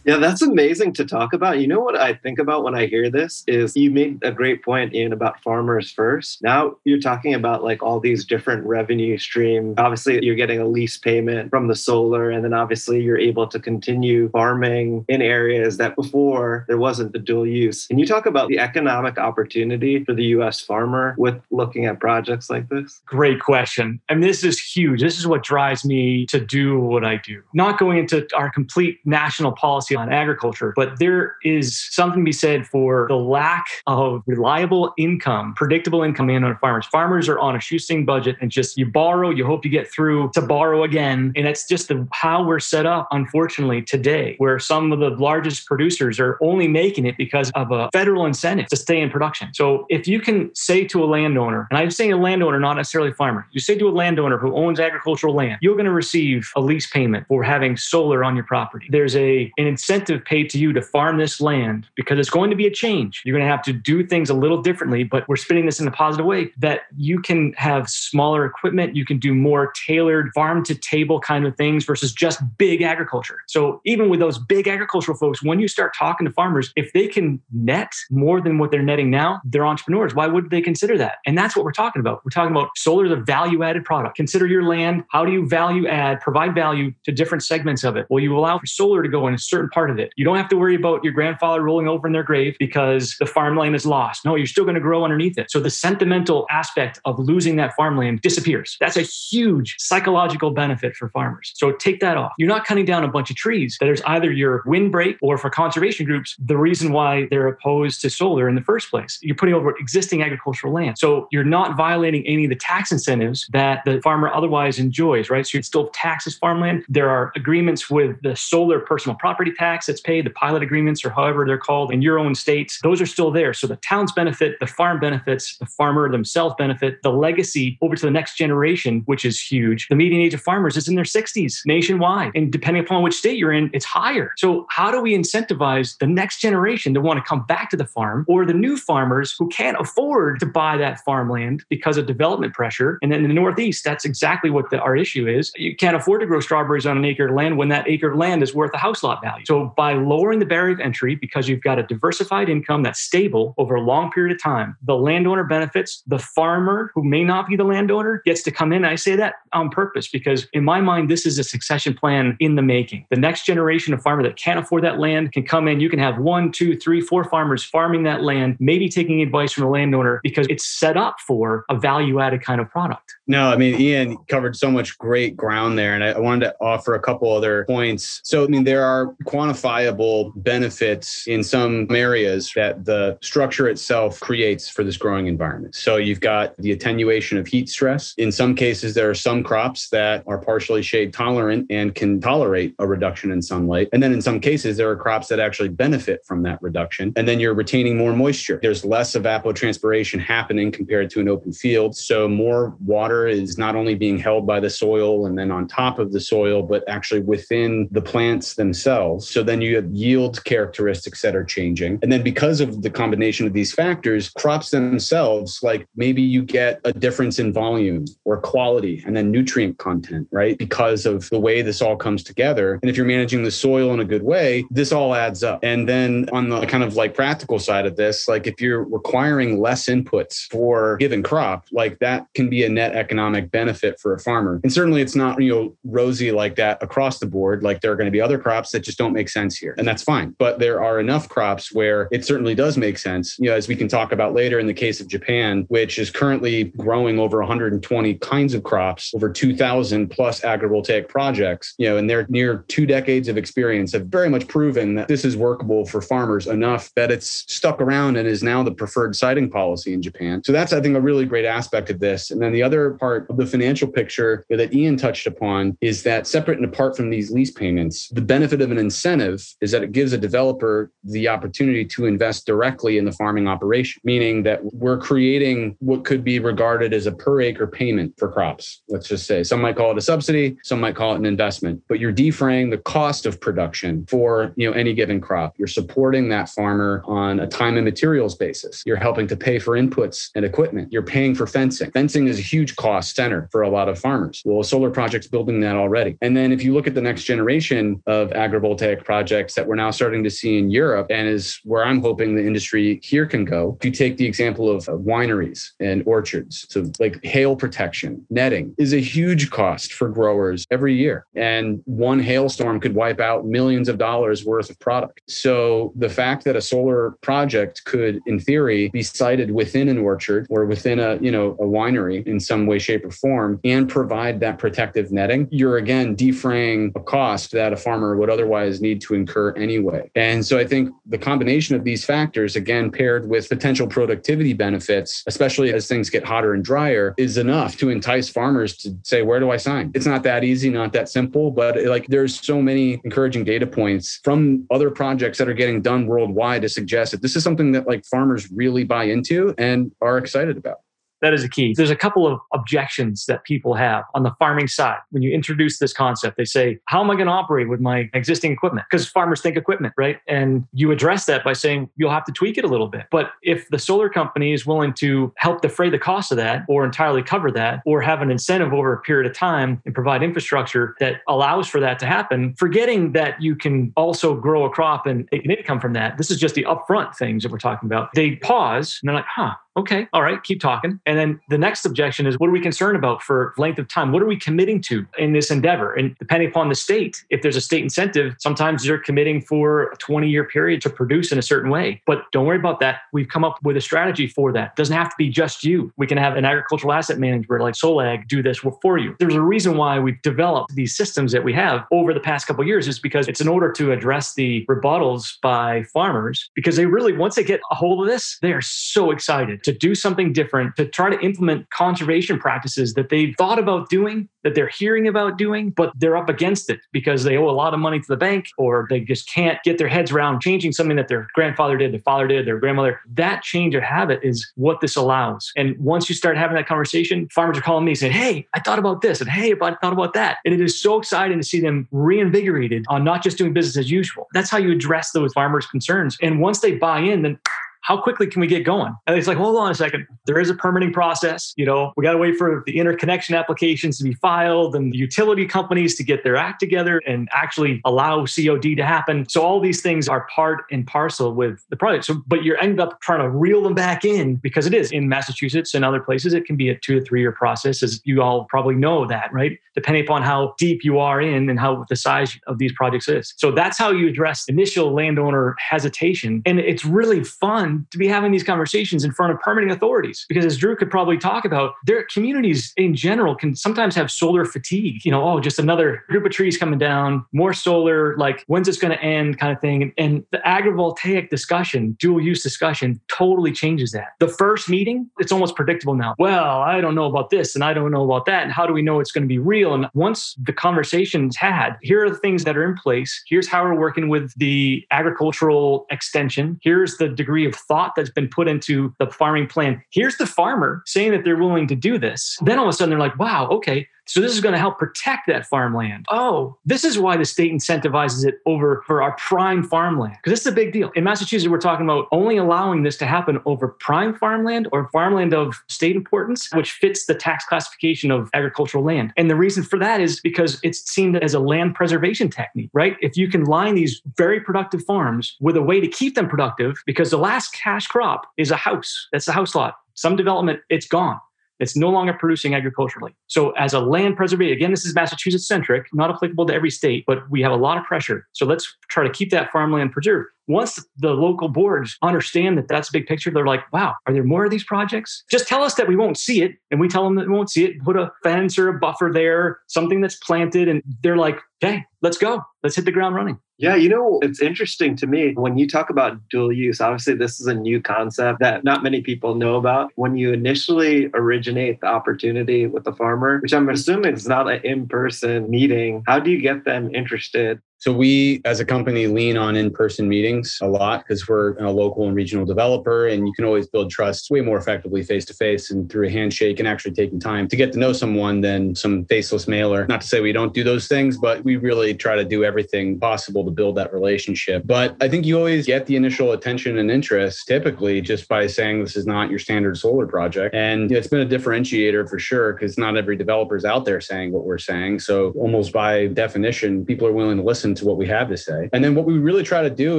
Yeah, 0.06 0.18
that's 0.18 0.40
amazing 0.40 0.92
to 0.94 1.04
talk 1.04 1.32
about. 1.32 1.58
You 1.58 1.66
know 1.66 1.80
what 1.80 1.98
I 1.98 2.14
think 2.14 2.38
about 2.38 2.62
when 2.62 2.76
I 2.76 2.86
hear 2.86 3.10
this 3.10 3.42
is 3.48 3.76
you 3.76 3.90
made 3.90 4.20
a 4.22 4.30
great 4.30 4.62
point 4.62 4.94
in 4.94 5.12
about 5.12 5.42
farmers 5.42 5.90
first. 5.90 6.40
Now 6.44 6.76
you're 6.84 7.00
talking 7.00 7.34
about 7.34 7.64
like 7.64 7.82
all 7.82 7.98
these 7.98 8.24
different 8.24 8.64
revenue 8.64 9.18
streams. 9.18 9.74
Obviously, 9.78 10.24
you're 10.24 10.36
getting 10.36 10.60
a 10.60 10.64
lease 10.64 10.96
payment 10.96 11.50
from 11.50 11.66
the 11.66 11.74
solar, 11.74 12.30
and 12.30 12.44
then 12.44 12.52
obviously 12.52 13.02
you're 13.02 13.18
able 13.18 13.48
to 13.48 13.58
continue 13.58 14.28
farming 14.28 15.04
in 15.08 15.22
areas 15.22 15.76
that 15.78 15.96
before 15.96 16.64
there 16.68 16.78
wasn't 16.78 17.12
the 17.12 17.18
dual 17.18 17.44
use. 17.44 17.88
Can 17.88 17.98
you 17.98 18.06
talk 18.06 18.26
about 18.26 18.48
the 18.48 18.60
economic 18.60 19.18
opportunity 19.18 20.04
for 20.04 20.14
the 20.14 20.26
US 20.36 20.60
farmer 20.60 21.16
with 21.18 21.34
looking 21.50 21.86
at 21.86 21.98
projects 21.98 22.48
like 22.48 22.68
this? 22.68 23.02
Great 23.06 23.40
question. 23.40 24.00
I 24.08 24.14
mean, 24.14 24.20
this 24.20 24.44
is 24.44 24.60
huge. 24.62 25.00
This 25.00 25.18
is 25.18 25.26
what 25.26 25.42
drives 25.42 25.84
me 25.84 26.26
to 26.26 26.38
do 26.38 26.78
what 26.78 27.04
I 27.04 27.16
do. 27.16 27.42
Not 27.54 27.76
going 27.76 27.98
into 27.98 28.24
our 28.36 28.50
complete 28.50 29.00
national 29.04 29.50
policy 29.50 29.95
on 29.96 30.12
agriculture, 30.12 30.72
but 30.76 30.98
there 30.98 31.36
is 31.42 31.78
something 31.90 32.20
to 32.20 32.24
be 32.24 32.32
said 32.32 32.66
for 32.66 33.06
the 33.08 33.16
lack 33.16 33.66
of 33.86 34.22
reliable 34.26 34.92
income, 34.96 35.54
predictable 35.54 36.02
income 36.02 36.30
in 36.30 36.44
on 36.44 36.56
farmers. 36.58 36.86
Farmers 36.86 37.28
are 37.28 37.38
on 37.38 37.56
a 37.56 37.60
shoestring 37.60 38.04
budget 38.04 38.36
and 38.40 38.50
just 38.50 38.76
you 38.76 38.86
borrow, 38.86 39.30
you 39.30 39.44
hope 39.44 39.64
you 39.64 39.70
get 39.70 39.90
through 39.90 40.30
to 40.34 40.42
borrow 40.42 40.84
again. 40.84 41.32
And 41.36 41.46
that's 41.46 41.66
just 41.66 41.88
the, 41.88 42.06
how 42.12 42.44
we're 42.44 42.60
set 42.60 42.86
up, 42.86 43.08
unfortunately, 43.10 43.82
today, 43.82 44.34
where 44.38 44.58
some 44.58 44.92
of 44.92 44.98
the 44.98 45.10
largest 45.10 45.66
producers 45.66 46.20
are 46.20 46.38
only 46.40 46.68
making 46.68 47.06
it 47.06 47.16
because 47.16 47.50
of 47.54 47.70
a 47.70 47.90
federal 47.92 48.26
incentive 48.26 48.66
to 48.66 48.76
stay 48.76 49.00
in 49.00 49.10
production. 49.10 49.52
So 49.54 49.86
if 49.88 50.06
you 50.06 50.20
can 50.20 50.54
say 50.54 50.84
to 50.86 51.02
a 51.02 51.06
landowner, 51.06 51.66
and 51.70 51.78
I'm 51.78 51.90
saying 51.90 52.12
a 52.12 52.16
landowner, 52.16 52.58
not 52.58 52.74
necessarily 52.74 53.10
a 53.10 53.14
farmer, 53.14 53.46
you 53.52 53.60
say 53.60 53.76
to 53.78 53.88
a 53.88 53.90
landowner 53.90 54.38
who 54.38 54.54
owns 54.54 54.80
agricultural 54.80 55.34
land, 55.34 55.58
you're 55.60 55.74
going 55.74 55.86
to 55.86 55.92
receive 55.92 56.50
a 56.56 56.60
lease 56.60 56.86
payment 56.86 57.26
for 57.28 57.42
having 57.42 57.76
solar 57.76 58.24
on 58.24 58.34
your 58.34 58.44
property. 58.44 58.86
There's 58.90 59.16
a 59.16 59.52
an 59.58 59.66
incentive 59.66 59.85
paid 60.24 60.50
to 60.50 60.58
you 60.58 60.72
to 60.72 60.82
farm 60.82 61.18
this 61.18 61.40
land 61.40 61.88
because 61.96 62.18
it's 62.18 62.30
going 62.30 62.50
to 62.50 62.56
be 62.56 62.66
a 62.66 62.70
change. 62.70 63.22
You're 63.24 63.36
going 63.36 63.46
to 63.46 63.50
have 63.50 63.62
to 63.62 63.72
do 63.72 64.06
things 64.06 64.30
a 64.30 64.34
little 64.34 64.60
differently, 64.62 65.04
but 65.04 65.28
we're 65.28 65.36
spinning 65.36 65.66
this 65.66 65.80
in 65.80 65.88
a 65.88 65.90
positive 65.90 66.26
way 66.26 66.52
that 66.58 66.82
you 66.96 67.20
can 67.20 67.52
have 67.54 67.88
smaller 67.88 68.44
equipment. 68.44 68.96
You 68.96 69.04
can 69.04 69.18
do 69.18 69.34
more 69.34 69.72
tailored 69.86 70.30
farm 70.34 70.64
to 70.64 70.74
table 70.74 71.20
kind 71.20 71.46
of 71.46 71.56
things 71.56 71.84
versus 71.84 72.12
just 72.12 72.40
big 72.58 72.82
agriculture. 72.82 73.38
So 73.46 73.80
even 73.84 74.08
with 74.08 74.20
those 74.20 74.38
big 74.38 74.68
agricultural 74.68 75.16
folks, 75.16 75.42
when 75.42 75.60
you 75.60 75.68
start 75.68 75.94
talking 75.96 76.26
to 76.26 76.32
farmers, 76.32 76.72
if 76.76 76.92
they 76.92 77.06
can 77.08 77.40
net 77.52 77.92
more 78.10 78.40
than 78.40 78.58
what 78.58 78.70
they're 78.70 78.82
netting 78.82 79.10
now, 79.10 79.40
they're 79.44 79.66
entrepreneurs. 79.66 80.14
Why 80.14 80.26
would 80.26 80.50
they 80.50 80.60
consider 80.60 80.98
that? 80.98 81.16
And 81.26 81.36
that's 81.36 81.56
what 81.56 81.64
we're 81.64 81.72
talking 81.72 82.00
about. 82.00 82.24
We're 82.24 82.30
talking 82.30 82.54
about 82.54 82.70
solar 82.76 83.06
is 83.06 83.12
a 83.12 83.16
value 83.16 83.62
added 83.62 83.84
product. 83.84 84.16
Consider 84.16 84.46
your 84.46 84.62
land. 84.62 85.04
How 85.10 85.24
do 85.24 85.32
you 85.32 85.46
value 85.46 85.86
add, 85.86 86.20
provide 86.20 86.54
value 86.54 86.92
to 87.04 87.12
different 87.12 87.42
segments 87.42 87.84
of 87.84 87.96
it? 87.96 88.06
Well, 88.08 88.22
you 88.22 88.36
allow 88.36 88.58
for 88.58 88.66
solar 88.66 89.02
to 89.02 89.08
go 89.08 89.26
in 89.26 89.34
a 89.34 89.38
certain 89.38 89.70
part 89.76 89.90
of 89.90 89.98
it. 89.98 90.10
You 90.16 90.24
don't 90.24 90.38
have 90.38 90.48
to 90.48 90.56
worry 90.56 90.74
about 90.74 91.04
your 91.04 91.12
grandfather 91.12 91.60
rolling 91.60 91.86
over 91.86 92.06
in 92.06 92.14
their 92.14 92.22
grave 92.22 92.56
because 92.58 93.14
the 93.20 93.26
farmland 93.26 93.74
is 93.74 93.84
lost. 93.84 94.24
No, 94.24 94.34
you're 94.34 94.46
still 94.46 94.64
going 94.64 94.74
to 94.74 94.80
grow 94.80 95.04
underneath 95.04 95.36
it. 95.36 95.50
So 95.50 95.60
the 95.60 95.68
sentimental 95.68 96.46
aspect 96.50 96.98
of 97.04 97.18
losing 97.18 97.56
that 97.56 97.76
farmland 97.76 98.22
disappears. 98.22 98.78
That's 98.80 98.96
a 98.96 99.02
huge 99.02 99.76
psychological 99.78 100.50
benefit 100.50 100.96
for 100.96 101.10
farmers. 101.10 101.52
So 101.56 101.72
take 101.72 102.00
that 102.00 102.16
off. 102.16 102.32
You're 102.38 102.48
not 102.48 102.64
cutting 102.64 102.86
down 102.86 103.04
a 103.04 103.08
bunch 103.08 103.28
of 103.28 103.36
trees. 103.36 103.76
that 103.80 103.90
is 103.90 104.00
either 104.06 104.32
your 104.32 104.62
windbreak 104.64 105.18
or 105.20 105.36
for 105.36 105.50
conservation 105.50 106.06
groups, 106.06 106.34
the 106.38 106.56
reason 106.56 106.90
why 106.90 107.28
they're 107.30 107.46
opposed 107.46 108.00
to 108.00 108.08
solar 108.08 108.48
in 108.48 108.54
the 108.54 108.62
first 108.62 108.88
place. 108.88 109.18
You're 109.20 109.36
putting 109.36 109.54
over 109.54 109.76
existing 109.76 110.22
agricultural 110.22 110.72
land. 110.72 110.96
So 110.96 111.28
you're 111.30 111.44
not 111.44 111.76
violating 111.76 112.26
any 112.26 112.44
of 112.44 112.48
the 112.48 112.56
tax 112.56 112.90
incentives 112.90 113.46
that 113.52 113.82
the 113.84 114.00
farmer 114.00 114.32
otherwise 114.32 114.78
enjoys, 114.78 115.28
right? 115.28 115.46
So 115.46 115.58
you 115.58 115.62
still 115.62 115.88
taxes 115.88 116.34
farmland. 116.38 116.86
There 116.88 117.10
are 117.10 117.30
agreements 117.36 117.90
with 117.90 118.22
the 118.22 118.34
solar 118.34 118.80
personal 118.80 119.16
property 119.18 119.52
tax 119.52 119.65
that's 119.86 120.00
paid, 120.00 120.24
the 120.26 120.30
pilot 120.30 120.62
agreements 120.62 121.04
or 121.04 121.10
however 121.10 121.44
they're 121.46 121.58
called 121.58 121.92
in 121.92 122.02
your 122.02 122.18
own 122.18 122.34
states. 122.34 122.78
Those 122.82 123.00
are 123.00 123.06
still 123.06 123.30
there. 123.30 123.52
So 123.52 123.66
the 123.66 123.76
towns 123.76 124.12
benefit, 124.12 124.58
the 124.60 124.66
farm 124.66 125.00
benefits, 125.00 125.56
the 125.58 125.66
farmer 125.66 126.10
themselves 126.10 126.54
benefit, 126.58 127.02
the 127.02 127.10
legacy 127.10 127.78
over 127.82 127.96
to 127.96 128.06
the 128.06 128.10
next 128.10 128.36
generation, 128.36 129.02
which 129.06 129.24
is 129.24 129.40
huge. 129.40 129.88
The 129.88 129.96
median 129.96 130.20
age 130.20 130.34
of 130.34 130.40
farmers 130.40 130.76
is 130.76 130.88
in 130.88 130.94
their 130.94 131.04
60s 131.04 131.60
nationwide. 131.66 132.32
And 132.34 132.52
depending 132.52 132.84
upon 132.84 133.02
which 133.02 133.14
state 133.14 133.38
you're 133.38 133.52
in, 133.52 133.70
it's 133.72 133.84
higher. 133.84 134.32
So 134.36 134.66
how 134.70 134.90
do 134.90 135.00
we 135.00 135.16
incentivize 135.16 135.98
the 135.98 136.06
next 136.06 136.40
generation 136.40 136.94
to 136.94 137.00
want 137.00 137.18
to 137.18 137.28
come 137.28 137.44
back 137.46 137.70
to 137.70 137.76
the 137.76 137.86
farm 137.86 138.24
or 138.28 138.44
the 138.44 138.54
new 138.54 138.76
farmers 138.76 139.34
who 139.38 139.48
can't 139.48 139.76
afford 139.80 140.40
to 140.40 140.46
buy 140.46 140.76
that 140.76 141.00
farmland 141.00 141.64
because 141.68 141.96
of 141.96 142.06
development 142.06 142.54
pressure? 142.54 142.98
And 143.02 143.12
then 143.12 143.22
in 143.22 143.28
the 143.28 143.34
Northeast, 143.34 143.84
that's 143.84 144.04
exactly 144.04 144.50
what 144.50 144.70
the, 144.70 144.78
our 144.80 144.96
issue 144.96 145.28
is. 145.28 145.52
You 145.56 145.74
can't 145.74 145.96
afford 145.96 146.20
to 146.20 146.26
grow 146.26 146.40
strawberries 146.40 146.86
on 146.86 146.96
an 146.96 147.04
acre 147.04 147.28
of 147.28 147.34
land 147.34 147.56
when 147.56 147.68
that 147.68 147.88
acre 147.88 148.10
of 148.10 148.16
land 148.16 148.42
is 148.42 148.54
worth 148.54 148.70
a 148.74 148.78
house 148.78 149.02
lot 149.02 149.22
value. 149.22 149.44
So 149.46 149.55
by 149.64 149.94
lowering 149.94 150.38
the 150.38 150.46
barrier 150.46 150.74
of 150.74 150.80
entry, 150.80 151.14
because 151.14 151.48
you've 151.48 151.62
got 151.62 151.78
a 151.78 151.82
diversified 151.82 152.48
income 152.48 152.82
that's 152.82 153.00
stable 153.00 153.54
over 153.58 153.74
a 153.74 153.80
long 153.80 154.10
period 154.10 154.34
of 154.34 154.42
time, 154.42 154.76
the 154.82 154.96
landowner 154.96 155.44
benefits, 155.44 156.02
the 156.06 156.18
farmer 156.18 156.90
who 156.94 157.02
may 157.02 157.24
not 157.24 157.48
be 157.48 157.56
the 157.56 157.64
landowner 157.64 158.22
gets 158.24 158.42
to 158.42 158.50
come 158.50 158.72
in. 158.72 158.84
I 158.84 158.94
say 158.94 159.16
that 159.16 159.34
on 159.52 159.70
purpose 159.70 160.08
because 160.08 160.46
in 160.52 160.64
my 160.64 160.80
mind, 160.80 161.10
this 161.10 161.26
is 161.26 161.38
a 161.38 161.44
succession 161.44 161.94
plan 161.94 162.36
in 162.40 162.54
the 162.54 162.62
making. 162.62 163.06
The 163.10 163.16
next 163.16 163.46
generation 163.46 163.94
of 163.94 164.02
farmer 164.02 164.22
that 164.22 164.36
can't 164.36 164.58
afford 164.58 164.84
that 164.84 164.98
land 164.98 165.32
can 165.32 165.44
come 165.44 165.68
in. 165.68 165.80
You 165.80 165.88
can 165.88 165.98
have 165.98 166.18
one, 166.18 166.52
two, 166.52 166.76
three, 166.76 167.00
four 167.00 167.24
farmers 167.24 167.64
farming 167.64 168.02
that 168.04 168.22
land, 168.22 168.56
maybe 168.60 168.88
taking 168.88 169.22
advice 169.22 169.52
from 169.52 169.64
the 169.64 169.70
landowner 169.70 170.20
because 170.22 170.46
it's 170.48 170.66
set 170.66 170.96
up 170.96 171.16
for 171.26 171.64
a 171.70 171.76
value 171.76 172.20
added 172.20 172.42
kind 172.42 172.60
of 172.60 172.68
product. 172.70 173.14
No, 173.26 173.48
I 173.48 173.56
mean, 173.56 173.80
Ian 173.80 174.16
covered 174.28 174.56
so 174.56 174.70
much 174.70 174.96
great 174.98 175.36
ground 175.36 175.78
there. 175.78 175.94
And 175.94 176.04
I 176.04 176.18
wanted 176.18 176.46
to 176.46 176.56
offer 176.60 176.94
a 176.94 177.00
couple 177.00 177.32
other 177.32 177.64
points. 177.64 178.20
So, 178.24 178.44
I 178.44 178.46
mean, 178.46 178.64
there 178.64 178.84
are 178.84 179.14
quantifiable 179.36 180.32
benefits 180.36 181.26
in 181.26 181.44
some 181.44 181.86
areas 181.90 182.50
that 182.56 182.86
the 182.86 183.18
structure 183.20 183.68
itself 183.68 184.18
creates 184.20 184.66
for 184.68 184.82
this 184.82 184.96
growing 184.96 185.26
environment. 185.26 185.74
So, 185.74 185.96
you've 185.96 186.20
got 186.20 186.56
the 186.56 186.72
attenuation 186.72 187.36
of 187.36 187.46
heat 187.46 187.68
stress. 187.68 188.14
In 188.16 188.32
some 188.32 188.54
cases, 188.54 188.94
there 188.94 189.10
are 189.10 189.14
some 189.14 189.42
crops 189.42 189.90
that 189.90 190.24
are 190.26 190.38
partially 190.38 190.82
shade 190.82 191.12
tolerant 191.12 191.66
and 191.68 191.94
can 191.94 192.18
tolerate 192.20 192.74
a 192.78 192.86
reduction 192.86 193.30
in 193.30 193.42
sunlight. 193.42 193.90
And 193.92 194.02
then 194.02 194.12
in 194.12 194.22
some 194.22 194.40
cases, 194.40 194.78
there 194.78 194.90
are 194.90 194.96
crops 194.96 195.28
that 195.28 195.38
actually 195.38 195.68
benefit 195.68 196.24
from 196.24 196.42
that 196.44 196.62
reduction. 196.62 197.12
And 197.16 197.28
then 197.28 197.38
you're 197.38 197.54
retaining 197.54 197.98
more 197.98 198.14
moisture. 198.14 198.58
There's 198.62 198.84
less 198.86 199.14
evapotranspiration 199.14 200.18
happening 200.18 200.72
compared 200.72 201.10
to 201.10 201.20
an 201.20 201.28
open 201.28 201.52
field. 201.52 201.94
So, 201.94 202.26
more 202.26 202.74
water 202.80 203.26
is 203.26 203.58
not 203.58 203.76
only 203.76 203.94
being 203.94 204.18
held 204.18 204.46
by 204.46 204.60
the 204.60 204.70
soil 204.70 205.26
and 205.26 205.38
then 205.38 205.50
on 205.50 205.68
top 205.68 205.98
of 205.98 206.12
the 206.12 206.20
soil, 206.20 206.62
but 206.62 206.88
actually 206.88 207.20
within 207.20 207.88
the 207.90 208.00
plants 208.00 208.54
themselves. 208.54 209.25
So 209.28 209.42
then 209.42 209.60
you 209.60 209.76
have 209.76 209.86
yield 209.90 210.44
characteristics 210.44 211.22
that 211.22 211.34
are 211.34 211.44
changing. 211.44 211.98
And 212.02 212.10
then 212.10 212.22
because 212.22 212.60
of 212.60 212.82
the 212.82 212.90
combination 212.90 213.46
of 213.46 213.52
these 213.52 213.72
factors, 213.72 214.30
crops 214.30 214.70
themselves, 214.70 215.62
like 215.62 215.86
maybe 215.96 216.22
you 216.22 216.42
get 216.42 216.80
a 216.84 216.92
difference 216.92 217.38
in 217.38 217.52
volume 217.52 218.04
or 218.24 218.38
quality 218.38 219.02
and 219.06 219.16
then 219.16 219.30
nutrient 219.30 219.78
content, 219.78 220.28
right? 220.30 220.56
Because 220.58 221.06
of 221.06 221.28
the 221.30 221.40
way 221.40 221.62
this 221.62 221.82
all 221.82 221.96
comes 221.96 222.22
together. 222.22 222.78
And 222.82 222.90
if 222.90 222.96
you're 222.96 223.06
managing 223.06 223.42
the 223.42 223.50
soil 223.50 223.92
in 223.92 224.00
a 224.00 224.04
good 224.04 224.22
way, 224.22 224.64
this 224.70 224.92
all 224.92 225.14
adds 225.14 225.42
up. 225.42 225.60
And 225.62 225.88
then 225.88 226.28
on 226.32 226.48
the 226.48 226.66
kind 226.66 226.82
of 226.82 226.94
like 226.94 227.14
practical 227.14 227.58
side 227.58 227.86
of 227.86 227.96
this, 227.96 228.28
like 228.28 228.46
if 228.46 228.60
you're 228.60 228.84
requiring 228.84 229.60
less 229.60 229.86
inputs 229.86 230.50
for 230.50 230.96
given 230.98 231.22
crop, 231.22 231.66
like 231.72 231.98
that 231.98 232.26
can 232.34 232.48
be 232.48 232.64
a 232.64 232.68
net 232.68 232.94
economic 232.94 233.50
benefit 233.50 233.98
for 234.00 234.14
a 234.14 234.18
farmer. 234.18 234.60
And 234.62 234.72
certainly 234.72 235.02
it's 235.02 235.14
not, 235.14 235.40
you 235.42 235.52
know, 235.52 235.76
rosy 235.84 236.32
like 236.32 236.56
that 236.56 236.82
across 236.82 237.18
the 237.18 237.26
board. 237.26 237.62
Like 237.62 237.80
there 237.80 237.92
are 237.92 237.96
going 237.96 238.06
to 238.06 238.12
be 238.12 238.20
other 238.20 238.38
crops 238.38 238.70
that 238.72 238.80
just 238.80 238.98
don't 238.98 239.12
make 239.16 239.28
sense 239.28 239.56
here. 239.56 239.74
And 239.78 239.86
that's 239.86 240.02
fine. 240.02 240.34
But 240.38 240.58
there 240.58 240.82
are 240.82 241.00
enough 241.00 241.28
crops 241.28 241.72
where 241.72 242.08
it 242.12 242.24
certainly 242.24 242.54
does 242.54 242.76
make 242.76 242.98
sense. 242.98 243.36
You 243.38 243.46
know, 243.46 243.56
as 243.56 243.66
we 243.66 243.74
can 243.74 243.88
talk 243.88 244.12
about 244.12 244.34
later 244.34 244.58
in 244.58 244.66
the 244.66 244.74
case 244.74 245.00
of 245.00 245.08
Japan, 245.08 245.64
which 245.68 245.98
is 245.98 246.10
currently 246.10 246.64
growing 246.76 247.18
over 247.18 247.38
120 247.38 248.14
kinds 248.14 248.54
of 248.54 248.62
crops, 248.62 249.12
over 249.14 249.30
2,000 249.30 250.08
plus 250.08 250.40
agrivoltaic 250.42 251.08
projects, 251.08 251.74
you 251.78 251.88
know, 251.88 251.96
and 251.96 252.08
their 252.08 252.26
near 252.28 252.64
two 252.68 252.86
decades 252.86 253.28
of 253.28 253.36
experience 253.36 253.92
have 253.92 254.06
very 254.06 254.28
much 254.28 254.46
proven 254.48 254.94
that 254.94 255.08
this 255.08 255.24
is 255.24 255.36
workable 255.36 255.84
for 255.84 256.00
farmers 256.00 256.46
enough 256.46 256.92
that 256.94 257.10
it's 257.10 257.44
stuck 257.52 257.80
around 257.80 258.16
and 258.16 258.28
is 258.28 258.42
now 258.42 258.62
the 258.62 258.70
preferred 258.70 259.16
siting 259.16 259.50
policy 259.50 259.92
in 259.92 260.02
Japan. 260.02 260.42
So 260.44 260.52
that's, 260.52 260.72
I 260.72 260.80
think, 260.80 260.96
a 260.96 261.00
really 261.00 261.24
great 261.24 261.44
aspect 261.44 261.90
of 261.90 262.00
this. 262.00 262.30
And 262.30 262.40
then 262.42 262.52
the 262.52 262.62
other 262.62 262.92
part 262.92 263.28
of 263.30 263.36
the 263.36 263.46
financial 263.46 263.88
picture 263.88 264.44
that 264.50 264.74
Ian 264.74 264.96
touched 264.96 265.26
upon 265.26 265.76
is 265.80 266.02
that 266.02 266.26
separate 266.26 266.58
and 266.58 266.66
apart 266.66 266.96
from 266.96 267.10
these 267.10 267.30
lease 267.30 267.50
payments, 267.50 268.08
the 268.08 268.20
benefit 268.20 268.60
of 268.60 268.70
an 268.70 268.78
incentive 268.78 269.05
is 269.06 269.56
that 269.70 269.82
it 269.82 269.92
gives 269.92 270.12
a 270.12 270.18
developer 270.18 270.90
the 271.04 271.28
opportunity 271.28 271.84
to 271.84 272.06
invest 272.06 272.46
directly 272.46 272.98
in 272.98 273.04
the 273.04 273.12
farming 273.12 273.46
operation, 273.46 274.00
meaning 274.04 274.42
that 274.42 274.60
we're 274.74 274.98
creating 274.98 275.76
what 275.78 276.04
could 276.04 276.24
be 276.24 276.38
regarded 276.38 276.92
as 276.92 277.06
a 277.06 277.12
per 277.12 277.40
acre 277.40 277.66
payment 277.66 278.12
for 278.18 278.30
crops. 278.30 278.82
Let's 278.88 279.08
just 279.08 279.26
say 279.26 279.44
some 279.44 279.60
might 279.60 279.76
call 279.76 279.92
it 279.92 279.98
a 279.98 280.02
subsidy, 280.02 280.56
some 280.62 280.80
might 280.80 280.96
call 280.96 281.14
it 281.14 281.18
an 281.18 281.26
investment, 281.26 281.82
but 281.88 282.00
you're 282.00 282.12
defraying 282.12 282.70
the 282.70 282.78
cost 282.78 283.26
of 283.26 283.40
production 283.40 284.04
for, 284.06 284.52
you 284.56 284.68
know, 284.68 284.76
any 284.76 284.92
given 284.92 285.20
crop. 285.20 285.54
You're 285.56 285.68
supporting 285.68 286.28
that 286.30 286.48
farmer 286.48 287.02
on 287.06 287.40
a 287.40 287.46
time 287.46 287.76
and 287.76 287.84
materials 287.84 288.34
basis. 288.34 288.82
You're 288.84 288.96
helping 288.96 289.26
to 289.28 289.36
pay 289.36 289.58
for 289.58 289.72
inputs 289.72 290.30
and 290.34 290.44
equipment. 290.44 290.92
You're 290.92 291.02
paying 291.02 291.34
for 291.34 291.46
fencing. 291.46 291.90
Fencing 291.92 292.26
is 292.26 292.38
a 292.38 292.42
huge 292.42 292.76
cost 292.76 293.14
center 293.14 293.48
for 293.52 293.62
a 293.62 293.68
lot 293.68 293.88
of 293.88 293.98
farmers. 293.98 294.42
Well, 294.44 294.62
solar 294.62 294.90
project's 294.90 295.28
building 295.28 295.60
that 295.60 295.76
already. 295.76 296.16
And 296.22 296.36
then 296.36 296.52
if 296.52 296.64
you 296.64 296.74
look 296.74 296.86
at 296.86 296.94
the 296.94 297.00
next 297.00 297.24
generation 297.24 298.02
of 298.06 298.30
agrivoltaic 298.30 298.95
projects 299.04 299.54
that 299.54 299.66
we're 299.66 299.74
now 299.74 299.90
starting 299.90 300.22
to 300.24 300.30
see 300.30 300.58
in 300.58 300.70
Europe 300.70 301.06
and 301.10 301.28
is 301.28 301.60
where 301.64 301.84
I'm 301.84 302.00
hoping 302.00 302.34
the 302.34 302.46
industry 302.46 303.00
here 303.02 303.26
can 303.26 303.44
go. 303.44 303.76
If 303.80 303.84
you 303.84 303.90
take 303.90 304.16
the 304.16 304.26
example 304.26 304.70
of 304.70 304.84
wineries 304.86 305.70
and 305.80 306.02
orchards, 306.06 306.66
so 306.68 306.90
like 306.98 307.22
hail 307.24 307.56
protection, 307.56 308.24
netting 308.30 308.74
is 308.78 308.92
a 308.92 309.00
huge 309.00 309.50
cost 309.50 309.92
for 309.92 310.08
growers 310.08 310.66
every 310.70 310.94
year. 310.94 311.26
And 311.34 311.82
one 311.84 312.18
hailstorm 312.18 312.80
could 312.80 312.94
wipe 312.94 313.20
out 313.20 313.46
millions 313.46 313.88
of 313.88 313.98
dollars 313.98 314.44
worth 314.44 314.70
of 314.70 314.78
product. 314.78 315.22
So 315.28 315.92
the 315.96 316.08
fact 316.08 316.44
that 316.44 316.56
a 316.56 316.60
solar 316.60 317.12
project 317.22 317.84
could, 317.84 318.20
in 318.26 318.38
theory, 318.38 318.88
be 318.88 319.02
sited 319.02 319.50
within 319.50 319.88
an 319.88 319.98
orchard 319.98 320.46
or 320.50 320.64
within 320.66 320.98
a, 320.98 321.16
you 321.16 321.30
know, 321.30 321.50
a 321.60 321.64
winery 321.64 322.26
in 322.26 322.40
some 322.40 322.66
way, 322.66 322.78
shape, 322.78 323.04
or 323.04 323.10
form 323.10 323.60
and 323.64 323.88
provide 323.88 324.40
that 324.40 324.58
protective 324.58 325.12
netting, 325.12 325.48
you're 325.50 325.78
again 325.78 326.14
defraying 326.14 326.92
a 326.94 327.00
cost 327.00 327.52
that 327.52 327.72
a 327.72 327.76
farmer 327.76 328.16
would 328.16 328.30
otherwise 328.30 328.80
need 328.86 329.00
to 329.02 329.14
incur 329.14 329.52
anyway. 329.52 330.10
And 330.14 330.44
so 330.44 330.58
I 330.58 330.66
think 330.66 330.90
the 331.06 331.18
combination 331.18 331.76
of 331.76 331.84
these 331.84 332.04
factors, 332.04 332.56
again, 332.56 332.90
paired 332.90 333.28
with 333.28 333.48
potential 333.48 333.86
productivity 333.86 334.52
benefits, 334.52 335.22
especially 335.26 335.72
as 335.72 335.86
things 335.86 336.10
get 336.10 336.24
hotter 336.24 336.54
and 336.54 336.64
drier, 336.64 337.14
is 337.18 337.38
enough 337.38 337.76
to 337.78 337.90
entice 337.90 338.28
farmers 338.28 338.76
to 338.78 338.96
say, 339.02 339.22
where 339.22 339.40
do 339.40 339.50
I 339.50 339.56
sign? 339.56 339.92
It's 339.94 340.06
not 340.06 340.22
that 340.24 340.44
easy, 340.44 340.70
not 340.70 340.92
that 340.92 341.08
simple, 341.08 341.50
but 341.50 341.84
like 341.84 342.06
there's 342.06 342.38
so 342.40 342.62
many 342.62 343.00
encouraging 343.04 343.44
data 343.44 343.66
points 343.66 344.20
from 344.24 344.66
other 344.70 344.90
projects 344.90 345.38
that 345.38 345.48
are 345.48 345.54
getting 345.54 345.82
done 345.82 346.06
worldwide 346.06 346.62
to 346.62 346.68
suggest 346.68 347.12
that 347.12 347.22
this 347.22 347.36
is 347.36 347.42
something 347.42 347.72
that 347.72 347.86
like 347.86 348.04
farmers 348.06 348.50
really 348.52 348.84
buy 348.84 349.04
into 349.04 349.54
and 349.58 349.92
are 350.00 350.18
excited 350.18 350.56
about. 350.56 350.78
That 351.22 351.32
is 351.32 351.42
a 351.44 351.48
key. 351.48 351.74
There's 351.76 351.90
a 351.90 351.96
couple 351.96 352.26
of 352.26 352.40
objections 352.52 353.26
that 353.26 353.44
people 353.44 353.74
have 353.74 354.04
on 354.14 354.22
the 354.22 354.32
farming 354.38 354.68
side. 354.68 354.98
When 355.10 355.22
you 355.22 355.32
introduce 355.32 355.78
this 355.78 355.92
concept, 355.92 356.36
they 356.36 356.44
say, 356.44 356.78
How 356.86 357.02
am 357.02 357.10
I 357.10 357.14
going 357.14 357.26
to 357.26 357.32
operate 357.32 357.68
with 357.68 357.80
my 357.80 358.10
existing 358.14 358.52
equipment? 358.52 358.86
Because 358.90 359.06
farmers 359.06 359.40
think 359.40 359.56
equipment, 359.56 359.94
right? 359.96 360.18
And 360.28 360.66
you 360.72 360.90
address 360.90 361.26
that 361.26 361.44
by 361.44 361.52
saying 361.52 361.90
you'll 361.96 362.10
have 362.10 362.24
to 362.24 362.32
tweak 362.32 362.58
it 362.58 362.64
a 362.64 362.68
little 362.68 362.88
bit. 362.88 363.06
But 363.10 363.30
if 363.42 363.68
the 363.70 363.78
solar 363.78 364.08
company 364.08 364.52
is 364.52 364.66
willing 364.66 364.92
to 364.94 365.32
help 365.36 365.62
defray 365.62 365.90
the 365.90 365.98
cost 365.98 366.30
of 366.30 366.36
that 366.36 366.64
or 366.68 366.84
entirely 366.84 367.22
cover 367.22 367.50
that 367.52 367.80
or 367.86 368.00
have 368.00 368.22
an 368.22 368.30
incentive 368.30 368.72
over 368.72 368.92
a 368.92 369.00
period 369.00 369.30
of 369.30 369.36
time 369.36 369.80
and 369.84 369.94
provide 369.94 370.22
infrastructure 370.22 370.94
that 371.00 371.22
allows 371.28 371.66
for 371.66 371.80
that 371.80 371.98
to 372.00 372.06
happen, 372.06 372.54
forgetting 372.58 373.12
that 373.12 373.40
you 373.40 373.56
can 373.56 373.92
also 373.96 374.34
grow 374.34 374.64
a 374.64 374.70
crop 374.70 375.06
and 375.06 375.28
an 375.32 375.50
income 375.50 375.80
from 375.80 375.92
that, 375.94 376.18
this 376.18 376.30
is 376.30 376.38
just 376.38 376.54
the 376.54 376.64
upfront 376.64 377.16
things 377.16 377.42
that 377.42 377.52
we're 377.52 377.58
talking 377.58 377.86
about. 377.86 378.10
They 378.14 378.36
pause 378.36 378.98
and 379.02 379.08
they're 379.08 379.16
like, 379.16 379.24
Huh, 379.28 379.54
Okay, 379.76 380.08
all 380.14 380.22
right, 380.22 380.42
keep 380.42 380.58
talking. 380.58 380.98
And 381.04 381.18
then 381.18 381.38
the 381.50 381.58
next 381.58 381.84
objection 381.84 382.26
is 382.26 382.38
what 382.38 382.48
are 382.48 382.52
we 382.52 382.62
concerned 382.62 382.96
about 382.96 383.22
for 383.22 383.52
length 383.58 383.78
of 383.78 383.88
time? 383.88 384.10
What 384.10 384.22
are 384.22 384.26
we 384.26 384.38
committing 384.38 384.80
to 384.82 385.06
in 385.18 385.34
this 385.34 385.50
endeavor? 385.50 385.92
And 385.92 386.16
depending 386.18 386.48
upon 386.48 386.70
the 386.70 386.74
state, 386.74 387.22
if 387.28 387.42
there's 387.42 387.56
a 387.56 387.60
state 387.60 387.82
incentive, 387.82 388.36
sometimes 388.38 388.86
you're 388.86 388.98
committing 388.98 389.42
for 389.42 389.90
a 389.90 389.96
20 389.98 390.30
year 390.30 390.44
period 390.44 390.80
to 390.82 390.90
produce 390.90 391.30
in 391.30 391.38
a 391.38 391.42
certain 391.42 391.70
way. 391.70 392.00
But 392.06 392.24
don't 392.32 392.46
worry 392.46 392.56
about 392.56 392.80
that. 392.80 393.00
We've 393.12 393.28
come 393.28 393.44
up 393.44 393.58
with 393.62 393.76
a 393.76 393.80
strategy 393.82 394.26
for 394.26 394.50
that. 394.52 394.70
It 394.70 394.76
doesn't 394.76 394.96
have 394.96 395.10
to 395.10 395.14
be 395.18 395.28
just 395.28 395.62
you. 395.62 395.92
We 395.98 396.06
can 396.06 396.16
have 396.16 396.36
an 396.36 396.46
agricultural 396.46 396.94
asset 396.94 397.18
manager 397.18 397.60
like 397.60 397.74
Solag 397.74 398.28
do 398.28 398.42
this 398.42 398.58
for 398.80 398.96
you. 398.96 399.14
There's 399.18 399.34
a 399.34 399.42
reason 399.42 399.76
why 399.76 399.98
we've 399.98 400.20
developed 400.22 400.74
these 400.74 400.96
systems 400.96 401.32
that 401.32 401.44
we 401.44 401.52
have 401.52 401.84
over 401.92 402.14
the 402.14 402.20
past 402.20 402.46
couple 402.46 402.66
years 402.66 402.88
is 402.88 402.98
because 402.98 403.28
it's 403.28 403.42
in 403.42 403.48
order 403.48 403.70
to 403.72 403.92
address 403.92 404.32
the 404.34 404.64
rebuttals 404.70 405.34
by 405.42 405.82
farmers 405.92 406.50
because 406.54 406.76
they 406.76 406.86
really 406.86 407.12
once 407.12 407.34
they 407.34 407.44
get 407.44 407.60
a 407.70 407.74
hold 407.74 408.00
of 408.00 408.06
this, 408.06 408.38
they 408.40 408.52
are 408.52 408.62
so 408.62 409.10
excited 409.10 409.62
to 409.66 409.72
do 409.72 409.96
something 409.96 410.32
different, 410.32 410.76
to 410.76 410.86
try 410.86 411.10
to 411.10 411.20
implement 411.20 411.68
conservation 411.70 412.38
practices 412.38 412.94
that 412.94 413.08
they've 413.08 413.34
thought 413.36 413.58
about 413.58 413.90
doing, 413.90 414.28
that 414.44 414.54
they're 414.54 414.68
hearing 414.68 415.08
about 415.08 415.36
doing, 415.36 415.70
but 415.70 415.92
they're 415.98 416.16
up 416.16 416.28
against 416.28 416.70
it 416.70 416.78
because 416.92 417.24
they 417.24 417.36
owe 417.36 417.50
a 417.50 417.50
lot 417.50 417.74
of 417.74 417.80
money 417.80 417.98
to 417.98 418.06
the 418.06 418.16
bank 418.16 418.46
or 418.58 418.86
they 418.88 419.00
just 419.00 419.28
can't 419.28 419.60
get 419.64 419.76
their 419.76 419.88
heads 419.88 420.12
around 420.12 420.40
changing 420.40 420.70
something 420.70 420.96
that 420.96 421.08
their 421.08 421.26
grandfather 421.34 421.76
did, 421.76 421.92
their 421.92 422.00
father 422.00 422.28
did, 422.28 422.46
their 422.46 422.60
grandmother. 422.60 423.00
That 423.12 423.42
change 423.42 423.74
of 423.74 423.82
habit 423.82 424.20
is 424.22 424.48
what 424.54 424.80
this 424.80 424.94
allows. 424.94 425.50
And 425.56 425.76
once 425.78 426.08
you 426.08 426.14
start 426.14 426.36
having 426.36 426.54
that 426.54 426.68
conversation, 426.68 427.28
farmers 427.30 427.58
are 427.58 427.62
calling 427.62 427.84
me 427.84 427.96
saying, 427.96 428.12
Hey, 428.12 428.46
I 428.54 428.60
thought 428.60 428.78
about 428.78 429.00
this 429.00 429.20
and 429.20 429.28
hey, 429.28 429.52
I 429.60 429.74
thought 429.74 429.92
about 429.92 430.14
that. 430.14 430.38
And 430.44 430.54
it 430.54 430.60
is 430.60 430.80
so 430.80 430.96
exciting 430.96 431.38
to 431.38 431.44
see 431.44 431.58
them 431.58 431.88
reinvigorated 431.90 432.84
on 432.88 433.02
not 433.02 433.24
just 433.24 433.38
doing 433.38 433.52
business 433.52 433.76
as 433.76 433.90
usual. 433.90 434.28
That's 434.32 434.48
how 434.48 434.58
you 434.58 434.70
address 434.70 435.10
those 435.10 435.32
farmers' 435.32 435.66
concerns. 435.66 436.16
And 436.22 436.40
once 436.40 436.60
they 436.60 436.76
buy 436.76 437.00
in, 437.00 437.22
then 437.22 437.40
how 437.86 437.96
quickly 437.96 438.26
can 438.26 438.40
we 438.40 438.48
get 438.48 438.64
going? 438.64 438.92
And 439.06 439.16
it's 439.16 439.28
like, 439.28 439.38
hold 439.38 439.56
on 439.56 439.70
a 439.70 439.74
second. 439.74 440.08
There 440.26 440.40
is 440.40 440.50
a 440.50 440.54
permitting 440.54 440.92
process. 440.92 441.54
You 441.56 441.64
know, 441.66 441.92
we 441.96 442.02
got 442.02 442.12
to 442.12 442.18
wait 442.18 442.36
for 442.36 442.64
the 442.66 442.78
interconnection 442.80 443.36
applications 443.36 443.98
to 443.98 444.04
be 444.04 444.14
filed 444.14 444.74
and 444.74 444.92
the 444.92 444.96
utility 444.96 445.46
companies 445.46 445.94
to 445.98 446.02
get 446.02 446.24
their 446.24 446.36
act 446.36 446.58
together 446.58 446.98
and 447.06 447.28
actually 447.32 447.80
allow 447.84 448.26
COD 448.26 448.74
to 448.74 448.84
happen. 448.84 449.28
So 449.28 449.40
all 449.40 449.60
these 449.60 449.82
things 449.82 450.08
are 450.08 450.26
part 450.34 450.64
and 450.72 450.84
parcel 450.84 451.32
with 451.32 451.64
the 451.70 451.76
project. 451.76 452.06
So, 452.06 452.20
but 452.26 452.42
you're 452.42 452.60
ended 452.60 452.80
up 452.80 453.00
trying 453.02 453.20
to 453.20 453.30
reel 453.30 453.62
them 453.62 453.74
back 453.74 454.04
in 454.04 454.34
because 454.34 454.66
it 454.66 454.74
is 454.74 454.90
in 454.90 455.08
Massachusetts 455.08 455.72
and 455.72 455.84
other 455.84 456.00
places. 456.00 456.34
It 456.34 456.44
can 456.44 456.56
be 456.56 456.70
a 456.70 456.76
two 456.76 456.98
to 456.98 457.04
three 457.04 457.20
year 457.20 457.30
process, 457.30 457.84
as 457.84 458.00
you 458.02 458.20
all 458.20 458.46
probably 458.46 458.74
know 458.74 459.06
that, 459.06 459.32
right? 459.32 459.60
Depending 459.76 460.02
upon 460.02 460.22
how 460.22 460.56
deep 460.58 460.82
you 460.82 460.98
are 460.98 461.20
in 461.20 461.48
and 461.48 461.60
how 461.60 461.86
the 461.88 461.94
size 461.94 462.36
of 462.48 462.58
these 462.58 462.72
projects 462.72 463.08
is. 463.08 463.32
So 463.36 463.52
that's 463.52 463.78
how 463.78 463.92
you 463.92 464.08
address 464.08 464.44
initial 464.48 464.92
landowner 464.92 465.54
hesitation. 465.60 466.42
And 466.44 466.58
it's 466.58 466.84
really 466.84 467.22
fun 467.22 467.75
to 467.90 467.98
be 467.98 468.06
having 468.06 468.32
these 468.32 468.44
conversations 468.44 469.04
in 469.04 469.12
front 469.12 469.32
of 469.32 469.40
permitting 469.40 469.70
authorities 469.70 470.24
because 470.28 470.44
as 470.44 470.56
Drew 470.56 470.76
could 470.76 470.90
probably 470.90 471.18
talk 471.18 471.44
about, 471.44 471.74
their 471.84 472.04
communities 472.04 472.72
in 472.76 472.94
general 472.94 473.34
can 473.34 473.54
sometimes 473.54 473.94
have 473.94 474.10
solar 474.10 474.44
fatigue. 474.44 475.04
You 475.04 475.10
know, 475.10 475.26
oh, 475.26 475.40
just 475.40 475.58
another 475.58 476.04
group 476.08 476.24
of 476.24 476.32
trees 476.32 476.56
coming 476.56 476.78
down, 476.78 477.24
more 477.32 477.52
solar, 477.52 478.16
like 478.16 478.44
when's 478.46 478.66
this 478.66 478.78
going 478.78 478.96
to 478.96 479.02
end 479.02 479.38
kind 479.38 479.52
of 479.52 479.60
thing. 479.60 479.92
And 479.98 480.24
the 480.32 480.38
agrivoltaic 480.38 481.30
discussion, 481.30 481.96
dual 481.98 482.20
use 482.20 482.42
discussion 482.42 483.00
totally 483.08 483.52
changes 483.52 483.92
that. 483.92 484.08
The 484.20 484.28
first 484.28 484.68
meeting, 484.68 485.10
it's 485.18 485.32
almost 485.32 485.56
predictable 485.56 485.94
now. 485.94 486.14
Well, 486.18 486.60
I 486.60 486.80
don't 486.80 486.94
know 486.94 487.06
about 487.06 487.30
this 487.30 487.54
and 487.54 487.64
I 487.64 487.72
don't 487.74 487.90
know 487.90 488.04
about 488.04 488.26
that. 488.26 488.44
And 488.44 488.52
how 488.52 488.66
do 488.66 488.72
we 488.72 488.82
know 488.82 489.00
it's 489.00 489.12
going 489.12 489.24
to 489.24 489.28
be 489.28 489.38
real? 489.38 489.74
And 489.74 489.88
once 489.94 490.34
the 490.42 490.52
conversation's 490.52 491.36
had, 491.36 491.76
here 491.82 492.04
are 492.04 492.10
the 492.10 492.18
things 492.18 492.44
that 492.44 492.56
are 492.56 492.64
in 492.64 492.74
place. 492.76 493.22
Here's 493.26 493.48
how 493.48 493.64
we're 493.64 493.78
working 493.78 494.08
with 494.08 494.32
the 494.36 494.84
agricultural 494.90 495.86
extension. 495.90 496.58
Here's 496.62 496.96
the 496.96 497.08
degree 497.08 497.46
of 497.46 497.54
thought 497.68 497.92
that's 497.96 498.10
been 498.10 498.28
put 498.28 498.48
into 498.48 498.94
the 498.98 499.06
farming 499.06 499.46
plan. 499.46 499.82
Here's 499.90 500.16
the 500.16 500.26
farmer 500.26 500.82
saying 500.86 501.12
that 501.12 501.24
they're 501.24 501.36
willing 501.36 501.66
to 501.68 501.74
do 501.74 501.98
this. 501.98 502.38
Then 502.42 502.58
all 502.58 502.66
of 502.66 502.70
a 502.70 502.72
sudden 502.72 502.90
they're 502.90 502.98
like, 502.98 503.18
wow, 503.18 503.48
okay, 503.48 503.86
so 504.06 504.20
this 504.20 504.32
is 504.32 504.40
going 504.40 504.52
to 504.52 504.58
help 504.58 504.78
protect 504.78 505.26
that 505.26 505.46
farmland. 505.46 506.06
Oh, 506.10 506.56
this 506.64 506.84
is 506.84 506.98
why 506.98 507.16
the 507.16 507.24
state 507.24 507.52
incentivizes 507.52 508.24
it 508.24 508.36
over 508.46 508.82
for 508.86 509.02
our 509.02 509.16
prime 509.16 509.62
farmland. 509.64 510.16
Because 510.22 510.32
this 510.32 510.40
is 510.40 510.46
a 510.46 510.52
big 510.52 510.72
deal. 510.72 510.90
In 510.94 511.04
Massachusetts, 511.04 511.50
we're 511.50 511.58
talking 511.58 511.84
about 511.84 512.06
only 512.12 512.36
allowing 512.36 512.82
this 512.82 512.96
to 512.98 513.06
happen 513.06 513.40
over 513.46 513.68
prime 513.68 514.14
farmland 514.14 514.68
or 514.72 514.88
farmland 514.90 515.34
of 515.34 515.54
state 515.68 515.96
importance, 515.96 516.48
which 516.54 516.72
fits 516.72 517.06
the 517.06 517.14
tax 517.14 517.44
classification 517.46 518.10
of 518.10 518.30
agricultural 518.32 518.84
land. 518.84 519.12
And 519.16 519.28
the 519.28 519.36
reason 519.36 519.62
for 519.62 519.78
that 519.80 520.00
is 520.00 520.20
because 520.20 520.60
it's 520.62 520.88
seen 520.90 521.16
as 521.16 521.34
a 521.34 521.40
land 521.40 521.74
preservation 521.74 522.30
technique, 522.30 522.70
right? 522.72 522.96
If 523.00 523.16
you 523.16 523.28
can 523.28 523.44
line 523.44 523.74
these 523.74 524.00
very 524.16 524.40
productive 524.40 524.84
farms 524.84 525.36
with 525.40 525.56
a 525.56 525.62
way 525.62 525.80
to 525.80 525.88
keep 525.88 526.14
them 526.14 526.28
productive, 526.28 526.76
because 526.86 527.10
the 527.10 527.18
last 527.18 527.52
cash 527.52 527.86
crop 527.86 528.26
is 528.36 528.50
a 528.50 528.56
house. 528.56 529.08
That's 529.12 529.28
a 529.28 529.32
house 529.32 529.54
lot. 529.54 529.76
Some 529.94 530.14
development, 530.14 530.60
it's 530.68 530.86
gone. 530.86 531.18
It's 531.58 531.76
no 531.76 531.88
longer 531.88 532.12
producing 532.12 532.54
agriculturally. 532.54 533.16
So, 533.26 533.50
as 533.52 533.72
a 533.72 533.80
land 533.80 534.16
preservation, 534.16 534.56
again, 534.56 534.70
this 534.70 534.84
is 534.84 534.94
Massachusetts 534.94 535.48
centric, 535.48 535.86
not 535.92 536.10
applicable 536.10 536.46
to 536.46 536.54
every 536.54 536.70
state, 536.70 537.04
but 537.06 537.28
we 537.30 537.40
have 537.42 537.52
a 537.52 537.56
lot 537.56 537.78
of 537.78 537.84
pressure. 537.84 538.26
So, 538.32 538.46
let's 538.46 538.76
try 538.88 539.04
to 539.04 539.10
keep 539.10 539.30
that 539.30 539.50
farmland 539.50 539.92
preserved. 539.92 540.28
Once 540.48 540.84
the 540.96 541.12
local 541.12 541.48
boards 541.48 541.96
understand 542.02 542.56
that 542.56 542.68
that's 542.68 542.88
a 542.88 542.92
big 542.92 543.06
picture, 543.06 543.30
they're 543.30 543.46
like, 543.46 543.70
wow, 543.72 543.94
are 544.06 544.12
there 544.12 544.24
more 544.24 544.44
of 544.44 544.50
these 544.50 544.64
projects? 544.64 545.24
Just 545.30 545.48
tell 545.48 545.62
us 545.62 545.74
that 545.74 545.88
we 545.88 545.96
won't 545.96 546.18
see 546.18 546.42
it. 546.42 546.52
And 546.70 546.80
we 546.80 546.88
tell 546.88 547.04
them 547.04 547.16
that 547.16 547.28
we 547.28 547.34
won't 547.34 547.50
see 547.50 547.64
it. 547.64 547.82
Put 547.82 547.96
a 547.96 548.12
fence 548.22 548.58
or 548.58 548.68
a 548.68 548.78
buffer 548.78 549.10
there, 549.12 549.58
something 549.66 550.00
that's 550.00 550.16
planted. 550.16 550.68
And 550.68 550.82
they're 551.02 551.16
like, 551.16 551.38
okay, 551.62 551.84
let's 552.02 552.18
go. 552.18 552.42
Let's 552.62 552.76
hit 552.76 552.84
the 552.84 552.92
ground 552.92 553.14
running. 553.14 553.38
Yeah, 553.58 553.74
you 553.74 553.88
know, 553.88 554.18
it's 554.22 554.42
interesting 554.42 554.96
to 554.96 555.06
me 555.06 555.32
when 555.32 555.56
you 555.56 555.66
talk 555.66 555.88
about 555.88 556.18
dual 556.28 556.52
use. 556.52 556.80
Obviously, 556.80 557.14
this 557.14 557.40
is 557.40 557.46
a 557.46 557.54
new 557.54 557.80
concept 557.80 558.40
that 558.40 558.64
not 558.64 558.82
many 558.82 559.00
people 559.00 559.34
know 559.34 559.56
about. 559.56 559.92
When 559.94 560.16
you 560.16 560.32
initially 560.32 561.08
originate 561.14 561.80
the 561.80 561.86
opportunity 561.86 562.66
with 562.66 562.84
the 562.84 562.92
farmer, 562.92 563.38
which 563.40 563.54
I'm 563.54 563.70
assuming 563.70 564.12
is 564.12 564.28
not 564.28 564.50
an 564.50 564.60
in 564.62 564.86
person 564.86 565.48
meeting, 565.48 566.02
how 566.06 566.18
do 566.18 566.30
you 566.30 566.40
get 566.40 566.66
them 566.66 566.94
interested 566.94 567.62
so 567.78 567.92
we, 567.92 568.40
as 568.44 568.58
a 568.58 568.64
company, 568.64 569.06
lean 569.06 569.36
on 569.36 569.54
in-person 569.54 570.08
meetings 570.08 570.58
a 570.62 570.66
lot 570.66 571.04
because 571.04 571.28
we're 571.28 571.56
a 571.58 571.70
local 571.70 572.06
and 572.06 572.16
regional 572.16 572.46
developer, 572.46 573.06
and 573.06 573.26
you 573.26 573.32
can 573.34 573.44
always 573.44 573.66
build 573.66 573.90
trust 573.90 574.30
way 574.30 574.40
more 574.40 574.56
effectively 574.56 575.02
face-to-face 575.02 575.70
and 575.70 575.90
through 575.90 576.06
a 576.06 576.10
handshake 576.10 576.58
and 576.58 576.66
actually 576.66 576.92
taking 576.92 577.20
time 577.20 577.46
to 577.48 577.56
get 577.56 577.72
to 577.72 577.78
know 577.78 577.92
someone 577.92 578.40
than 578.40 578.74
some 578.74 579.04
faceless 579.04 579.46
mailer. 579.46 579.86
Not 579.86 580.00
to 580.00 580.06
say 580.06 580.20
we 580.20 580.32
don't 580.32 580.54
do 580.54 580.64
those 580.64 580.88
things, 580.88 581.18
but 581.18 581.44
we 581.44 581.56
really 581.56 581.94
try 581.94 582.16
to 582.16 582.24
do 582.24 582.44
everything 582.44 582.98
possible 582.98 583.44
to 583.44 583.50
build 583.50 583.76
that 583.76 583.92
relationship. 583.92 584.62
But 584.66 584.96
I 585.00 585.08
think 585.08 585.26
you 585.26 585.36
always 585.36 585.66
get 585.66 585.86
the 585.86 585.96
initial 585.96 586.32
attention 586.32 586.78
and 586.78 586.90
interest 586.90 587.46
typically 587.46 588.00
just 588.00 588.26
by 588.26 588.46
saying 588.46 588.82
this 588.82 588.96
is 588.96 589.06
not 589.06 589.28
your 589.28 589.38
standard 589.38 589.76
solar 589.76 590.06
project, 590.06 590.54
and 590.54 590.90
it's 590.90 591.08
been 591.08 591.20
a 591.20 591.26
differentiator 591.26 592.08
for 592.08 592.18
sure 592.18 592.54
because 592.54 592.78
not 592.78 592.96
every 592.96 593.16
developer 593.16 593.56
is 593.56 593.64
out 593.64 593.84
there 593.84 594.00
saying 594.00 594.32
what 594.32 594.44
we're 594.44 594.58
saying. 594.58 595.00
So 595.00 595.32
almost 595.32 595.72
by 595.72 596.06
definition, 596.06 596.84
people 596.86 597.06
are 597.06 597.12
willing 597.12 597.36
to 597.36 597.42
listen 597.42 597.65
listen 597.66 597.84
to 597.84 597.88
what 597.88 597.96
we 597.96 598.06
have 598.06 598.28
to 598.28 598.36
say. 598.36 598.68
And 598.72 598.84
then 598.84 598.94
what 598.94 599.06
we 599.06 599.18
really 599.18 599.42
try 599.42 599.62
to 599.62 599.70
do 599.70 599.98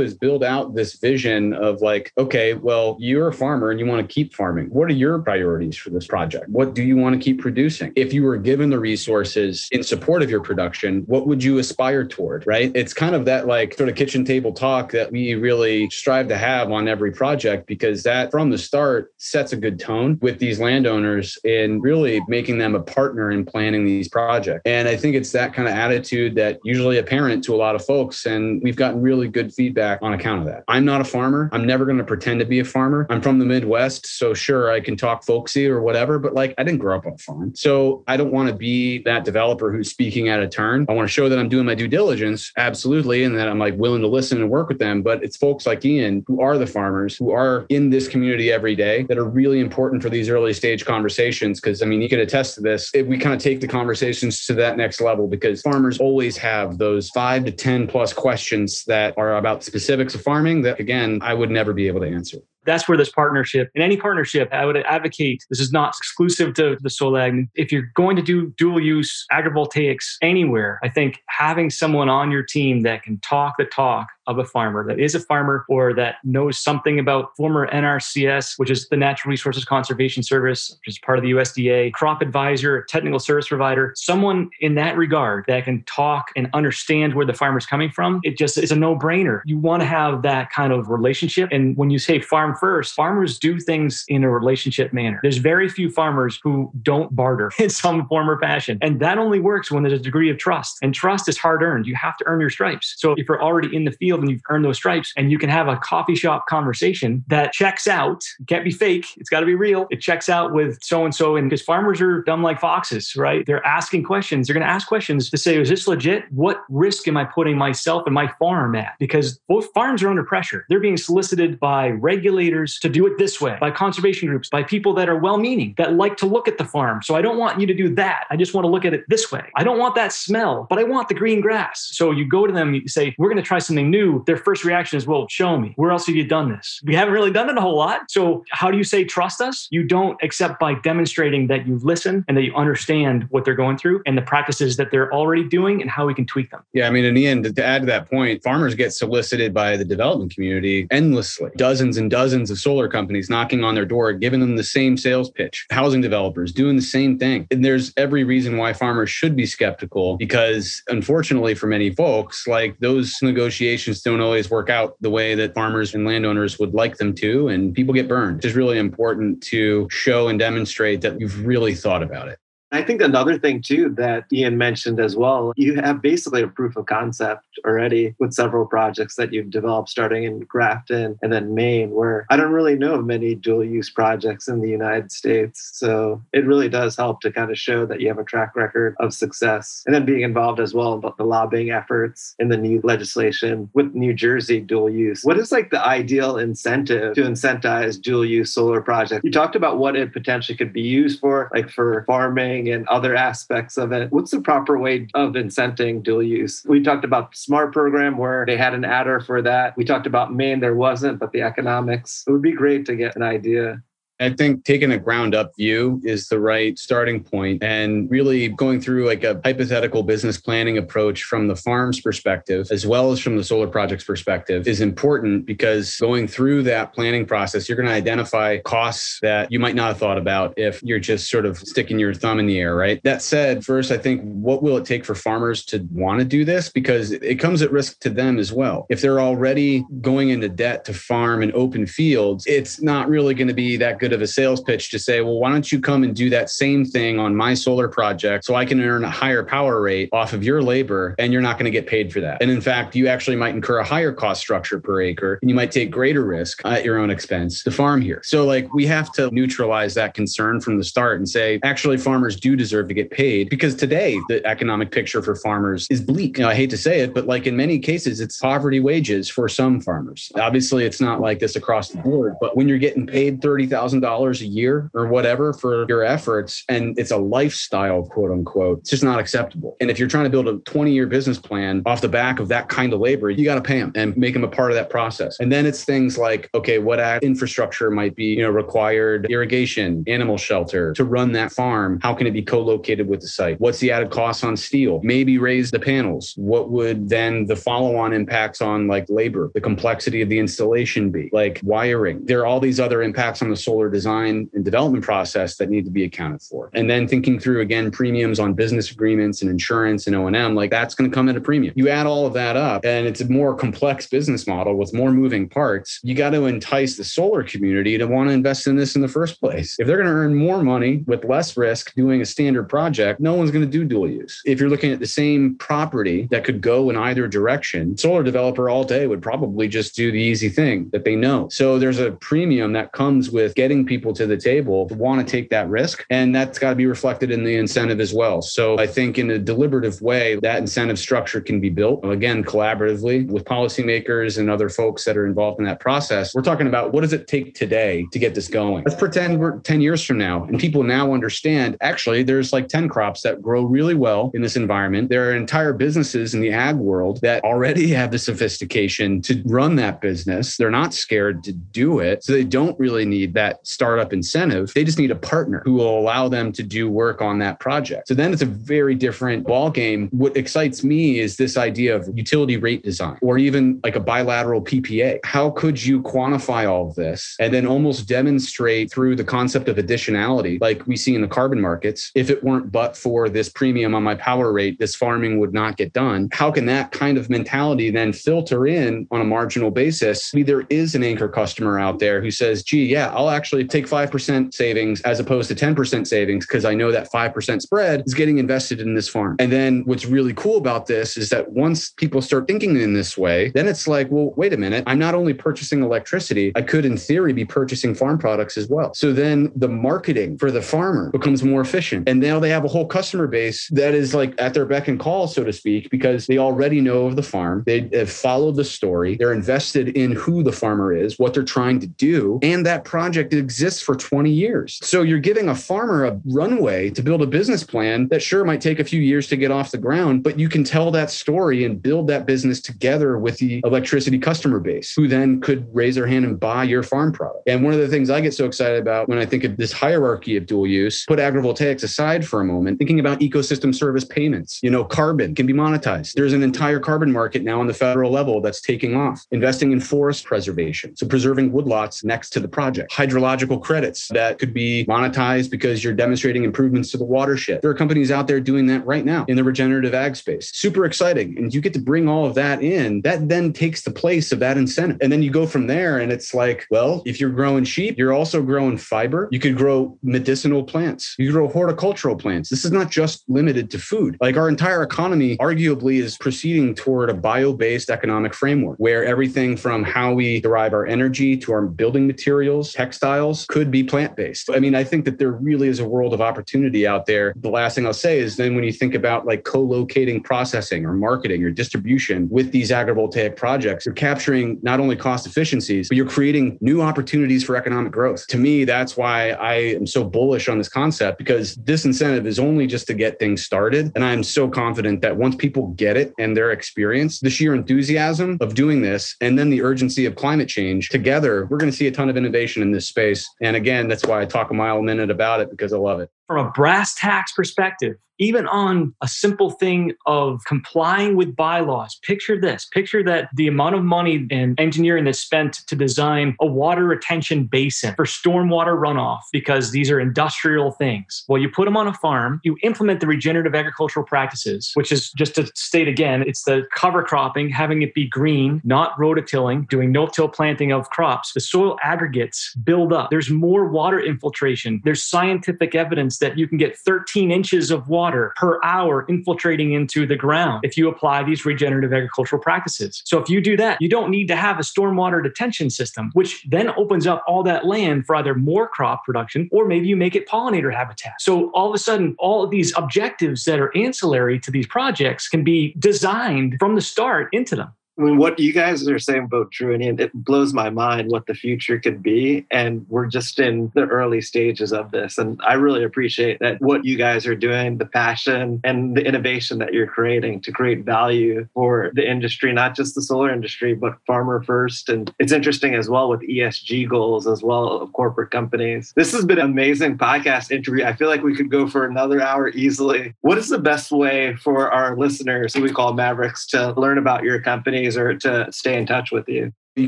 is 0.02 0.14
build 0.14 0.44
out 0.44 0.76
this 0.76 0.96
vision 0.96 1.54
of 1.54 1.82
like, 1.82 2.14
okay, 2.18 2.54
well, 2.54 2.96
you're 3.00 3.28
a 3.28 3.34
farmer 3.34 3.72
and 3.72 3.80
you 3.80 3.86
want 3.86 4.08
to 4.08 4.14
keep 4.14 4.34
farming. 4.34 4.68
What 4.68 4.90
are 4.90 4.94
your 4.94 5.20
priorities 5.20 5.76
for 5.76 5.90
this 5.90 6.08
project? 6.08 6.50
What 6.50 6.74
do 6.74 6.84
you 6.84 6.96
want 6.96 7.16
to 7.16 7.20
keep 7.20 7.42
producing? 7.42 7.92
If 7.96 8.14
you 8.14 8.24
were 8.24 8.38
given 8.38 8.70
the 8.70 8.80
resources 8.80 9.68
in 9.72 9.84
support 9.84 10.22
of 10.22 10.30
your 10.30 10.42
production, 10.42 11.04
what 11.08 11.28
would 11.28 11.44
you 11.44 11.58
aspire 11.58 12.06
toward? 12.06 12.46
Right? 12.48 12.72
It's 12.74 12.94
kind 12.94 13.16
of 13.16 13.26
that 13.26 13.48
like 13.48 13.74
sort 13.74 13.90
of 13.90 13.96
kitchen 13.96 14.24
table 14.24 14.54
talk 14.54 14.92
that 14.92 15.12
we 15.12 15.36
really 15.36 15.90
strive 15.90 16.28
to 16.30 16.38
have 16.38 16.72
on 16.72 16.88
every 16.88 17.12
project 17.12 17.68
because 17.68 18.04
that 18.04 18.32
from 18.32 18.50
the 18.50 18.58
start 18.58 19.14
sets 19.18 19.52
a 19.52 19.58
good 19.58 19.80
tone 19.80 20.18
with 20.22 20.40
these 20.40 20.60
landowners 20.60 21.38
in 21.44 21.82
really 21.82 22.22
making 22.28 22.58
them 22.58 22.76
a 22.76 22.82
partner 22.82 23.32
in 23.32 23.46
planning 23.46 23.86
these 23.86 24.08
projects. 24.08 24.62
And 24.66 24.88
I 24.88 24.96
think 24.96 25.16
it's 25.16 25.32
that 25.34 25.54
kind 25.54 25.68
of 25.68 25.74
attitude 25.74 26.36
that 26.36 26.60
usually 26.64 26.98
apparent 26.98 27.44
to 27.46 27.56
a 27.56 27.57
lot 27.58 27.76
of 27.76 27.86
folks, 27.86 28.26
and 28.26 28.62
we've 28.64 28.76
gotten 28.76 29.02
really 29.02 29.28
good 29.28 29.54
feedback 29.54 30.00
on 30.02 30.14
account 30.14 30.42
of 30.42 30.46
that. 30.46 30.64
I'm 30.68 30.86
not 30.86 31.02
a 31.02 31.04
farmer. 31.04 31.50
I'm 31.52 31.66
never 31.66 31.86
going 31.86 31.98
to 31.98 32.04
pretend 32.04 32.40
to 32.40 32.46
be 32.46 32.60
a 32.60 32.66
farmer. 32.66 33.06
I'm 33.10 33.22
from 33.22 33.40
the 33.40 33.46
Midwest, 33.46 34.08
so 34.08 34.34
sure, 34.34 34.72
I 34.72 34.80
can 34.80 34.96
talk 34.96 35.24
folksy 35.24 35.68
or 35.68 35.82
whatever, 35.82 36.20
but 36.20 36.34
like 36.34 36.54
I 36.58 36.64
didn't 36.64 36.80
grow 36.80 36.98
up 36.98 37.06
on 37.06 37.14
a 37.14 37.18
farm. 37.18 37.56
So 37.56 38.04
I 38.08 38.18
don't 38.18 38.32
want 38.32 38.50
to 38.50 38.56
be 38.56 39.00
that 39.04 39.26
developer 39.26 39.72
who's 39.72 39.90
speaking 39.90 40.30
at 40.30 40.40
a 40.40 40.48
turn. 40.48 40.86
I 40.90 40.94
want 40.94 41.08
to 41.08 41.12
show 41.12 41.30
that 41.30 41.40
I'm 41.40 41.50
doing 41.50 41.66
my 41.66 41.76
due 41.76 41.88
diligence, 41.88 42.52
absolutely, 42.58 43.24
and 43.24 43.38
that 43.38 43.48
I'm 43.48 43.60
like 43.60 43.76
willing 43.78 44.02
to 44.02 44.08
listen 44.08 44.42
and 44.42 44.50
work 44.50 44.70
with 44.70 44.80
them. 44.80 45.02
But 45.02 45.24
it's 45.24 45.38
folks 45.38 45.66
like 45.66 45.84
Ian 45.86 46.24
who 46.28 46.42
are 46.42 46.58
the 46.58 46.68
farmers, 46.68 47.16
who 47.16 47.32
are 47.32 47.66
in 47.70 47.90
this 47.90 48.08
community 48.08 48.52
every 48.52 48.76
day 48.76 49.04
that 49.04 49.18
are 49.18 49.28
really 49.28 49.60
important 49.60 50.02
for 50.02 50.10
these 50.10 50.30
early 50.30 50.54
stage 50.54 50.86
conversations. 50.86 51.60
Because 51.60 51.82
I 51.82 51.86
mean, 51.86 52.02
you 52.02 52.10
can 52.10 52.20
attest 52.20 52.56
to 52.56 52.62
this. 52.62 52.92
If 52.94 53.08
we 53.08 53.18
kind 53.18 53.36
of 53.36 53.42
take 53.42 53.62
the 53.62 53.68
conversations 53.68 54.46
to 54.46 54.54
that 54.56 54.78
next 54.78 55.02
level, 55.02 55.28
because 55.28 55.62
farmers 55.62 56.00
always 56.00 56.38
have 56.38 56.78
those 56.78 57.10
five 57.10 57.44
to 57.48 57.52
10 57.52 57.88
plus 57.88 58.14
questions 58.14 58.84
that 58.86 59.14
are 59.18 59.38
about 59.38 59.64
specifics 59.64 60.14
of 60.14 60.22
farming 60.22 60.62
that, 60.62 60.80
again, 60.80 61.20
I 61.22 61.34
would 61.34 61.50
never 61.50 61.74
be 61.74 61.88
able 61.88 62.02
to 62.02 62.08
answer. 62.08 62.38
That's 62.66 62.88
where 62.88 62.98
this 62.98 63.10
partnership 63.10 63.72
in 63.76 63.82
any 63.82 63.96
partnership 63.96 64.50
i 64.52 64.66
would 64.66 64.76
advocate 64.76 65.42
this 65.50 65.62
is 65.62 65.72
not 65.72 65.96
exclusive 65.98 66.54
to 66.56 66.78
the 66.82 66.90
solar 66.90 67.22
ag. 67.22 67.48
If 67.56 67.72
you're 67.72 67.90
going 67.96 68.18
to 68.18 68.22
do 68.22 68.54
dual 68.58 68.82
use 68.82 69.26
agrivoltaics 69.32 70.18
anywhere 70.22 70.78
i 70.84 70.90
think 70.90 71.24
having 71.30 71.70
someone 71.70 72.10
on 72.10 72.30
your 72.30 72.44
team 72.44 72.82
that 72.82 73.04
can 73.04 73.20
talk 73.22 73.56
the 73.58 73.64
talk 73.64 74.08
of 74.28 74.38
a 74.40 74.46
farmer 74.46 74.86
that 74.88 75.00
is 75.00 75.16
a 75.16 75.20
farmer 75.20 75.66
or 75.70 75.94
that 75.94 76.16
knows 76.24 76.60
something 76.60 77.00
about 77.00 77.36
former 77.36 77.68
NRCS, 77.68 78.58
which 78.58 78.70
is 78.70 78.88
the 78.90 78.98
Natural 78.98 79.30
Resources 79.30 79.66
Conservation 79.66 80.24
Service, 80.24 80.78
which 80.80 80.96
is 80.96 81.00
part 81.00 81.18
of 81.18 81.24
the 81.24 81.32
USDA, 81.32 81.94
crop 81.94 82.22
advisor, 82.22 82.84
technical 82.84 83.20
service 83.20 83.48
provider, 83.48 83.94
someone 83.96 84.50
in 84.60 84.76
that 84.76 84.98
regard 84.98 85.46
that 85.48 85.66
can 85.66 85.84
talk 85.84 86.28
and 86.36 86.50
understand 86.54 87.16
where 87.16 87.26
the 87.26 87.34
farmer's 87.34 87.66
coming 87.66 87.90
from, 87.90 88.20
it 88.24 88.38
just 88.38 88.58
is 88.58 88.72
a 88.72 88.76
no 88.76 88.98
brainer. 88.98 89.42
You 89.46 89.58
want 89.58 89.82
to 89.82 89.88
have 89.88 90.22
that 90.24 90.50
kind 90.52 90.74
of 90.74 90.90
relationship. 90.90 91.50
And 91.52 91.76
when 91.78 91.90
you 91.90 92.00
say 92.00 92.20
farm 92.20 92.56
first, 92.56 92.94
farmers 92.94 93.40
do 93.40 93.60
things 93.60 94.06
in 94.08 94.24
a 94.24 94.30
relationship 94.30 94.94
manner. 94.94 95.20
There's 95.22 95.38
very 95.38 95.70
few 95.70 95.90
farmers 95.90 96.40
who 96.44 96.72
don't 96.82 97.16
barter 97.16 97.52
in 97.60 97.70
some 97.70 98.08
form 98.08 98.30
or 98.30 98.40
fashion. 98.40 98.78
And 98.82 99.00
that 99.00 99.18
only 99.18 99.40
works 99.40 99.72
when 99.72 99.84
there's 99.84 100.00
a 100.00 100.04
degree 100.04 100.30
of 100.30 100.38
trust. 100.38 100.78
And 100.82 100.94
trust 100.94 101.28
is 101.30 101.38
hard 101.38 101.62
earned. 101.62 101.86
You 101.86 101.96
have 101.96 102.18
to 102.18 102.26
earn 102.28 102.40
your 102.40 102.50
stripes. 102.50 102.96
So 102.98 103.14
if 103.18 103.28
you're 103.28 103.42
already 103.42 103.76
in 103.76 103.86
the 103.86 103.92
field 103.92 104.17
and 104.20 104.30
you've 104.30 104.42
earned 104.50 104.66
those 104.66 104.78
stripes 104.78 105.14
and 105.18 105.32
you 105.32 105.38
can 105.38 105.50
have 105.50 105.68
a 105.68 105.78
coffee 105.78 106.16
shop 106.16 106.46
conversation 106.48 107.24
that 107.28 107.54
checks 107.54 107.88
out, 107.88 108.24
it 108.40 108.48
can't 108.48 108.64
be 108.64 108.72
fake, 108.72 109.06
it's 109.18 109.30
got 109.30 109.42
to 109.42 109.46
be 109.46 109.56
real. 109.56 109.88
It 109.90 110.02
checks 110.02 110.30
out 110.30 110.54
with 110.54 110.78
so 110.82 111.06
and 111.06 111.14
so. 111.14 111.36
And 111.36 111.50
because 111.50 111.62
farmers 111.62 112.02
are 112.02 112.22
dumb 112.24 112.44
like 112.44 112.60
foxes, 112.60 113.16
right? 113.16 113.46
They're 113.46 113.66
asking 113.66 114.04
questions. 114.04 114.48
They're 114.48 114.54
going 114.54 114.66
to 114.66 114.72
ask 114.72 114.88
questions 114.88 115.30
to 115.30 115.38
say, 115.38 115.60
is 115.60 115.70
this 115.70 115.88
legit? 115.88 116.32
What 116.32 116.64
risk 116.70 117.08
am 117.08 117.18
I 117.18 117.26
putting 117.26 117.58
myself 117.58 118.04
and 118.06 118.14
my 118.14 118.28
farm 118.40 118.76
at? 118.76 118.96
Because 119.00 119.40
both 119.48 119.72
farms 119.74 120.04
are 120.04 120.10
under 120.10 120.24
pressure. 120.24 120.66
They're 120.70 120.80
being 120.80 120.98
solicited 120.98 121.60
by 121.60 121.90
regulators 121.90 122.80
to 122.80 122.90
do 122.90 123.06
it 123.08 123.18
this 123.18 123.40
way, 123.42 123.58
by 123.60 123.72
conservation 123.72 124.28
groups, 124.28 124.50
by 124.50 124.64
people 124.64 124.94
that 124.96 125.10
are 125.10 125.18
well 125.18 125.38
meaning, 125.38 125.74
that 125.78 125.94
like 125.94 126.18
to 126.18 126.26
look 126.26 126.48
at 126.48 126.58
the 126.58 126.66
farm. 126.66 127.02
So 127.04 127.16
I 127.16 127.22
don't 127.22 127.38
want 127.38 127.60
you 127.60 127.68
to 127.68 127.74
do 127.74 127.94
that. 127.96 128.26
I 128.30 128.36
just 128.36 128.54
want 128.54 128.66
to 128.66 128.70
look 128.70 128.86
at 128.86 128.94
it 128.94 129.06
this 129.08 129.32
way. 129.32 129.44
I 129.56 129.64
don't 129.64 129.80
want 129.80 129.96
that 129.96 130.12
smell, 130.12 130.68
but 130.70 130.80
I 130.80 130.84
want 130.84 131.08
the 131.08 131.14
green 131.14 131.42
grass. 131.42 131.90
So 131.94 132.12
you 132.12 132.28
go 132.28 132.48
to 132.48 132.54
them, 132.54 132.74
you 132.74 132.88
say, 132.88 133.16
we're 133.18 133.30
going 133.30 133.42
to 133.42 133.48
try 133.48 133.60
something 133.60 133.90
new. 133.90 134.07
Their 134.26 134.38
first 134.38 134.64
reaction 134.64 134.98
is, 134.98 135.06
well, 135.06 135.28
show 135.30 135.58
me. 135.58 135.74
Where 135.76 135.92
else 135.92 136.08
have 136.08 136.16
you 136.16 136.26
done 136.26 136.50
this? 136.50 136.82
We 136.84 136.96
haven't 136.96 137.14
really 137.14 137.32
done 137.32 137.50
it 137.50 137.58
a 137.58 137.62
whole 137.62 137.78
lot. 137.78 138.10
So 138.10 138.44
how 138.52 138.72
do 138.72 138.78
you 138.78 138.84
say 138.84 139.04
trust 139.04 139.42
us? 139.42 139.68
You 139.72 139.84
don't 139.84 140.18
except 140.22 140.60
by 140.60 140.76
demonstrating 140.76 141.48
that 141.48 141.68
you 141.68 141.80
listen 141.84 142.26
and 142.28 142.38
that 142.38 142.44
you 142.44 142.54
understand 142.56 143.28
what 143.30 143.46
they're 143.46 143.56
going 143.56 143.78
through 143.78 144.02
and 144.06 144.18
the 144.18 144.22
practices 144.22 144.78
that 144.78 144.92
they're 144.92 145.14
already 145.14 145.44
doing 145.44 145.82
and 145.82 145.90
how 145.90 146.06
we 146.06 146.14
can 146.14 146.26
tweak 146.26 146.52
them. 146.52 146.62
Yeah, 146.74 146.88
I 146.88 146.90
mean, 146.90 147.06
in 147.06 147.14
the 147.14 147.28
end, 147.28 147.44
to 147.56 147.64
add 147.64 147.82
to 147.82 147.86
that 147.88 148.10
point, 148.10 148.44
farmers 148.44 148.76
get 148.76 148.94
solicited 148.94 149.54
by 149.54 149.78
the 149.78 149.86
development 149.86 150.34
community 150.34 150.88
endlessly. 150.92 151.52
Dozens 151.58 151.98
and 151.98 152.10
dozens 152.10 152.52
of 152.52 152.60
solar 152.60 152.88
companies 152.88 153.30
knocking 153.30 153.64
on 153.64 153.76
their 153.76 153.86
door, 153.86 154.14
giving 154.14 154.40
them 154.40 154.56
the 154.56 154.64
same 154.64 154.98
sales 154.98 155.30
pitch. 155.30 155.66
Housing 155.72 156.02
developers 156.02 156.52
doing 156.52 156.76
the 156.76 156.82
same 156.82 157.18
thing. 157.18 157.48
And 157.52 157.64
there's 157.64 157.94
every 157.98 158.24
reason 158.24 158.58
why 158.58 158.74
farmers 158.74 159.10
should 159.10 159.36
be 159.36 159.46
skeptical 159.46 160.18
because, 160.18 160.84
unfortunately, 160.88 161.56
for 161.56 161.68
many 161.68 161.90
folks, 161.92 162.48
like 162.48 162.78
those 162.80 163.16
negotiations 163.22 163.97
don't 164.04 164.22
always 164.22 164.50
work 164.50 164.70
out 164.70 164.96
the 165.02 165.10
way 165.10 165.36
that 165.36 165.54
farmers 165.54 165.94
and 165.94 166.06
landowners 166.06 166.60
would 166.60 166.74
like 166.74 166.98
them 166.98 167.14
to, 167.16 167.48
and 167.50 167.74
people 167.74 167.94
get 167.94 168.08
burned. 168.08 168.44
It's 168.44 168.56
really 168.56 168.78
important 168.78 169.42
to 169.44 169.88
show 169.90 170.28
and 170.28 170.40
demonstrate 170.40 171.02
that 171.02 171.20
you've 171.20 171.46
really 171.46 171.76
thought 171.76 172.04
about 172.04 172.28
it. 172.28 172.40
I 172.72 172.82
think 172.82 173.02
another 173.02 173.38
thing 173.40 173.62
too 173.62 173.90
that 173.98 174.26
Ian 174.32 174.58
mentioned 174.58 175.00
as 175.00 175.16
well, 175.16 175.54
you 175.56 175.76
have 175.76 176.02
basically 176.02 176.42
a 176.42 176.48
proof 176.48 176.76
of 176.76 176.86
concept 176.86 177.44
already 177.66 178.14
with 178.20 178.34
several 178.34 178.66
projects 178.66 179.16
that 179.16 179.32
you've 179.32 179.50
developed 179.50 179.90
starting 179.90 180.24
in 180.24 180.42
Grafton 180.42 181.18
and 181.22 181.32
then 181.32 181.56
Maine, 181.56 181.92
where 181.92 182.26
I 182.30 182.36
don't 182.36 182.52
really 182.52 182.76
know 182.76 182.96
of 182.96 183.06
many 183.06 183.36
dual 183.36 183.64
use 183.64 183.90
projects 183.90 184.48
in 184.48 184.62
the 184.62 184.70
United 184.70 185.12
States. 185.12 185.72
So 185.74 186.22
it 186.34 186.46
really 186.46 186.68
does 186.70 186.96
help 186.96 187.22
to 187.22 187.32
kind 187.32 187.52
of 187.52 187.58
show 187.58 187.86
that 187.86 188.02
you 188.02 188.10
have 188.10 188.20
a 188.20 188.24
track 188.24 188.56
record 188.56 188.96
of 189.00 189.14
success. 189.14 189.84
And 189.86 189.96
then 189.96 190.06
being 190.06 190.22
involved 190.22 190.60
as 190.60 190.74
well 190.74 190.94
in 190.94 191.02
the 191.18 191.24
lobbying 191.24 191.72
efforts 191.72 192.36
in 192.40 192.50
the 192.50 192.58
new 192.58 192.82
legislation 192.84 193.70
with 193.74 193.94
New 193.94 194.14
Jersey 194.14 194.60
dual 194.60 194.90
use. 194.90 195.24
What 195.24 195.38
is 195.38 195.52
like 195.52 195.70
the 195.70 195.86
ideal 195.86 196.38
incentive 196.38 197.16
to 197.16 197.22
incentivize 197.22 198.02
dual 198.02 198.26
use 198.26 198.54
solar 198.54 198.82
projects? 198.82 199.24
You 199.24 199.32
talked 199.32 199.56
about 199.56 199.78
what 199.78 199.96
it 199.96 200.12
potentially 200.12 200.58
could 200.58 200.74
be 200.74 200.82
used 200.82 201.20
for, 201.20 201.50
like 201.54 201.70
for 201.70 202.04
farming 202.06 202.57
and 202.66 202.88
other 202.88 203.16
aspects 203.16 203.78
of 203.78 203.92
it. 203.92 204.12
What's 204.12 204.32
the 204.32 204.42
proper 204.42 204.78
way 204.78 205.08
of 205.14 205.34
incenting 205.34 206.02
dual 206.02 206.24
use? 206.24 206.66
We 206.68 206.82
talked 206.82 207.06
about 207.06 207.36
SMART 207.36 207.72
program 207.74 208.18
where 208.18 208.46
they 208.46 208.58
had 208.58 208.74
an 208.74 208.84
adder 208.84 209.20
for 209.20 209.42
that. 209.44 209.78
We 209.78 209.86
talked 209.86 210.08
about 210.08 210.34
Maine, 210.34 210.60
there 210.60 210.76
wasn't, 210.76 211.20
but 211.20 211.32
the 211.32 211.42
economics. 211.42 212.24
It 212.28 212.32
would 212.32 212.42
be 212.42 212.54
great 212.54 212.86
to 212.88 212.96
get 212.96 213.16
an 213.16 213.24
idea. 213.24 213.82
I 214.20 214.32
think 214.32 214.64
taking 214.66 214.92
a 214.92 214.98
ground 214.98 215.36
up 215.36 215.56
view 215.56 216.02
is 216.04 216.28
the 216.28 216.40
right 216.40 216.78
starting 216.78 217.24
point 217.24 217.64
and 217.64 218.10
really 218.10 218.50
going 218.50 218.82
through 218.82 219.06
like 219.06 219.24
a 219.24 219.40
hypothetical 219.44 220.04
business 220.04 220.40
planning 220.40 220.78
approach 220.78 221.24
from 221.24 221.48
the 221.48 221.56
farm's 221.56 222.02
perspective, 222.02 222.68
as 222.72 222.86
well 222.86 223.12
as 223.12 223.20
from 223.20 223.38
the 223.38 223.44
solar 223.44 223.68
project's 223.68 224.04
perspective, 224.04 224.68
is 224.68 224.82
important 224.82 225.46
because 225.46 225.98
going 225.98 226.28
through 226.28 226.64
that 226.64 226.94
planning 226.94 227.26
process, 227.26 227.70
you're 227.70 227.76
going 227.76 227.88
to 227.88 227.94
identify 227.94 228.58
costs 228.60 229.20
that 229.22 229.52
you 229.52 229.60
might 229.60 229.76
not 229.76 229.90
have 229.90 229.98
thought 229.98 230.18
about 230.18 230.54
if 230.58 230.82
you're 230.82 231.00
just 231.00 231.30
sort 231.30 231.46
of 231.46 231.58
sticking 231.58 232.00
your 232.00 232.14
thumb 232.14 232.40
in 232.40 232.48
the 232.48 232.60
air, 232.60 232.76
right? 232.76 233.02
That 233.04 233.22
said, 233.22 233.64
first, 233.64 233.92
I 233.92 233.98
think 233.98 234.22
what 234.24 234.64
will 234.64 234.78
it 234.78 234.86
take 234.86 235.06
for 235.06 235.16
farmers 235.16 235.64
to 235.66 235.88
want 235.92 236.20
to 236.20 236.26
do 236.26 236.44
this? 236.44 236.70
Because 236.70 237.12
it 237.12 237.40
comes 237.40 237.62
at 237.62 237.72
risk 237.72 238.00
to 238.00 238.10
them 238.10 238.40
as 238.40 238.52
well. 238.52 238.88
If 238.90 239.02
they're 239.02 239.20
already 239.20 239.86
going 240.02 240.30
into 240.30 240.50
debt 240.50 240.86
to 240.86 240.94
farm 240.94 241.44
and 241.44 241.54
open 241.54 241.86
fields, 241.86 242.46
it's 242.48 242.82
not 242.82 243.08
really 243.10 243.34
going 243.34 243.48
to 243.48 243.54
be 243.54 243.78
that 243.78 244.00
good 244.00 244.07
good 244.08 244.16
of 244.16 244.22
a 244.22 244.28
sales 244.28 244.62
pitch 244.62 244.90
to 244.90 245.00
say, 245.00 245.20
well, 245.22 245.38
why 245.38 245.52
don't 245.52 245.70
you 245.70 245.82
come 245.82 246.04
and 246.04 246.16
do 246.16 246.30
that 246.30 246.50
same 246.50 246.86
thing 246.86 247.20
on 247.20 247.36
my 247.36 247.54
solar 247.54 247.90
project 247.90 248.46
so 248.46 248.56
I 248.56 248.64
can 248.64 248.80
earn 248.80 249.04
a 249.04 249.10
higher 249.10 249.44
power 249.44 249.82
rate 249.82 250.10
off 250.14 250.32
of 250.32 250.44
your 250.44 250.62
labor 250.62 251.14
and 251.20 251.34
you're 251.34 251.42
not 251.42 251.58
going 251.58 251.66
to 251.66 251.72
get 251.72 251.88
paid 251.88 252.14
for 252.14 252.22
that. 252.22 252.42
And 252.42 252.50
in 252.50 252.62
fact, 252.62 252.96
you 252.96 253.08
actually 253.08 253.36
might 253.36 253.54
incur 253.54 253.80
a 253.80 253.84
higher 253.84 254.14
cost 254.14 254.40
structure 254.40 254.80
per 254.80 255.02
acre 255.02 255.40
and 255.42 255.50
you 255.50 255.56
might 255.56 255.72
take 255.72 255.92
greater 255.92 256.24
risk 256.24 256.62
at 256.66 256.86
your 256.86 256.98
own 256.98 257.10
expense 257.10 257.64
to 257.64 257.72
farm 257.72 258.02
here. 258.02 258.22
So, 258.24 258.46
like, 258.46 258.74
we 258.74 258.86
have 258.86 259.12
to 259.14 259.30
neutralize 259.32 259.94
that 259.96 260.14
concern 260.14 260.62
from 260.62 260.78
the 260.78 260.84
start 260.84 261.18
and 261.18 261.28
say, 261.28 261.60
actually, 261.64 261.98
farmers 261.98 262.40
do 262.40 262.56
deserve 262.56 262.88
to 262.88 262.94
get 262.94 263.12
paid 263.12 263.50
because 263.50 263.76
today 263.76 264.18
the 264.30 264.46
economic 264.46 264.92
picture 264.92 265.22
for 265.22 265.36
farmers 265.36 265.86
is 265.90 266.00
bleak. 266.02 266.38
You 266.38 266.44
know, 266.44 266.50
I 266.50 266.56
hate 266.56 266.70
to 266.70 266.78
say 266.78 267.02
it, 267.02 267.14
but 267.14 267.26
like 267.26 267.46
in 267.46 267.58
many 267.58 267.80
cases, 267.80 268.22
it's 268.22 268.40
poverty 268.40 268.80
wages 268.80 269.28
for 269.28 269.50
some 269.50 269.82
farmers. 269.82 270.32
Obviously, 270.36 270.86
it's 270.86 271.02
not 271.02 271.20
like 271.20 271.40
this 271.40 271.58
across 271.58 271.90
the 271.90 271.98
board, 271.98 272.36
but 272.40 272.56
when 272.56 272.70
you're 272.70 272.78
getting 272.78 273.06
paid 273.06 273.42
30,000 273.42 273.97
$1,000 274.02 274.42
a 274.42 274.46
year 274.46 274.90
or 274.94 275.08
whatever 275.08 275.54
for 275.54 275.86
your 275.88 276.04
efforts 276.04 276.64
and 276.70 276.98
it's 276.98 277.12
a 277.12 277.18
lifestyle, 277.18 278.04
quote 278.04 278.32
unquote, 278.32 278.80
it's 278.80 278.90
just 278.90 279.04
not 279.04 279.20
acceptable. 279.20 279.78
And 279.80 279.90
if 279.90 280.00
you're 280.00 280.08
trying 280.08 280.26
to 280.26 280.30
build 280.30 280.48
a 280.48 280.58
20 280.60 280.92
year 280.92 281.08
business 281.08 281.38
plan 281.38 281.82
off 281.86 282.02
the 282.02 282.10
back 282.10 282.40
of 282.40 282.48
that 282.50 282.70
kind 282.70 282.94
of 282.94 283.00
labor, 283.00 283.30
you 283.30 283.46
got 283.46 283.56
to 283.56 283.62
pay 283.62 283.80
them 283.80 283.92
and 283.96 284.16
make 284.18 284.34
them 284.34 284.44
a 284.44 284.48
part 284.48 284.72
of 284.72 284.76
that 284.76 284.90
process. 284.90 285.40
And 285.40 285.52
then 285.52 285.66
it's 285.66 285.84
things 285.84 286.18
like, 286.18 286.50
okay, 286.54 286.80
what 286.80 287.00
infrastructure 287.24 287.90
might 287.92 288.16
be, 288.16 288.26
you 288.26 288.44
know, 288.44 288.50
required 288.50 289.28
irrigation, 289.30 290.04
animal 290.08 290.38
shelter 290.38 290.94
to 290.94 291.04
run 291.04 291.32
that 291.34 291.52
farm? 291.52 292.00
How 292.02 292.14
can 292.14 292.28
it 292.28 292.32
be 292.32 292.42
co-located 292.42 293.08
with 293.08 293.22
the 293.22 293.28
site? 293.28 293.60
What's 293.60 293.80
the 293.80 293.92
added 293.92 294.12
cost 294.12 294.44
on 294.44 294.58
steel? 294.58 295.02
Maybe 295.04 295.38
raise 295.38 295.72
the 295.72 295.80
panels. 295.80 296.34
What 296.38 296.70
would 296.72 297.10
then 297.10 297.46
the 297.46 297.56
follow-on 297.56 298.14
impacts 298.14 298.62
on 298.62 298.88
like 298.88 299.06
labor, 299.10 299.52
the 299.54 299.62
complexity 299.62 300.22
of 300.22 300.30
the 300.30 300.40
installation 300.40 301.12
be? 301.12 301.30
Like 301.32 301.62
wiring. 301.64 302.26
There 302.26 302.42
are 302.42 302.46
all 302.46 302.60
these 302.60 302.80
other 302.80 303.02
impacts 303.02 303.42
on 303.42 303.50
the 303.50 303.56
solar 303.56 303.87
design 303.90 304.50
and 304.54 304.64
development 304.64 305.04
process 305.04 305.58
that 305.58 305.70
need 305.70 305.86
to 305.86 305.92
be 305.92 306.04
accounted 306.04 306.42
for. 306.42 306.70
And 306.74 306.90
then 306.90 307.08
thinking 307.08 307.40
through 307.40 307.62
again 307.62 307.92
premiums 307.92 308.40
on 308.40 308.54
business 308.54 308.92
agreements 308.92 309.42
and 309.42 309.50
insurance 309.50 310.08
and 310.08 310.16
O&M, 310.16 310.56
like 310.56 310.72
that's 310.72 310.96
going 310.96 311.10
to 311.10 311.14
come 311.14 311.30
at 311.30 311.36
a 311.36 311.42
premium. 311.42 311.74
You 311.76 311.90
add 311.90 312.06
all 312.06 312.26
of 312.26 312.34
that 312.34 312.56
up 312.56 312.86
and 312.86 313.08
it's 313.08 313.22
a 313.22 313.30
more 313.30 313.56
complex 313.56 314.08
business 314.08 314.48
model 314.48 314.76
with 314.76 314.94
more 314.94 315.12
moving 315.12 315.48
parts. 315.50 316.00
You 316.04 316.16
got 316.16 316.32
to 316.32 316.46
entice 316.46 316.98
the 316.98 317.04
solar 317.04 317.44
community 317.44 317.98
to 317.98 318.06
want 318.06 318.30
to 318.30 318.34
invest 318.34 318.68
in 318.68 318.76
this 318.76 318.96
in 318.96 319.02
the 319.02 319.08
first 319.08 319.40
place. 319.40 319.76
If 319.80 319.88
they're 319.88 319.98
going 319.98 320.08
to 320.08 320.14
earn 320.14 320.36
more 320.36 320.64
money 320.64 321.04
with 321.08 321.26
less 321.26 321.58
risk 321.58 321.94
doing 321.96 322.22
a 322.22 322.26
standard 322.26 322.70
project, 322.70 323.20
no 323.20 323.34
one's 323.34 323.52
going 323.52 323.66
to 323.66 323.72
do 323.72 323.84
dual 323.84 324.10
use. 324.10 324.42
If 324.46 324.60
you're 324.60 324.70
looking 324.70 324.92
at 324.92 325.00
the 325.00 325.08
same 325.08 325.56
property 325.56 326.28
that 326.32 326.44
could 326.44 326.62
go 326.62 326.90
in 326.90 326.98
either 326.98 327.28
direction, 327.28 327.98
solar 327.98 328.24
developer 328.24 328.70
all 328.70 328.84
day 328.84 329.08
would 329.08 329.22
probably 329.22 329.68
just 329.68 329.96
do 329.96 330.12
the 330.12 330.20
easy 330.20 330.50
thing 330.50 330.90
that 330.92 331.06
they 331.06 331.16
know. 331.16 331.48
So 331.50 331.80
there's 331.80 332.00
a 332.00 332.12
premium 332.12 332.74
that 332.74 332.92
comes 332.92 333.30
with 333.30 333.56
getting 333.56 333.77
people 333.86 334.14
to 334.14 334.26
the 334.26 334.38
table 334.38 334.88
to 334.88 334.96
want 334.96 335.26
to 335.26 335.30
take 335.30 335.50
that 335.50 335.70
risk. 335.70 336.06
And 336.10 336.36
that's 336.36 336.60
got 336.60 336.72
to 336.72 336.76
be 336.76 336.86
reflected 336.86 337.32
in 337.32 337.44
the 337.44 337.58
incentive 337.58 338.00
as 338.00 338.14
well. 338.14 338.42
So 338.42 338.78
I 338.78 338.88
think 338.88 339.18
in 339.18 339.32
a 339.32 339.40
deliberative 339.40 340.02
way, 340.02 340.36
that 340.42 340.60
incentive 340.60 341.00
structure 341.00 341.42
can 341.42 341.60
be 341.60 341.70
built 341.70 342.06
again 342.06 342.44
collaboratively 342.44 343.28
with 343.28 343.46
policymakers 343.46 344.38
and 344.38 344.50
other 344.50 344.70
folks 344.70 345.06
that 345.06 345.18
are 345.18 345.26
involved 345.26 345.60
in 345.60 345.66
that 345.66 345.80
process. 345.80 346.34
We're 346.34 346.42
talking 346.42 346.68
about 346.68 346.94
what 346.94 347.02
does 347.02 347.14
it 347.14 347.28
take 347.28 347.56
today 347.56 348.06
to 348.12 348.20
get 348.20 348.36
this 348.36 348.48
going? 348.48 348.84
Let's 348.86 349.00
pretend 349.00 349.40
we're 349.40 349.60
10 349.60 349.82
years 349.82 350.04
from 350.04 350.18
now 350.18 350.44
and 350.46 350.60
people 350.60 350.84
now 350.84 351.14
understand 351.14 351.78
actually 351.82 352.24
there's 352.24 352.54
like 352.54 352.68
10 352.68 352.90
crops 352.90 353.22
that 353.22 353.42
grow 353.42 353.64
really 353.64 353.96
well 353.96 354.32
in 354.34 354.42
this 354.42 354.56
environment. 354.56 355.10
There 355.10 355.30
are 355.30 355.36
entire 355.36 355.74
businesses 355.74 356.34
in 356.34 356.42
the 356.42 356.52
ag 356.52 356.76
world 356.76 357.20
that 357.22 357.44
already 357.44 357.88
have 357.90 358.12
the 358.12 358.20
sophistication 358.20 359.22
to 359.24 359.42
run 359.46 359.76
that 359.78 360.02
business. 360.02 360.58
They're 360.58 360.72
not 360.72 360.94
scared 360.94 361.44
to 361.44 361.54
do 361.54 362.00
it. 362.00 362.24
So 362.24 362.34
they 362.34 362.44
don't 362.44 362.78
really 362.80 363.06
need 363.06 363.34
that 363.36 363.67
startup 363.68 364.14
incentive. 364.14 364.72
They 364.74 364.84
just 364.84 364.98
need 364.98 365.12
a 365.12 365.16
partner 365.16 365.62
who 365.66 365.74
will 365.74 366.00
allow 366.00 366.30
them 366.30 366.52
to 366.54 366.64
do 366.64 366.90
work 366.90 367.22
on 367.22 367.40
that 367.40 367.60
project. 367.60 368.08
So 368.08 368.14
then 368.14 368.32
it's 368.34 368.42
a 368.42 368.46
very 368.46 368.96
different 368.96 369.46
ball 369.46 369.70
game. 369.70 370.08
What 370.12 370.38
excites 370.38 370.84
me 370.84 371.20
is 371.20 371.38
this 371.38 371.58
idea 371.58 371.96
of 371.96 372.10
utility 372.16 372.58
rate 372.58 372.84
design 372.84 373.18
or 373.22 373.38
even 373.38 373.80
like 373.84 373.96
a 373.96 374.00
bilateral 374.00 374.62
PPA. 374.62 375.20
How 375.26 375.50
could 375.50 375.84
you 375.84 376.02
quantify 376.02 376.70
all 376.70 376.90
of 376.90 376.96
this 376.96 377.36
and 377.40 377.54
then 377.54 377.66
almost 377.66 378.08
demonstrate 378.08 378.92
through 378.92 379.16
the 379.16 379.24
concept 379.24 379.68
of 379.68 379.78
additionality, 379.78 380.60
like 380.62 380.86
we 380.88 380.96
see 380.96 381.16
in 381.16 381.22
the 381.22 381.28
carbon 381.28 381.60
markets, 381.60 382.12
if 382.16 382.30
it 382.30 382.44
weren't 382.44 382.72
but 382.72 382.96
for 382.96 383.28
this 383.30 383.50
premium 383.50 383.94
on 383.94 384.04
my 384.04 384.16
power 384.16 384.54
rate, 384.54 384.80
this 384.80 384.96
farming 384.96 385.40
would 385.40 385.54
not 385.54 385.78
get 385.78 385.94
done. 385.94 386.30
How 386.32 386.52
can 386.52 386.66
that 386.68 386.92
kind 386.92 387.18
of 387.18 387.30
mentality 387.30 387.90
then 387.92 388.14
filter 388.14 388.66
in 388.66 389.08
on 389.12 389.22
a 389.22 389.26
marginal 389.26 389.72
basis? 389.72 390.34
Maybe 390.34 390.44
there 390.44 390.66
is 390.70 390.96
an 390.96 391.04
anchor 391.04 391.28
customer 391.28 391.80
out 391.80 392.00
there 392.00 392.22
who 392.22 392.32
says, 392.32 392.64
gee, 392.64 392.86
yeah, 392.86 393.12
I'll 393.14 393.30
actually 393.30 393.57
take 393.64 393.88
5% 393.88 394.54
savings 394.54 395.02
as 395.02 395.20
opposed 395.20 395.48
to 395.50 395.56
10% 395.56 396.08
savings 396.08 396.46
because 396.46 396.66
I 396.66 396.74
know 396.74 396.92
that 396.92 397.12
5% 397.12 397.62
spread 397.62 398.04
is 398.06 398.14
getting 398.14 398.38
invested 398.38 398.80
in 398.80 398.96
this 398.96 399.08
farm. 399.08 399.36
And 399.40 399.52
then 399.52 399.84
what's 399.86 400.06
really 400.06 400.34
cool 400.34 400.58
about 400.58 400.88
this 400.88 401.18
is 401.18 401.30
that 401.30 401.52
once 401.52 401.92
people 401.92 402.22
start 402.22 402.48
thinking 402.48 402.76
in 402.78 402.94
this 402.94 403.18
way, 403.18 403.50
then 403.50 403.68
it's 403.68 403.88
like, 403.88 404.10
well, 404.12 404.34
wait 404.36 404.54
a 404.54 404.58
minute, 404.58 404.84
I'm 404.88 405.00
not 405.00 405.16
only 405.16 405.34
purchasing 405.34 405.84
electricity, 405.84 406.52
I 406.56 406.62
could 406.62 406.86
in 406.86 406.98
theory 406.98 407.34
be 407.34 407.46
purchasing 407.46 407.96
farm 407.96 408.18
products 408.18 408.58
as 408.58 408.68
well. 408.68 408.94
So 408.94 409.14
then 409.14 409.52
the 409.56 409.68
marketing 409.68 410.38
for 410.38 410.52
the 410.52 410.62
farmer 410.62 411.10
becomes 411.12 411.44
more 411.44 411.62
efficient. 411.62 412.08
And 412.08 412.20
now 412.20 412.40
they 412.40 412.50
have 412.50 412.66
a 412.66 412.68
whole 412.68 412.86
customer 412.86 413.28
base 413.28 413.68
that 413.70 413.94
is 413.94 414.14
like 414.14 414.34
at 414.40 414.54
their 414.54 414.66
beck 414.66 414.88
and 414.88 415.00
call, 415.00 415.28
so 415.28 415.44
to 415.44 415.54
speak, 415.54 415.90
because 415.90 416.28
they 416.28 416.38
already 416.38 416.82
know 416.82 417.06
of 417.06 417.16
the 417.16 417.24
farm. 417.24 417.64
They 417.66 417.90
have 417.94 418.12
followed 418.12 418.56
the 418.56 418.66
story. 418.66 419.16
They're 419.18 419.34
invested 419.34 419.90
in 419.90 420.12
who 420.12 420.44
the 420.44 420.52
farmer 420.52 420.94
is, 420.94 421.20
what 421.20 421.34
they're 421.34 421.44
trying 421.44 421.80
to 421.80 421.88
do. 421.88 422.40
And 422.42 422.66
that 422.66 422.84
project 422.84 423.34
exists 423.38 423.82
for 423.82 423.96
20 423.96 424.30
years. 424.30 424.80
So 424.82 425.02
you're 425.02 425.20
giving 425.20 425.50
a 425.50 425.56
farmer 425.56 426.06
a 426.06 426.20
runway 426.26 426.90
to 426.92 427.02
build 427.02 427.22
a 427.22 427.28
business 427.28 427.64
plan 427.64 428.08
that 428.10 428.22
sure 428.22 428.44
might 428.44 428.62
take 428.62 428.80
a 428.80 428.84
few 428.84 429.02
years 429.02 429.28
to 429.28 429.38
get 429.38 429.52
off 429.52 429.72
the 429.72 429.78
ground, 429.78 430.24
but 430.24 430.40
you 430.40 430.50
can 430.50 430.64
tell 430.64 430.92
that 430.92 431.10
story 431.10 431.64
and 431.64 431.82
build 431.82 432.08
that 432.08 432.26
business 432.26 432.60
together 432.62 433.18
with 433.18 433.38
the 433.38 433.62
electricity 433.64 434.20
customer 434.20 434.60
base 434.60 434.94
who 434.94 435.08
then 435.08 435.40
could 435.42 435.68
raise 435.74 435.96
their 435.96 436.08
hand 436.08 436.26
and 436.26 436.40
buy 436.40 436.64
your 436.64 436.84
farm 436.84 437.12
product. 437.12 437.48
And 437.48 437.64
one 437.64 437.74
of 437.74 437.80
the 437.80 437.88
things 437.88 438.10
I 438.10 438.22
get 438.22 438.34
so 438.34 438.46
excited 438.46 438.80
about 438.82 439.08
when 439.08 439.18
I 439.18 439.26
think 439.26 439.44
of 439.44 439.58
this 439.58 439.72
hierarchy 439.72 440.38
of 440.38 440.46
dual 440.46 440.68
use, 440.68 441.06
put 441.06 441.20
agrivoltaics 441.20 441.84
aside 441.84 442.28
for 442.28 442.42
a 442.42 442.46
moment, 442.46 442.78
thinking 442.78 443.00
about 443.00 443.20
ecosystem 443.20 443.74
service 443.74 444.06
payments, 444.06 444.60
you 444.62 444.70
know, 444.70 444.84
carbon 444.84 445.36
can 445.36 445.46
be 445.46 445.54
monetized. 445.54 446.14
There's 446.14 446.34
an 446.34 446.44
entire 446.44 446.80
carbon 446.80 447.12
market 447.12 447.44
now 447.44 447.60
on 447.60 447.68
the 447.68 447.74
federal 447.74 448.12
level 448.12 448.42
that's 448.42 448.62
taking 448.62 448.96
off, 448.96 449.26
investing 449.32 449.72
in 449.72 449.80
forest 449.80 450.26
preservation. 450.26 450.96
So 450.96 451.08
preserving 451.08 451.52
woodlots 451.52 452.04
next 452.04 452.32
to 452.32 452.40
the 452.40 452.48
project, 452.48 452.92
hydrological 453.28 453.62
credits 453.62 454.08
that 454.10 454.40
could 454.40 454.54
be 454.54 454.86
monetized 454.86 455.50
because 455.50 455.84
you're 455.84 455.94
demonstrating 455.94 456.44
improvements 456.44 456.92
to 456.92 456.98
the 456.98 457.04
watershed. 457.04 457.62
There 457.62 457.72
are 457.72 457.76
companies 457.76 458.12
out 458.12 458.28
there 458.28 458.40
doing 458.40 458.68
that 458.68 458.86
right 458.86 459.06
now 459.06 459.26
in 459.28 459.36
the 459.36 459.44
regenerative 459.44 459.94
ag 459.94 460.16
space. 460.16 460.52
Super 460.54 460.86
exciting. 460.86 461.38
And 461.38 461.54
you 461.54 461.62
get 461.62 461.74
to 461.74 461.80
bring 461.80 462.08
all 462.08 462.26
of 462.26 462.36
that 462.36 462.62
in. 462.62 463.02
That 463.02 463.28
then 463.30 463.54
takes 463.54 463.84
the 463.84 463.92
place 463.92 464.32
of 464.32 464.40
that 464.40 464.58
incentive. 464.58 464.98
And 465.02 465.12
then 465.12 465.22
you 465.22 465.32
go 465.32 465.46
from 465.46 465.68
there 465.68 466.00
and 466.00 466.12
it's 466.12 466.34
like, 466.34 466.66
well, 466.72 467.04
if 467.06 467.20
you're 467.20 467.30
growing 467.30 467.64
sheep, 467.64 467.98
you're 467.98 468.14
also 468.14 468.42
growing 468.42 468.78
fiber. 468.78 469.28
You 469.32 469.40
could 469.40 469.58
grow 469.58 469.98
medicinal 470.04 470.64
plants. 470.64 471.16
You 471.18 471.28
could 471.28 471.34
grow 471.34 471.48
horticultural 471.48 472.16
plants. 472.16 472.50
This 472.50 472.66
is 472.66 472.72
not 472.72 472.90
just 472.90 473.24
limited 473.28 473.70
to 473.72 473.80
food. 473.80 474.18
Like 474.22 474.38
our 474.38 474.50
entire 474.50 474.84
economy 474.84 475.38
arguably 475.38 475.96
is 475.96 476.18
proceeding 476.18 476.76
toward 476.76 477.10
a 477.10 477.14
bio-based 477.14 477.90
economic 477.90 478.34
framework 478.34 478.78
where 478.78 479.06
everything 479.06 479.58
from 479.58 479.84
how 479.84 480.14
we 480.14 480.40
derive 480.40 480.74
our 480.74 480.86
energy 480.86 481.38
to 481.38 481.52
our 481.52 481.62
building 481.64 482.08
materials, 482.08 482.74
textiles 482.74 483.17
could 483.48 483.72
be 483.72 483.84
plant-based. 483.84 484.50
I 484.54 484.60
mean, 484.60 484.76
I 484.76 484.84
think 484.84 485.06
that 485.06 485.18
there 485.18 485.32
really 485.32 485.68
is 485.68 485.80
a 485.80 485.88
world 485.88 486.14
of 486.14 486.22
opportunity 486.22 486.86
out 486.86 487.06
there. 487.06 487.34
The 487.38 487.50
last 487.50 487.76
thing 487.76 487.86
I'll 487.86 487.94
say 487.94 488.20
is 488.20 488.38
then 488.38 488.56
when 488.56 488.64
you 488.64 488.72
think 488.72 488.96
about 488.96 489.26
like 489.26 489.44
co-locating 489.44 490.22
processing 490.22 490.86
or 490.86 490.94
marketing 490.94 491.44
or 491.44 491.52
distribution 491.52 492.30
with 492.30 492.52
these 492.52 492.72
agrivoltaic 492.72 493.36
projects, 493.36 493.86
you're 493.86 493.96
capturing 493.96 494.60
not 494.62 494.80
only 494.80 494.96
cost 494.96 495.26
efficiencies, 495.26 495.90
but 495.90 495.98
you're 495.98 496.08
creating 496.08 496.58
new 496.62 496.82
opportunities 496.82 497.44
for 497.44 497.56
economic 497.56 497.92
growth. 497.92 498.28
To 498.28 498.38
me, 498.38 498.66
that's 498.66 498.98
why 498.98 499.32
I 499.32 499.54
am 499.54 499.88
so 499.88 500.04
bullish 500.04 500.50
on 500.50 500.58
this 500.58 500.70
concept 500.70 501.18
because 501.18 501.56
this 501.56 501.86
incentive 501.86 502.28
is 502.28 502.40
only 502.40 502.68
just 502.68 502.88
to 502.88 502.94
get 502.94 503.20
things 503.20 503.44
started. 503.44 503.92
And 503.96 504.04
I'm 504.04 504.24
so 504.24 504.50
confident 504.50 505.02
that 505.02 505.16
once 505.18 505.36
people 505.36 505.68
get 505.70 505.98
it 505.98 506.14
and 506.20 506.36
their 506.36 506.52
experience, 506.52 507.20
the 507.20 507.30
sheer 507.30 507.56
enthusiasm 507.56 508.38
of 508.42 508.54
doing 508.54 508.82
this 508.82 509.16
and 509.22 509.38
then 509.38 509.50
the 509.50 509.62
urgency 509.62 510.06
of 510.06 510.16
climate 510.16 510.48
change 510.48 510.90
together, 510.90 511.48
we're 511.50 511.58
going 511.58 511.72
to 511.72 511.78
see 511.78 511.88
a 511.88 511.92
ton 511.92 512.10
of 512.10 512.18
innovation 512.18 512.62
in 512.62 512.72
this 512.72 512.88
space. 512.88 513.07
And 513.42 513.56
again, 513.56 513.88
that's 513.88 514.06
why 514.06 514.22
I 514.22 514.26
talk 514.26 514.52
a 514.52 514.54
mile 514.54 514.80
a 514.80 514.84
minute 514.84 515.10
about 515.10 515.40
it 515.42 515.50
because 515.50 515.74
I 515.74 515.78
love 515.78 516.00
it. 516.00 516.10
From 516.28 516.46
a 516.46 516.52
brass 516.52 516.96
tacks 516.96 517.32
perspective, 517.32 517.96
even 518.20 518.48
on 518.48 518.94
a 519.02 519.08
simple 519.08 519.52
thing 519.52 519.94
of 520.06 520.42
complying 520.46 521.16
with 521.16 521.36
bylaws. 521.36 522.00
Picture 522.04 522.40
this 522.40 522.66
picture 522.72 523.04
that 523.04 523.30
the 523.36 523.48
amount 523.48 523.76
of 523.76 523.84
money 523.84 524.28
and 524.32 524.60
engineering 524.60 525.06
that's 525.06 525.20
spent 525.20 525.62
to 525.68 525.76
design 525.76 526.36
a 526.42 526.46
water 526.46 526.86
retention 526.86 527.46
basin 527.46 527.94
for 527.96 528.06
stormwater 528.06 528.78
runoff, 528.78 529.20
because 529.32 529.72
these 529.72 529.92
are 529.92 530.00
industrial 530.00 530.72
things. 530.72 531.24
Well, 531.28 531.42
you 531.42 531.50
put 531.50 531.66
them 531.66 531.78
on 531.78 531.88
a 531.88 531.94
farm, 531.94 532.42
you 532.44 532.58
implement 532.64 533.00
the 533.00 533.08
regenerative 533.08 533.56
agricultural 533.56 534.06
practices, 534.06 534.72
which 534.74 534.92
is 534.92 535.12
just 535.12 535.36
to 535.36 535.48
state 535.56 535.88
again, 535.88 536.24
it's 536.26 536.44
the 536.44 536.68
cover 536.74 537.04
cropping, 537.04 537.50
having 537.50 537.82
it 537.82 537.94
be 537.94 538.08
green, 538.08 538.62
not 538.64 538.98
rototilling, 538.98 539.68
doing 539.70 539.92
no 539.92 540.08
till 540.08 540.28
planting 540.28 540.72
of 540.72 540.90
crops. 540.90 541.34
The 541.34 541.40
soil 541.40 541.78
aggregates 541.84 542.54
build 542.64 542.94
up. 542.94 543.10
There's 543.10 543.30
more 543.30 543.68
water 543.68 544.00
infiltration. 544.00 544.82
There's 544.84 545.04
scientific 545.04 545.76
evidence 545.76 546.20
that 546.20 546.38
you 546.38 546.48
can 546.48 546.58
get 546.58 546.78
13 546.78 547.32
inches 547.32 547.72
of 547.72 547.88
water 547.88 548.07
water 548.08 548.34
per 548.38 548.58
hour 548.64 549.06
infiltrating 549.10 549.74
into 549.74 550.06
the 550.06 550.16
ground 550.16 550.62
if 550.64 550.78
you 550.78 550.88
apply 550.88 551.24
these 551.24 551.46
regenerative 551.46 551.92
agricultural 551.92 552.42
practices. 552.42 553.02
So 553.06 553.20
if 553.20 553.30
you 553.30 553.42
do 553.42 553.58
that, 553.58 553.82
you 553.82 553.90
don't 553.90 554.10
need 554.10 554.28
to 554.30 554.36
have 554.36 554.60
a 554.60 554.62
stormwater 554.62 555.22
detention 555.22 555.70
system, 555.70 556.12
which 556.14 556.46
then 556.48 556.70
opens 556.78 557.06
up 557.06 557.22
all 557.28 557.44
that 557.44 557.66
land 557.66 558.06
for 558.06 558.16
either 558.16 558.34
more 558.34 558.68
crop 558.70 559.04
production 559.04 559.50
or 559.52 559.68
maybe 559.68 559.88
you 559.88 559.98
make 559.98 560.16
it 560.16 560.26
pollinator 560.26 560.74
habitat. 560.74 561.16
So 561.20 561.50
all 561.52 561.68
of 561.68 561.76
a 561.76 561.78
sudden, 561.78 562.16
all 562.18 562.44
of 562.44 562.50
these 562.50 562.74
objectives 562.78 563.44
that 563.44 563.60
are 563.60 563.76
ancillary 563.76 564.40
to 564.40 564.52
these 564.52 564.68
projects 564.68 565.28
can 565.28 565.44
be 565.44 565.74
designed 565.78 566.56
from 566.60 566.76
the 566.76 566.82
start 566.82 567.28
into 567.34 567.58
them. 567.58 567.74
I 567.98 568.04
mean, 568.04 568.18
what 568.18 568.38
you 568.38 568.54
guys 568.54 568.88
are 568.88 569.00
saying 569.00 569.24
about 569.24 569.52
Drew 569.52 569.78
it 569.78 570.14
blows 570.14 570.54
my 570.54 570.70
mind 570.70 571.10
what 571.10 571.26
the 571.26 571.34
future 571.34 571.80
could 571.80 572.04
be. 572.04 572.46
And 572.52 572.86
we're 572.90 573.08
just 573.08 573.40
in 573.40 573.72
the 573.74 573.86
early 573.86 574.22
stages 574.22 574.72
of 574.72 574.92
this. 574.92 575.18
And 575.18 575.40
I 575.46 575.54
really 575.54 575.84
appreciate 575.84 576.40
that 576.40 576.62
what 576.62 576.86
you 576.86 576.98
guys 576.98 577.26
are 577.26 577.36
doing, 577.36 577.78
the 577.78 577.86
passion 577.86 578.62
and 578.64 578.96
the 578.96 579.06
innovation 579.06 579.58
that 579.60 579.74
you're 579.74 579.88
creating 579.88 580.42
to 580.42 580.52
create 580.52 580.86
value 580.86 581.48
for 581.54 581.92
the 581.96 582.10
industry, 582.10 582.54
not 582.54 582.76
just 582.76 582.94
the 582.94 583.02
solar 583.02 583.32
industry, 583.32 583.74
but 583.74 583.98
farmer 584.06 584.44
first. 584.44 584.90
And 584.90 585.14
it's 585.20 585.32
interesting 585.32 585.74
as 585.74 585.90
well 585.90 586.10
with 586.10 586.22
ESG 586.22 586.88
goals 586.88 587.28
as 587.28 587.42
well 587.42 587.82
of 587.82 587.94
corporate 587.94 588.32
companies. 588.32 588.94
This 588.96 589.12
has 589.12 589.26
been 589.26 589.40
an 589.40 589.46
amazing 589.46 589.98
podcast 589.98 590.52
interview. 590.52 590.86
I 590.86 590.94
feel 590.94 591.08
like 591.08 591.24
we 591.24 591.36
could 591.36 591.50
go 591.50 591.68
for 591.68 591.86
another 591.86 592.22
hour 592.22 592.50
easily. 592.50 593.16
What 593.22 593.38
is 593.38 593.50
the 593.50 593.60
best 593.60 593.92
way 593.92 594.36
for 594.36 594.72
our 594.72 594.96
listeners, 594.96 595.54
who 595.54 595.62
we 595.62 595.72
call 595.72 595.94
Mavericks, 595.94 596.46
to 596.48 596.74
learn 596.80 596.98
about 596.98 597.24
your 597.24 597.42
company? 597.42 597.87
Or 597.96 598.18
to 598.18 598.48
stay 598.52 598.78
in 598.78 598.86
touch 598.86 599.12
with 599.12 599.30
you? 599.30 599.52
You 599.76 599.88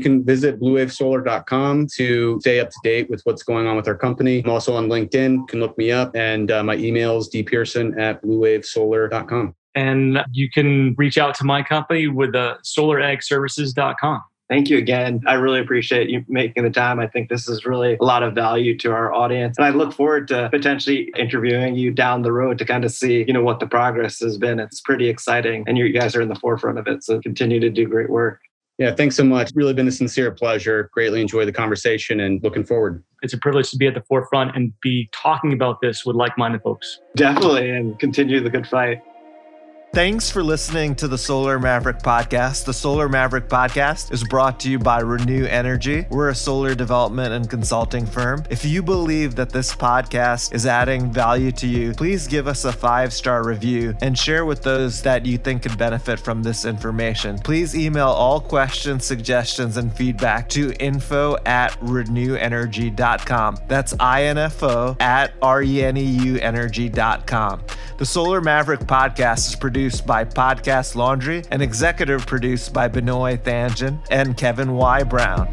can 0.00 0.24
visit 0.24 0.60
bluewavesolar.com 0.60 1.88
to 1.96 2.40
stay 2.40 2.60
up 2.60 2.70
to 2.70 2.76
date 2.84 3.10
with 3.10 3.22
what's 3.24 3.42
going 3.42 3.66
on 3.66 3.76
with 3.76 3.88
our 3.88 3.96
company. 3.96 4.40
I'm 4.44 4.50
also 4.50 4.76
on 4.76 4.88
LinkedIn. 4.88 5.32
You 5.32 5.46
can 5.46 5.58
look 5.58 5.76
me 5.76 5.90
up. 5.90 6.14
And 6.14 6.50
uh, 6.50 6.62
my 6.62 6.76
email 6.76 7.18
is 7.18 7.28
dpearson 7.28 8.00
at 8.00 8.22
bluewavesolar.com. 8.22 9.56
And 9.74 10.18
you 10.32 10.48
can 10.48 10.94
reach 10.96 11.18
out 11.18 11.34
to 11.36 11.44
my 11.44 11.62
company 11.62 12.06
with 12.06 12.36
uh, 12.36 12.58
solaragservices.com. 12.64 14.22
Thank 14.50 14.68
you 14.68 14.78
again. 14.78 15.22
I 15.28 15.34
really 15.34 15.60
appreciate 15.60 16.10
you 16.10 16.24
making 16.26 16.64
the 16.64 16.70
time. 16.70 16.98
I 16.98 17.06
think 17.06 17.28
this 17.28 17.48
is 17.48 17.64
really 17.64 17.96
a 18.00 18.04
lot 18.04 18.24
of 18.24 18.34
value 18.34 18.76
to 18.78 18.90
our 18.90 19.14
audience. 19.14 19.56
And 19.56 19.64
I 19.64 19.70
look 19.70 19.92
forward 19.92 20.26
to 20.28 20.50
potentially 20.50 21.12
interviewing 21.16 21.76
you 21.76 21.92
down 21.92 22.22
the 22.22 22.32
road 22.32 22.58
to 22.58 22.64
kind 22.64 22.84
of 22.84 22.90
see, 22.90 23.24
you 23.24 23.32
know, 23.32 23.44
what 23.44 23.60
the 23.60 23.68
progress 23.68 24.18
has 24.18 24.36
been. 24.38 24.58
It's 24.58 24.80
pretty 24.80 25.08
exciting. 25.08 25.62
And 25.68 25.78
you 25.78 25.88
guys 25.92 26.16
are 26.16 26.20
in 26.20 26.28
the 26.28 26.34
forefront 26.34 26.80
of 26.80 26.88
it. 26.88 27.04
So 27.04 27.20
continue 27.20 27.60
to 27.60 27.70
do 27.70 27.86
great 27.86 28.10
work. 28.10 28.40
Yeah, 28.78 28.92
thanks 28.92 29.14
so 29.14 29.22
much. 29.22 29.52
Really 29.54 29.74
been 29.74 29.86
a 29.86 29.92
sincere 29.92 30.32
pleasure. 30.32 30.90
Greatly 30.92 31.20
enjoy 31.20 31.44
the 31.44 31.52
conversation 31.52 32.18
and 32.18 32.42
looking 32.42 32.64
forward. 32.64 33.04
It's 33.22 33.34
a 33.34 33.38
privilege 33.38 33.70
to 33.70 33.76
be 33.76 33.86
at 33.86 33.94
the 33.94 34.02
forefront 34.08 34.56
and 34.56 34.72
be 34.80 35.10
talking 35.12 35.52
about 35.52 35.80
this 35.80 36.04
with 36.04 36.16
like 36.16 36.36
minded 36.36 36.62
folks. 36.62 36.98
Definitely. 37.14 37.70
And 37.70 37.98
continue 38.00 38.42
the 38.42 38.50
good 38.50 38.66
fight. 38.66 39.00
Thanks 39.92 40.30
for 40.30 40.44
listening 40.44 40.94
to 40.96 41.08
the 41.08 41.18
Solar 41.18 41.58
Maverick 41.58 41.98
podcast. 41.98 42.64
The 42.64 42.72
Solar 42.72 43.08
Maverick 43.08 43.48
podcast 43.48 44.12
is 44.12 44.22
brought 44.22 44.60
to 44.60 44.70
you 44.70 44.78
by 44.78 45.02
Reneu 45.02 45.48
Energy. 45.48 46.06
We're 46.10 46.28
a 46.28 46.34
solar 46.34 46.76
development 46.76 47.32
and 47.32 47.50
consulting 47.50 48.06
firm. 48.06 48.44
If 48.50 48.64
you 48.64 48.84
believe 48.84 49.34
that 49.34 49.50
this 49.50 49.74
podcast 49.74 50.54
is 50.54 50.64
adding 50.64 51.10
value 51.12 51.50
to 51.50 51.66
you, 51.66 51.92
please 51.92 52.28
give 52.28 52.46
us 52.46 52.64
a 52.64 52.70
five 52.72 53.12
star 53.12 53.44
review 53.44 53.96
and 54.00 54.16
share 54.16 54.44
with 54.44 54.62
those 54.62 55.02
that 55.02 55.26
you 55.26 55.36
think 55.36 55.62
could 55.64 55.76
benefit 55.76 56.20
from 56.20 56.44
this 56.44 56.64
information. 56.64 57.36
Please 57.40 57.74
email 57.74 58.10
all 58.10 58.40
questions, 58.40 59.04
suggestions, 59.04 59.76
and 59.76 59.92
feedback 59.92 60.48
to 60.50 60.72
info 60.78 61.36
at 61.46 61.72
reneuenergy.com. 61.80 63.56
That's 63.66 63.92
info 63.94 64.96
at 65.00 65.32
R-E-N-E-U 65.42 66.38
energy.com. 66.38 67.62
The 68.00 68.06
Solar 68.06 68.40
Maverick 68.40 68.80
podcast 68.80 69.48
is 69.48 69.56
produced 69.80 70.06
by 70.06 70.22
Podcast 70.26 70.94
Laundry 70.94 71.42
and 71.50 71.62
executive 71.62 72.26
produced 72.26 72.70
by 72.70 72.86
Benoit 72.86 73.42
Thanjan 73.42 73.98
and 74.10 74.36
Kevin 74.36 74.72
Y. 74.74 75.02
Brown. 75.04 75.48